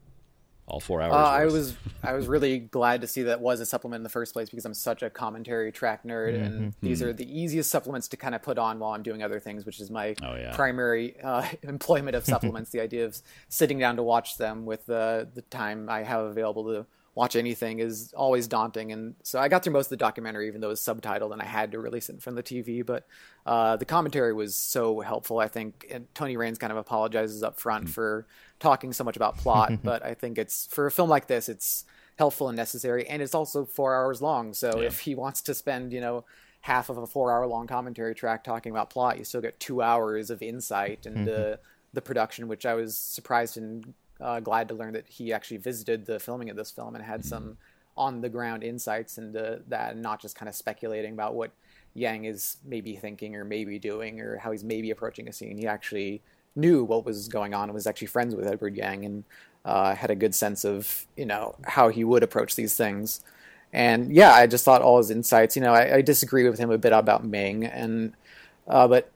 [0.66, 1.14] All four hours.
[1.14, 4.10] Uh, I was I was really glad to see that was a supplement in the
[4.10, 8.08] first place because I'm such a commentary track nerd, and these are the easiest supplements
[8.10, 10.56] to kind of put on while I'm doing other things, which is my Oh, yeah.
[10.56, 12.70] primary uh, employment of supplements.
[12.72, 13.18] the idea of
[13.50, 16.86] sitting down to watch them with the the time I have available to
[17.16, 20.62] watch anything is always daunting, and so I got through most of the documentary, even
[20.62, 22.84] though it was subtitled, and I had to release it from the TV.
[22.86, 23.06] But
[23.46, 25.40] uh, the commentary was so helpful.
[25.40, 28.26] I think and Tony Rayns kind of apologizes up front for
[28.64, 31.86] talking so much about plot, but I think it's for a film like this, it's
[32.18, 34.54] helpful and necessary, and it's also four hours long.
[34.54, 36.24] So if he wants to spend, you know,
[36.62, 40.42] half of a four-hour-long commentary track talking about plot, you still get two hours of
[40.42, 41.60] insight into
[41.92, 46.06] the production, which I was surprised and uh, glad to learn that he actually visited
[46.06, 47.58] the filming of this film and had some
[47.98, 51.52] on-the-ground insights into that, and not just kind of speculating about what
[51.96, 55.58] Yang is maybe thinking or maybe doing or how he's maybe approaching a scene.
[55.58, 56.22] He actually
[56.56, 59.24] knew what was going on and was actually friends with Edward Yang and
[59.66, 63.22] uh, had a good sense of you know how he would approach these things.
[63.72, 65.56] And yeah, I just thought all his insights.
[65.56, 68.14] You know, I, I disagree with him a bit about Ming, and
[68.68, 69.12] uh, but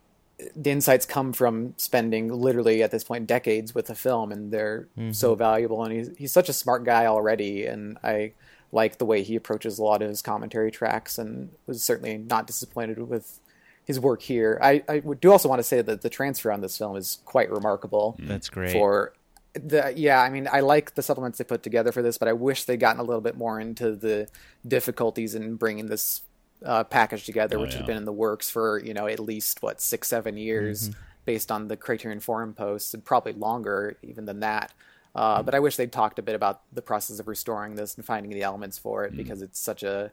[0.56, 4.88] the insights come from spending literally at this point decades with the film, and they're
[5.14, 5.84] so valuable.
[5.84, 8.34] And he's he's such a smart guy already, and I
[8.72, 12.48] like the way he approaches a lot of his commentary tracks, and was certainly not
[12.48, 13.40] disappointed with
[13.88, 14.60] his work here.
[14.62, 17.50] I, I do also want to say that the transfer on this film is quite
[17.50, 18.74] remarkable that's great.
[18.74, 19.14] for
[19.54, 22.34] the yeah i mean i like the supplements they put together for this but i
[22.34, 24.28] wish they'd gotten a little bit more into the
[24.68, 26.22] difficulties in bringing this
[26.64, 27.78] uh, package together Oh, which yeah.
[27.80, 30.92] has been in the works for you know at least what six seven years
[31.26, 34.74] based on the criterion forum posts and probably longer even than that
[35.16, 38.06] uh, but i wish they'd talked a bit about the process of restoring this and
[38.06, 40.12] finding the elements for it because it's such a,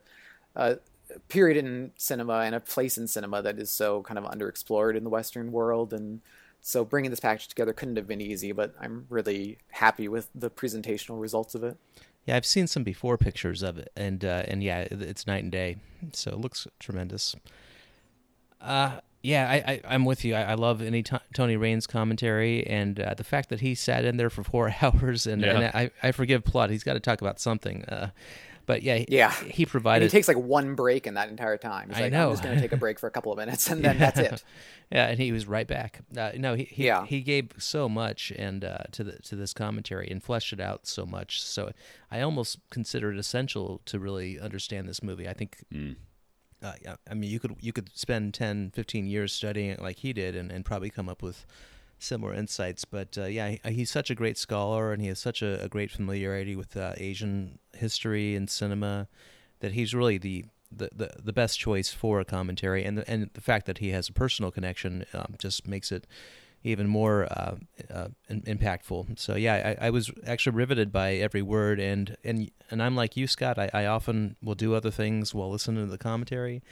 [0.56, 0.78] a
[1.28, 5.04] period in cinema and a place in cinema that is so kind of underexplored in
[5.04, 5.92] the Western world.
[5.92, 6.20] And
[6.60, 10.50] so bringing this package together couldn't have been easy, but I'm really happy with the
[10.50, 11.76] presentational results of it.
[12.26, 15.52] Yeah, I've seen some before pictures of it, and uh, and yeah, it's night and
[15.52, 15.76] day.
[16.12, 17.36] So it looks tremendous.
[18.62, 20.34] Uh, yeah, I, I I'm with you.
[20.34, 24.06] I, I love any t- Tony Rayns' commentary, and uh, the fact that he sat
[24.06, 26.70] in there for four hours, and, and I I forgive plot.
[26.70, 27.84] He's got to talk about something.
[27.84, 28.10] Uh,
[28.66, 29.32] but yeah, Yeah.
[29.32, 30.04] he And provided.
[30.04, 31.88] he takes like one break in that entire time.
[31.88, 32.26] He's I like, know.
[32.28, 34.18] I'm just going to take a break for a couple of minutes and then that's
[34.18, 34.44] it.
[34.92, 36.00] Yeah, and he was right back.
[36.16, 37.06] Uh, no, he he, Yeah.
[37.06, 40.86] he gave so much and uh, to the to this commentary and fleshed it out
[40.86, 41.42] so much.
[41.42, 41.72] So
[42.10, 45.26] I almost consider it essential to really understand this movie.
[45.28, 45.64] I think.
[46.62, 46.72] Uh,
[47.10, 50.34] I mean, you could you could spend 10, 15 years studying it like he did,
[50.36, 51.44] and, and probably come up with
[51.98, 52.84] similar insights.
[52.84, 55.68] But uh, yeah, he, he's such a great scholar, and he has such a, a
[55.68, 59.08] great familiarity with uh, Asian history and cinema
[59.60, 62.84] that he's really the, the, the, the best choice for a commentary.
[62.84, 66.06] And the, and the fact that he has a personal connection um, just makes it
[66.64, 67.56] even more uh,
[67.92, 69.18] uh, in- impactful.
[69.18, 73.16] So yeah, I, I was actually riveted by every word, and and and I'm like
[73.16, 73.58] you, Scott.
[73.58, 76.62] I, I often will do other things while listening to the commentary,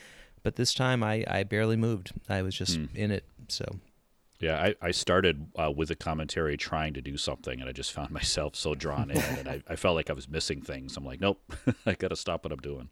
[0.43, 2.13] but this time I, I barely moved.
[2.29, 3.25] I was just in it.
[3.49, 3.67] So
[4.43, 7.93] Yeah, I, I started uh, with a commentary trying to do something, and I just
[7.93, 10.97] found myself so drawn in, and I, I felt like I was missing things.
[10.97, 11.41] I'm like, nope,
[11.87, 12.89] I got to stop what I'm doing.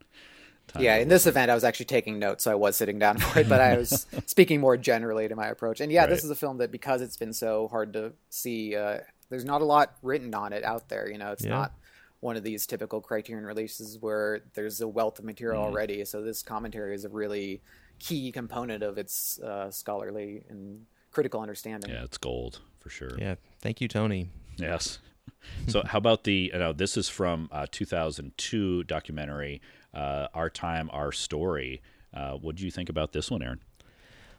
[0.68, 3.18] Time Yeah, in this event, I was actually taking notes, so I was sitting down
[3.22, 5.80] for it, but I was speaking more generally to my approach.
[5.80, 8.98] And yeah, this is a film that because it's been so hard to see, uh,
[9.28, 11.10] there's not a lot written on it out there.
[11.10, 11.50] You know, it's Yeah.
[11.50, 11.72] not
[12.20, 15.70] one of these typical Criterion releases where there's a wealth of material Mm-hmm.
[15.72, 16.04] already.
[16.04, 17.60] So this commentary is a really
[17.98, 21.90] key component of its uh, scholarly and critical understanding.
[21.90, 23.12] Yeah, it's gold for sure.
[23.18, 24.30] yeah, thank you, Tony.
[24.56, 24.98] Yes.
[25.68, 26.50] So, how about the?
[26.52, 29.62] You know, this is from uh, 2002 documentary,
[29.94, 31.80] uh, "Our Time, Our Story."
[32.12, 33.60] Uh, what do you think about this one, Aaron?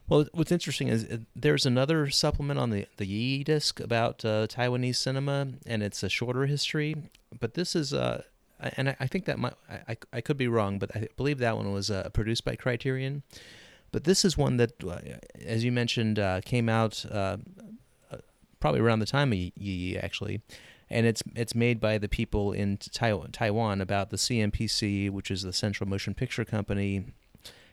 [0.08, 4.46] Well, what's interesting is uh, there's another supplement on the the Yi disc about uh,
[4.48, 6.96] Taiwanese cinema, and it's a shorter history.
[7.40, 8.24] But this is, uh,
[8.60, 11.40] and I, I think that might, I, I I could be wrong, but I believe
[11.40, 13.24] that one was uh, produced by Criterion.
[13.92, 15.00] But this is one that, uh,
[15.46, 17.38] as you mentioned, uh, came out uh,
[18.12, 18.18] uh,
[18.60, 20.42] probably around the time of Yi Yi, actually.
[20.90, 25.42] and it's it's made by the people in Taiwan, Taiwan about the CMPC, which is
[25.42, 27.06] the Central Motion Picture Company,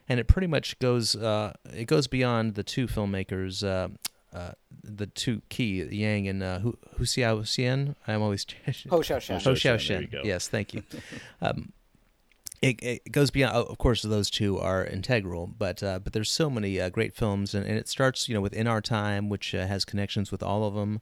[0.07, 3.63] and it pretty much goes uh, it goes beyond the two filmmakers.
[3.63, 3.89] Uh,
[4.31, 4.51] uh,
[4.83, 8.45] the two key Yang and uh, Hu Hu Xiao I'm always
[8.89, 9.39] Ho Xiao Shen.
[9.39, 10.21] Ho Xiao Xiao Shen, there you Shen.
[10.21, 10.21] go.
[10.23, 10.83] Yes, thank you.
[11.41, 11.73] um,
[12.61, 13.55] it, it goes beyond.
[13.55, 17.53] Of course, those two are integral, but uh, but there's so many uh, great films,
[17.53, 20.43] and, and it starts you know with In Our Time, which uh, has connections with
[20.43, 21.01] all of them,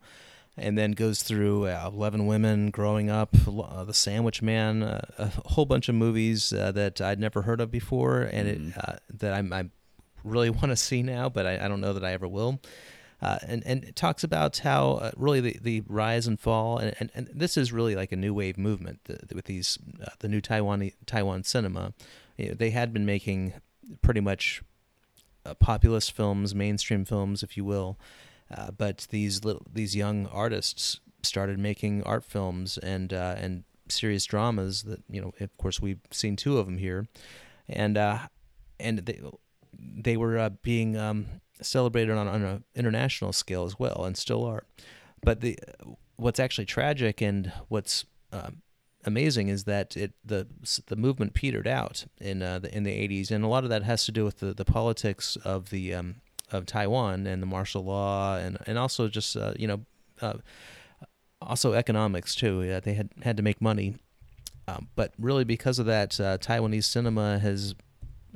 [0.56, 5.32] and then goes through uh, Eleven Women, Growing Up, uh, The Sandwich Man, uh, a
[5.50, 9.34] whole bunch of movies uh, that I'd never heard of before, and it uh, that
[9.34, 9.70] I'm, I
[10.24, 12.60] really want to see now, but I, I don't know that I ever will.
[13.22, 16.96] Uh, and and it talks about how uh, really the, the rise and fall, and,
[17.00, 19.00] and, and this is really like a new wave movement
[19.34, 21.94] with these uh, the new Taiwan Taiwan cinema.
[22.38, 23.54] You know, they had been making
[24.04, 24.62] pretty much
[25.46, 27.98] uh, populist films, mainstream films, if you will,
[28.56, 34.26] uh, but these little these young artists started making art films and uh, and serious
[34.26, 37.08] dramas that you know of course we've seen two of them here,
[37.68, 37.98] and
[38.80, 39.20] and they
[39.74, 41.26] they were being um,
[41.62, 44.64] celebrated on, on an international scale as well, and still are.
[45.22, 45.58] But the
[46.16, 48.62] what's actually tragic and what's um,
[49.06, 50.48] amazing is that it the
[50.88, 53.84] the movement petered out in uh, the in the 80s, and a lot of that
[53.84, 56.16] has to do with the, the politics of the um,
[56.52, 59.82] of Taiwan and the martial law, and and also just uh, you know
[60.22, 60.34] uh,
[61.42, 62.80] also economics too.
[62.82, 63.96] They had had to make money,
[64.68, 67.76] um, but really because of that, uh, Taiwanese cinema has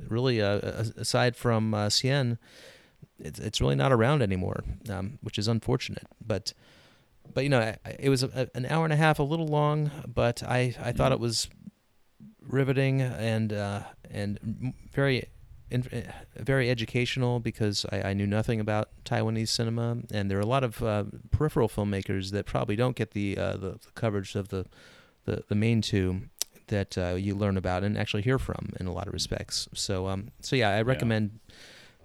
[0.08, 0.56] really, uh,
[0.96, 2.38] aside from uh, Sien,
[3.22, 6.06] it's it's really not around anymore, um, which is unfortunate.
[6.24, 6.52] But
[7.32, 10.42] but you know, it was a, an hour and a half, a little long, but
[10.42, 11.48] I I thought it was
[12.40, 15.28] riveting and uh, and very.
[15.70, 16.02] In, eh,
[16.36, 20.64] very educational because I, I knew nothing about Taiwanese cinema, and there are a lot
[20.64, 24.66] of uh, peripheral filmmakers that probably don't get the uh, the, the coverage of the,
[25.24, 26.28] the the main two
[26.66, 29.68] that uh, you learn about and actually hear from in a lot of respects.
[29.72, 31.40] So um so yeah, I recommend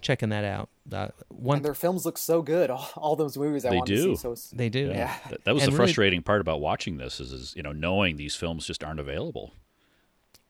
[0.07, 0.69] checking that out.
[0.91, 2.69] Uh, one And their films look so good.
[2.75, 4.15] All, all those movies I They want to do.
[4.15, 4.35] see.
[4.35, 4.87] So they do.
[4.87, 5.15] Yeah.
[5.29, 7.73] That, that was And the really- frustrating part about watching this is, is you know
[7.73, 9.51] knowing these films just aren't available.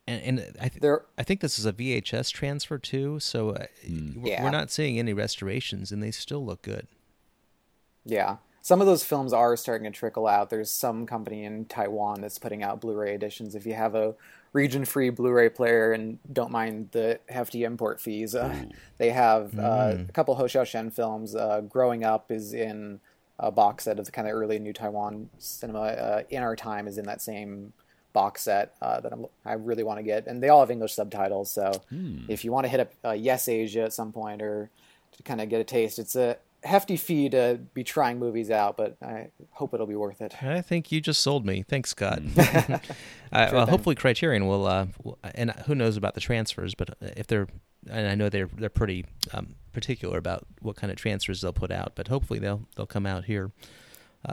[0.08, 0.84] and, and I, th-
[1.18, 4.22] I think this is a VHS transfer too, so uh, Hmm.
[4.22, 4.44] we're- Yeah.
[4.44, 6.88] we're not seeing any restorations, and they still look good.
[8.06, 8.38] Yeah.
[8.62, 10.50] Some of those films are starting to trickle out.
[10.50, 13.56] There's some company in Taiwan that's putting out Blu-ray editions.
[13.56, 14.16] If you have a
[14.54, 18.66] region-free Blu-ray player and don't mind the hefty import fees, uh,
[18.98, 21.36] they have uh, a couple Hou Hsiao-hsien films.
[21.36, 23.00] Uh, Growing Up is in
[23.40, 25.80] a box set of the kind of early New Taiwan cinema.
[25.80, 27.74] Uh, in Our Time is in that same
[28.14, 30.94] box set uh, that I'm, I really want to get, and they all have English
[30.94, 31.52] subtitles.
[31.52, 31.72] So
[32.28, 34.72] if you want to hit up uh, Yes Asia at some point or
[35.16, 36.38] to kind of get a taste, it's a
[36.68, 40.42] hefty fee to be trying movies out, but I hope it'll be worth it.
[40.44, 41.64] I think you just sold me.
[41.68, 42.22] Thanks, Scott.
[43.30, 43.36] Hmm.
[43.36, 47.28] uh, well, hopefully, Criterion will, uh, will- and who knows about the transfers, but if
[47.28, 47.48] they're,
[47.90, 51.72] and I know they're they're pretty um, particular about what kind of transfers they'll put
[51.72, 53.52] out, but hopefully they'll they'll come out here.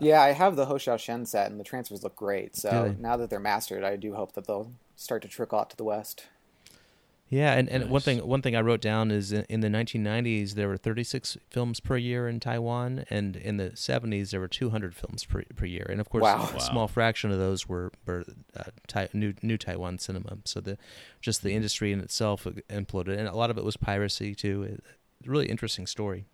[0.00, 2.54] yeah, I have the Hou Hsiao-hsien set, and the transfers look great.
[2.56, 5.76] So now that they're mastered, I do hope that they'll start to trickle out to
[5.76, 6.26] the West.
[7.34, 10.52] Yeah, and, and one thing one thing I wrote down is in, in the 1990s
[10.52, 14.94] there were 36 films per year in Taiwan, and in the 70s there were 200
[14.94, 16.48] films per, per year, and of course Wow.
[16.54, 18.24] a small fraction of those were were
[18.56, 20.38] uh, tai, new new Taiwan cinema.
[20.44, 20.78] So the
[21.20, 24.62] just the industry in itself imploded, and a lot of it was piracy too.
[24.62, 24.84] It,
[25.26, 26.26] really interesting story.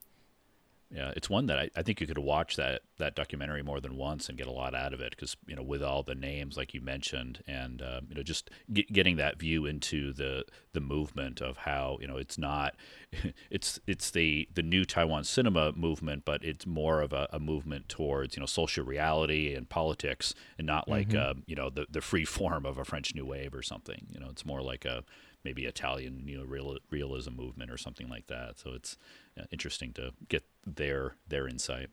[0.92, 3.96] Yeah, it's one that I, I think you could watch that that documentary more than
[3.96, 6.56] once and get a lot out of it because you know with all the names
[6.56, 10.80] like you mentioned and uh, you know just get, getting that view into the the
[10.80, 12.74] movement of how you know it's not
[13.50, 17.88] it's it's the the new Taiwan cinema movement but it's more of a, a movement
[17.88, 22.00] towards you know social reality and politics and not like uh, you know the the
[22.00, 25.04] free form of a French New Wave or something you know it's more like a
[25.44, 28.58] maybe Italian you know real, realism movement or something like that.
[28.58, 28.96] So it's
[29.38, 31.88] uh, interesting to get their their insight.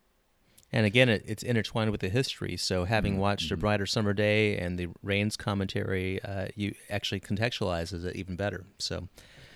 [0.72, 2.58] And again, it, it's intertwined with the history.
[2.58, 8.04] So having watched A Brighter Summer Day and the Rayns commentary, uh, you actually contextualizes
[8.04, 8.66] it even better.
[8.78, 9.08] So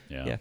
[0.10, 0.26] Yeah.
[0.26, 0.38] yeah,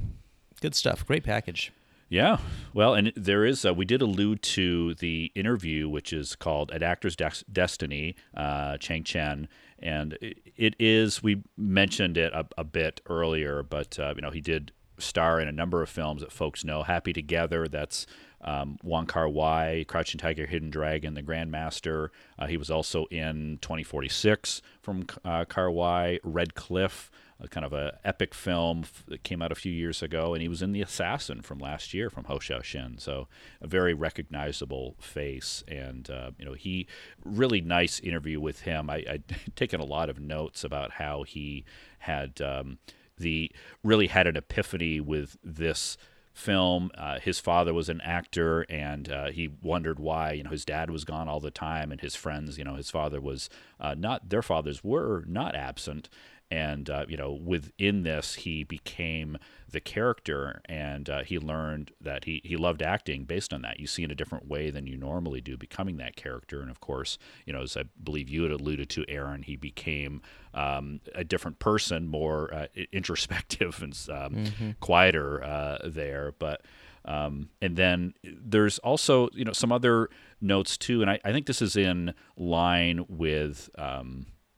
[0.61, 1.05] good stuff.
[1.05, 1.73] Great package.
[2.09, 2.39] Yeah.
[2.73, 6.83] Well, and there is, uh, we did allude to the interview, which is called An
[6.83, 9.49] Actor's Des- Destiny, uh, Chang Chen.
[9.79, 14.31] And it, it is, we mentioned it a, a bit earlier, but, uh, you know,
[14.31, 16.83] he did star in a number of films that folks know.
[16.83, 18.07] Happy Together, that's
[18.43, 22.09] um, Wong Kar Wai, Crouching Tiger, Hidden Dragon, The Grandmaster.
[22.39, 27.11] Uh, he was also in 2046 from uh, Kar Wai, Red Cliff.
[27.39, 30.49] a kind of a epic film that came out a few years ago, and he
[30.49, 32.99] was in The Assassin from last year from Hou Hsiao-hsien.
[32.99, 33.29] So
[33.61, 36.87] a very recognizable face, and uh, you know he
[37.25, 38.91] really nice interview with him.
[38.91, 39.25] I, I'd
[39.57, 41.65] taken a lot of notes about how he
[42.01, 42.79] had um,
[43.21, 43.53] the
[43.85, 45.97] really had an epiphany with this
[46.33, 46.91] film.
[46.97, 50.33] Uh, his father was an actor, and uh, he wondered why.
[50.33, 52.59] You know, his dad was gone all the time, and his friends.
[52.59, 54.29] You know, his father was uh, not.
[54.29, 56.09] Their fathers were not absent,
[56.51, 59.39] and uh, you know within this he became
[59.71, 63.79] the character and uh, he learned that he, he loved acting based on that.
[63.79, 66.61] You see in a different way than you normally do becoming that character.
[66.61, 70.23] And of course you know as i believe you had alluded to aaron he became
[70.55, 74.71] um, a different person more uh, introspective and um, mm-hmm.
[74.81, 76.35] quieter uh, there.
[76.39, 76.63] But
[77.05, 80.09] um, and then there's also you know some other
[80.41, 81.03] notes too.
[81.03, 83.71] And i, I think this is in line with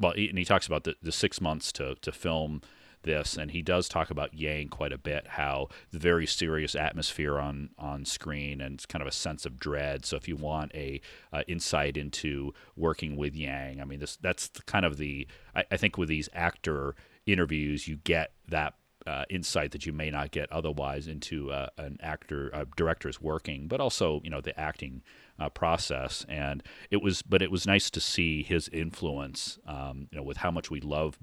[0.03, 2.61] well, and he talks about the, the six months to, to film
[3.03, 5.27] this, and he does talk about Yang quite a bit.
[5.27, 10.05] How the very serious atmosphere on on screen and kind of a sense of dread.
[10.05, 11.01] So if you want a
[11.33, 15.77] uh, insight into working with Yang, I mean, this that's kind of the I, I
[15.77, 16.95] think with these actor
[17.27, 18.75] interviews, you get that
[19.07, 23.69] uh, insight that you may not get otherwise into uh, an actor, a director's working,
[23.69, 25.03] but also you know the acting
[25.39, 26.25] uh, process.
[26.29, 29.59] And it was, but it was nice to see his influence.
[29.67, 31.19] Um, you know, with how much we love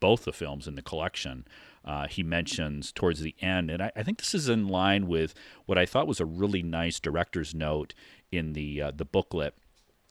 [0.00, 1.46] both the films in the collection.
[1.84, 5.32] Uh, he mentions towards the end, and I, I, think this is in line with
[5.66, 7.94] what I thought was a really nice director's note
[8.32, 9.54] in the uh, the booklet.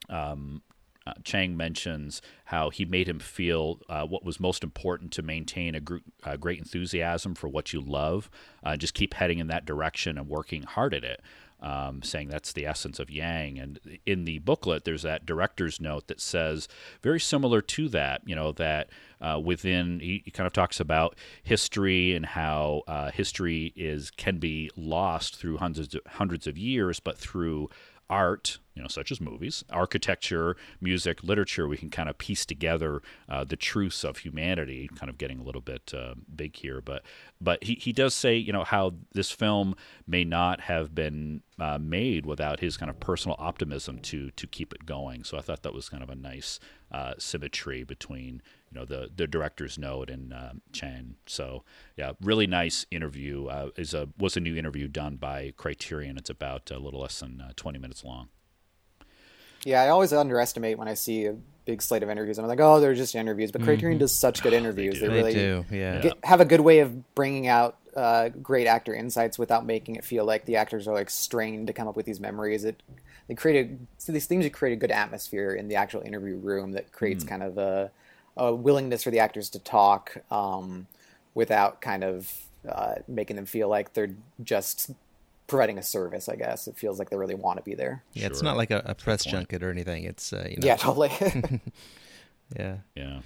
[0.09, 0.63] Um,
[1.07, 5.73] uh, Chang mentions how he made him feel uh, what was most important to maintain
[5.73, 8.29] a, gr- a, great enthusiasm for what you love.
[8.63, 11.21] Uh, just keep heading in that direction and working hard at it
[11.61, 13.59] um, saying that's the essence of Yang.
[13.59, 16.67] And in the booklet, there's that director's note that says
[17.01, 18.21] very similar to that.
[18.25, 18.89] You know that
[19.21, 24.37] uh, within he, he, kind of talks about history and how uh, history is can
[24.37, 27.69] be lost through hundreds of, hundreds of years, but through
[28.11, 33.01] art, you know, such as movies, architecture, music, literature, we can kind of piece together
[33.29, 34.89] uh, the truths of humanity.
[34.95, 37.03] Kind of getting a little bit uh, big here, but
[37.39, 39.75] but he, he does say, you know, how this film
[40.05, 44.73] may not have been uh, made without his kind of personal optimism to to keep
[44.73, 45.23] it going.
[45.23, 46.59] So I thought that was kind of a nice
[46.91, 51.15] uh, symmetry between you know the the director's note and uh, Chang.
[51.25, 51.63] So
[51.97, 53.47] yeah, really nice interview.
[53.47, 56.17] Uh, is a was a new interview done by Criterion.
[56.17, 58.29] It's about a little less than uh, twenty minutes long.
[59.63, 61.35] Yeah, I always underestimate when I see a
[61.65, 62.39] big slate of interviews.
[62.39, 64.03] I'm like, oh, they're just interviews, but Criterion mm-hmm.
[64.03, 64.99] does such good interviews.
[64.99, 65.65] they, they, really do.
[65.69, 66.01] Yeah.
[66.01, 70.03] Get, have a good way of bringing out uh, great actor insights without making it
[70.03, 72.63] feel like the actors are like strained to come up with these memories.
[72.63, 72.81] It
[73.27, 76.91] they created so these things create a good atmosphere in the actual interview room that
[76.91, 77.27] creates mm.
[77.27, 77.91] kind of a
[78.37, 80.87] a willingness for the actors to talk um,
[81.33, 82.33] without kind of
[82.67, 84.91] uh, making them feel like they're just
[85.47, 86.29] providing a service.
[86.29, 88.03] I guess it feels like they really want to be there.
[88.13, 88.31] Yeah, sure.
[88.31, 90.03] it's not like a, a press junket or anything.
[90.03, 90.65] It's uh, you know.
[90.65, 91.11] Yeah, totally.
[92.57, 92.77] yeah.
[92.95, 93.19] Yeah.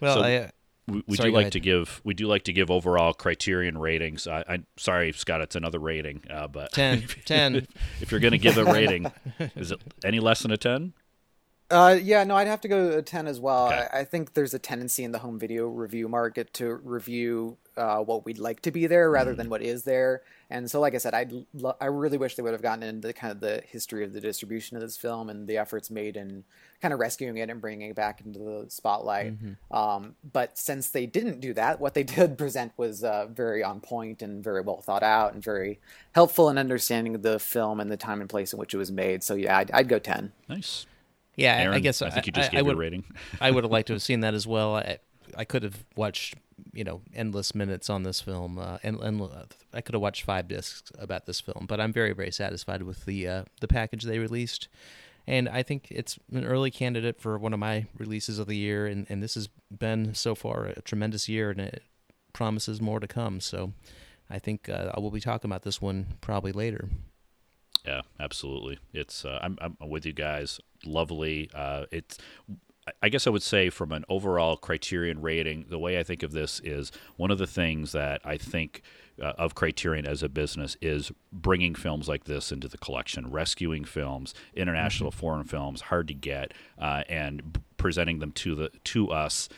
[0.00, 0.34] Well, so, I.
[0.36, 0.48] Uh,
[0.88, 4.26] we, we sorry, do like to give we do like to give overall criterion ratings.
[4.26, 7.54] I, am sorry, Scott, it's another rating, uh, but 10, 10.
[7.54, 7.66] if,
[8.00, 9.10] if you're going to give a rating,
[9.54, 10.92] is it any less than a ten?
[11.70, 13.68] Uh, yeah, no, I'd have to go a ten as well.
[13.68, 13.86] Okay.
[13.92, 17.98] I, I, think there's a tendency in the home video review market to review uh,
[17.98, 19.36] what we'd like to be there rather mm.
[19.36, 20.22] than what is there.
[20.50, 23.12] And so, like I said, I lo- I really wish they would have gotten into
[23.12, 26.42] kind of the history of the distribution of this film and the efforts made in
[26.82, 29.40] kind of rescuing it and bringing it back into the spotlight.
[29.40, 29.76] Mm-hmm.
[29.76, 33.80] Um, but since they didn't do that, what they did present was uh, very on
[33.80, 35.78] point and very well thought out and very
[36.12, 39.22] helpful in understanding the film and the time and place in which it was made.
[39.22, 40.32] So yeah, I'd, I'd go ten.
[40.48, 40.86] Nice.
[41.40, 43.04] Yeah, Aaron, I guess I think you just I, gave I would, a rating.
[43.40, 44.76] I would have liked to have seen that as well.
[44.76, 44.98] I,
[45.34, 46.34] I could have watched,
[46.72, 49.22] you know, endless minutes on this film, uh, and, and
[49.72, 51.66] I could have watched five discs about this film.
[51.66, 54.68] But I'm very, very satisfied with the uh, the package they released,
[55.26, 58.86] and I think it's an early candidate for one of my releases of the year.
[58.86, 61.82] And, and this has been so far a tremendous year, and it
[62.34, 63.40] promises more to come.
[63.40, 63.72] So
[64.28, 66.90] I think uh, I will be talking about this one probably later.
[67.86, 68.78] Yeah, absolutely.
[68.92, 70.60] It's uh, I'm I'm with you guys.
[70.84, 71.50] Lovely.
[71.54, 72.18] Uh, it's
[73.02, 76.32] I guess I would say from an overall criterion rating, the way I think of
[76.32, 78.82] this is one of the things that I think
[79.20, 83.84] uh, of Criterion as a business is bringing films like this into the collection, rescuing
[83.84, 85.20] films, international mm-hmm.
[85.20, 89.48] foreign films, hard to get, uh, and presenting them to the to us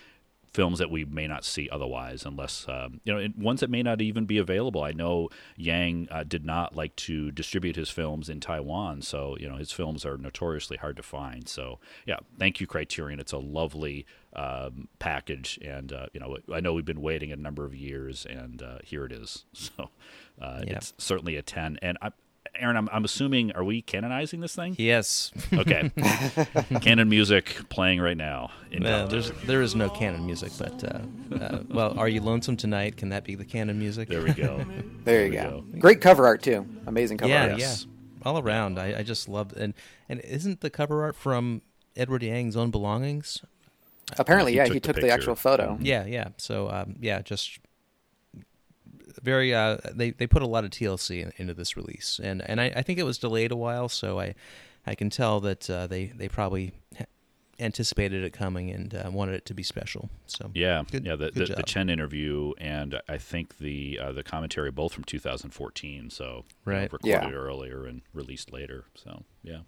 [0.53, 4.01] films that we may not see otherwise, unless um, you know ones that may not
[4.03, 4.83] even be available.
[4.83, 9.49] I know Yang uh, did not like to distribute his films in Taiwan, so you
[9.49, 11.49] know his films are notoriously hard to find.
[11.49, 13.19] So yeah, thank you Criterion.
[13.21, 17.37] It's a lovely um, package, and uh, you know I know we've been waiting a
[17.37, 19.45] number of years, and uh, here it is.
[19.55, 19.91] So
[20.41, 20.77] uh, Yeah.
[20.77, 21.79] it's certainly a ten.
[21.83, 22.11] And I,
[22.55, 24.77] Aaron, I'm, I'm assuming are we canonizing this thing?
[24.79, 25.33] Yes.
[25.53, 25.91] Okay,
[26.81, 28.51] canon music playing right now.
[28.71, 32.57] In Uh, there's there is no canon music, but uh, uh, well, are you lonesome
[32.57, 32.97] tonight?
[32.97, 34.09] Can that be the canon music?
[34.09, 34.65] there we go.
[35.05, 35.65] There you we go.
[35.79, 36.67] Great cover art too.
[36.87, 37.59] Amazing cover yeah, art.
[37.59, 37.87] Yes.
[37.87, 38.79] yeah, all around.
[38.79, 39.75] I, I just love and
[40.09, 41.63] and isn't the cover art from
[41.97, 43.43] Edward Yang's Own Belongings?
[44.19, 45.15] Apparently, He yeah, took he the took the picture.
[45.15, 45.79] actual photo.
[45.81, 46.29] Yeah, yeah.
[46.37, 47.59] So um, yeah, just
[49.23, 49.55] very.
[49.55, 52.73] Uh, they they put a lot of TLC in, into this release, and and I,
[52.77, 54.35] I think it was delayed a while, so I
[54.87, 56.73] I can tell that uh, they they probably
[57.61, 60.09] anticipated it coming and uh, wanted it to be special.
[60.27, 61.15] So Yeah, Good- yeah.
[61.17, 61.63] The, good the, the.
[61.63, 66.11] Chen interview and I think the uh, the commentary both from 2014.
[66.11, 66.93] So you know, Right.
[66.93, 67.31] recorded Yeah.
[67.31, 68.87] earlier and released later.
[68.97, 69.59] So yeah,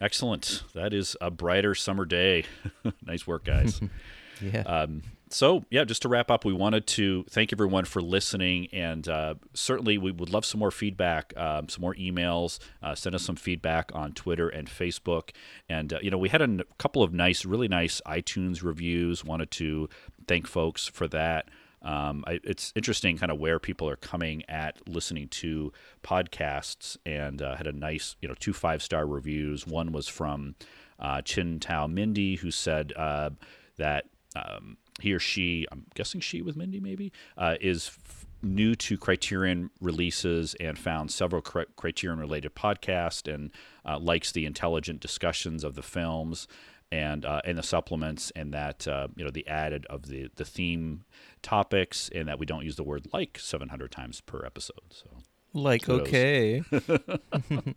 [0.00, 0.62] excellent.
[0.74, 2.44] That is a brighter summer day.
[3.04, 3.80] nice work, guys.
[4.40, 4.60] yeah.
[4.62, 9.08] Um, so yeah, just to wrap up, we wanted to thank everyone for listening, and
[9.08, 12.58] uh, certainly we would love some more feedback, um, some more emails.
[12.82, 15.30] Uh, send us some feedback on Twitter and Facebook,
[15.68, 19.24] and uh, you know we had a n- couple of nice, really nice iTunes reviews.
[19.24, 19.88] Wanted to
[20.26, 21.48] thank folks for that.
[21.82, 27.40] Um, I, it's interesting, kind of where people are coming at listening to podcasts, and
[27.40, 29.64] uh, had a nice, you know, two five star reviews.
[29.64, 30.56] One was from
[30.98, 33.30] uh, Chin Tao Mindy, who said uh,
[33.76, 38.74] that um, he or she, I'm guessing she with Mindy maybe, uh, is f- new
[38.74, 43.50] to Criterion releases and found several cri- Criterion related podcasts and
[43.84, 46.48] uh, likes the intelligent discussions of the films
[46.92, 50.44] and uh, and the supplements and that uh, you know the added of the the
[50.44, 51.04] theme
[51.42, 54.80] topics and that we don't use the word like 700 times per episode.
[54.90, 55.06] So
[55.52, 56.08] like kudos.
[56.08, 56.62] okay.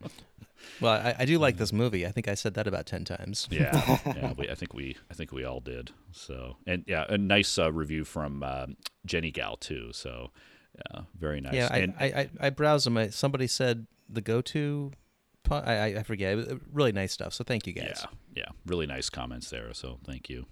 [0.82, 2.06] well, I, I do like this movie.
[2.06, 3.48] I think I said that about ten times.
[3.52, 5.92] yeah, yeah, we, I think we I think we all did.
[6.12, 9.92] So and yeah, a nice uh, review from um, Jenny Gal too.
[9.94, 10.32] So
[10.76, 11.54] yeah, very nice.
[11.54, 12.98] Yeah, I, and, I, I, I browsed them.
[12.98, 14.92] I, somebody said the go-to.
[15.50, 16.38] I, I, I forget.
[16.72, 17.34] Really nice stuff.
[17.34, 18.06] So thank you guys.
[18.36, 19.74] Yeah, yeah, really nice comments there.
[19.74, 20.46] So thank you.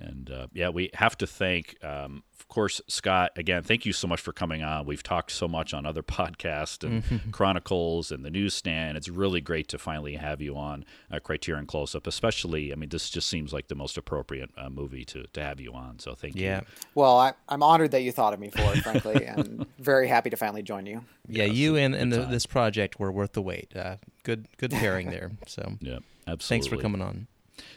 [0.00, 3.32] And uh, yeah, we have to thank, um, of course, Scott.
[3.36, 4.86] Again, thank you so much for coming on.
[4.86, 8.96] We've talked so much on other podcasts and Chronicles and the Newsstand.
[8.96, 12.06] It's really great to finally have you on uh, Criterion Close Up.
[12.06, 15.60] Especially, I mean, this just seems like the most appropriate uh, movie to to have
[15.60, 15.98] you on.
[15.98, 16.46] So thank Yeah, you.
[16.48, 16.60] Yeah.
[16.94, 20.30] Well, I, I'm honored that you thought of me for it, frankly, and very happy
[20.30, 21.04] to finally join you.
[21.28, 21.44] yeah.
[21.44, 23.76] Yes, you and, and the, this project were worth the wait.
[23.76, 25.30] Uh, good good pairing there.
[25.46, 26.38] So Yeah, absolutely.
[26.48, 27.26] thanks for coming on.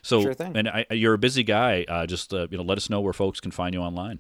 [0.02, 1.86] So, Sure and I, you're a busy guy.
[1.88, 4.20] Uh, just uh, you know, let us know where folks can find you online.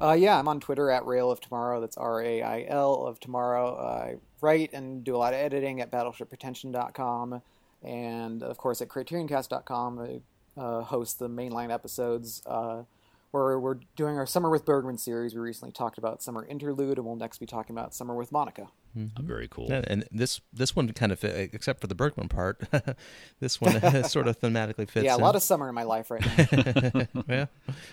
[0.00, 1.80] Uh, yeah, I'm on Twitter at Rail of Tomorrow.
[1.80, 3.76] That's R A I L of Tomorrow.
[3.76, 7.42] I write and do a lot of editing at BattleshipPretension.com,
[7.82, 9.98] and of course at CriterionCast.com.
[9.98, 12.42] I uh, host the mainline episodes.
[12.46, 12.82] Uh,
[13.30, 15.34] where we're doing our Summer with Bergman series.
[15.34, 18.68] We recently talked about Summer Interlude, and we'll next be talking about Summer with Monica.
[19.16, 19.66] Uh, very cool.
[19.68, 22.60] Yeah, and this this one kind of fit, except for the Bergman part.
[23.40, 25.04] this one sort of thematically fits.
[25.04, 25.22] yeah, a in.
[25.22, 27.06] lot of summer in my life right now.
[27.28, 27.46] yeah,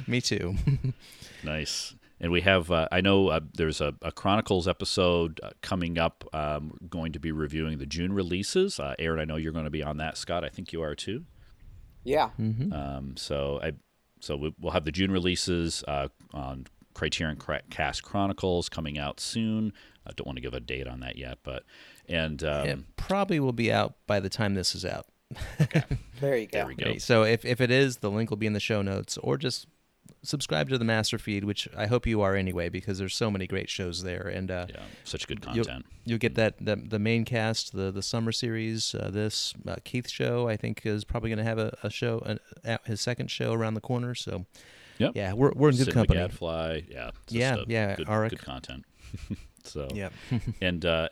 [0.07, 0.55] me too.
[1.43, 1.95] Nice.
[2.19, 6.23] And we have, uh, I know uh, there's a, a Chronicles episode uh, coming up.
[6.33, 8.79] Um, we're going to be reviewing the June releases.
[8.79, 10.17] Uh, Aaron, I know you're going to be on that.
[10.17, 11.25] Scott, I think you are too.
[12.05, 13.73] yeah, Um, so I,
[14.21, 17.37] so we- we'll have the June releases uh, on Criterion
[17.69, 19.73] Cast Chronicles coming out soon.
[20.07, 21.63] I don't want to give a date on that yet, but
[22.07, 25.07] and um, it probably will be out by the time this is out.
[26.21, 26.59] there you go.
[26.59, 26.97] there we go.
[26.97, 29.67] So if, if it is, the link will be in the show notes, or just
[30.21, 33.47] subscribe to the master feed, which I hope you are anyway, because there's so many
[33.47, 35.85] great shows there, and uh, Yeah, such good you'll, content.
[36.05, 40.09] you'll get that the, the main cast, the the summer series, uh, this uh, Keith
[40.09, 40.47] show.
[40.47, 43.51] I think is probably going to have a, a show, an, uh, his second show
[43.53, 44.13] around the corner.
[44.15, 44.45] So
[44.99, 45.11] Yep.
[45.15, 46.19] yeah, we're we're in good Sid company.
[46.19, 48.29] Gadfly, yeah, Yeah, a yeah, good, Arik.
[48.29, 48.85] good content.
[49.67, 50.09] so Yeah.
[50.61, 51.09] and uh,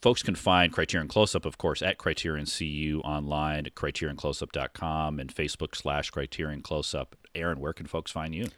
[0.00, 5.34] folks can find Criterion Close Up, of course, at Criterion CU online at CriterionCloseup.com and
[5.34, 7.16] Facebook slash Criterion Close Up.
[7.34, 8.48] Aaron, where can folks find you?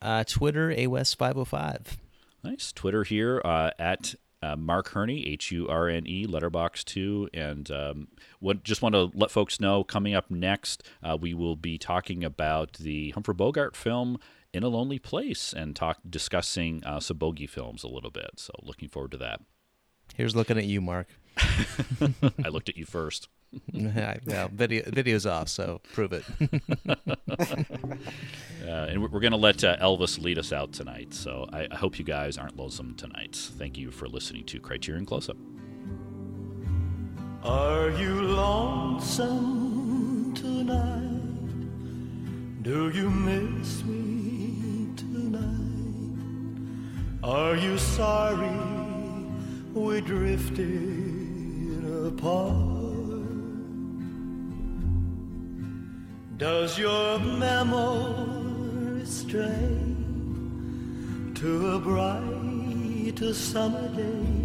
[0.00, 1.96] Uh, Twitter AWest505.
[2.42, 2.72] Nice.
[2.72, 7.28] Twitter here uh, at uh, Mark Hurne, H U R N E, Letterboxd two.
[7.32, 8.08] And um,
[8.40, 12.22] what, just want to let folks know coming up next, uh, we will be talking
[12.22, 14.18] about the Humphrey Bogart film
[14.54, 18.34] In a Lonely Place and talk discussing uh, some bogey films a little bit.
[18.36, 19.40] So looking forward to that.
[20.14, 21.08] Here's looking at you, Mark.
[21.36, 23.26] I looked at you first.
[23.72, 26.22] well, video video's off, so prove it.
[28.64, 31.12] uh, and we're going to let uh, Elvis lead us out tonight.
[31.12, 33.34] So I, I hope you guys aren't lonesome tonight.
[33.58, 35.36] Thank you for listening to Criterion Close Up.
[37.42, 39.52] Are you lonesome
[40.36, 41.10] tonight?
[42.62, 44.33] Do you miss me
[45.34, 47.20] tonight?
[47.22, 48.60] Are you sorry
[49.72, 52.74] we drifted apart?
[56.36, 59.94] Does your memory stray
[61.34, 64.43] to a bright summer day?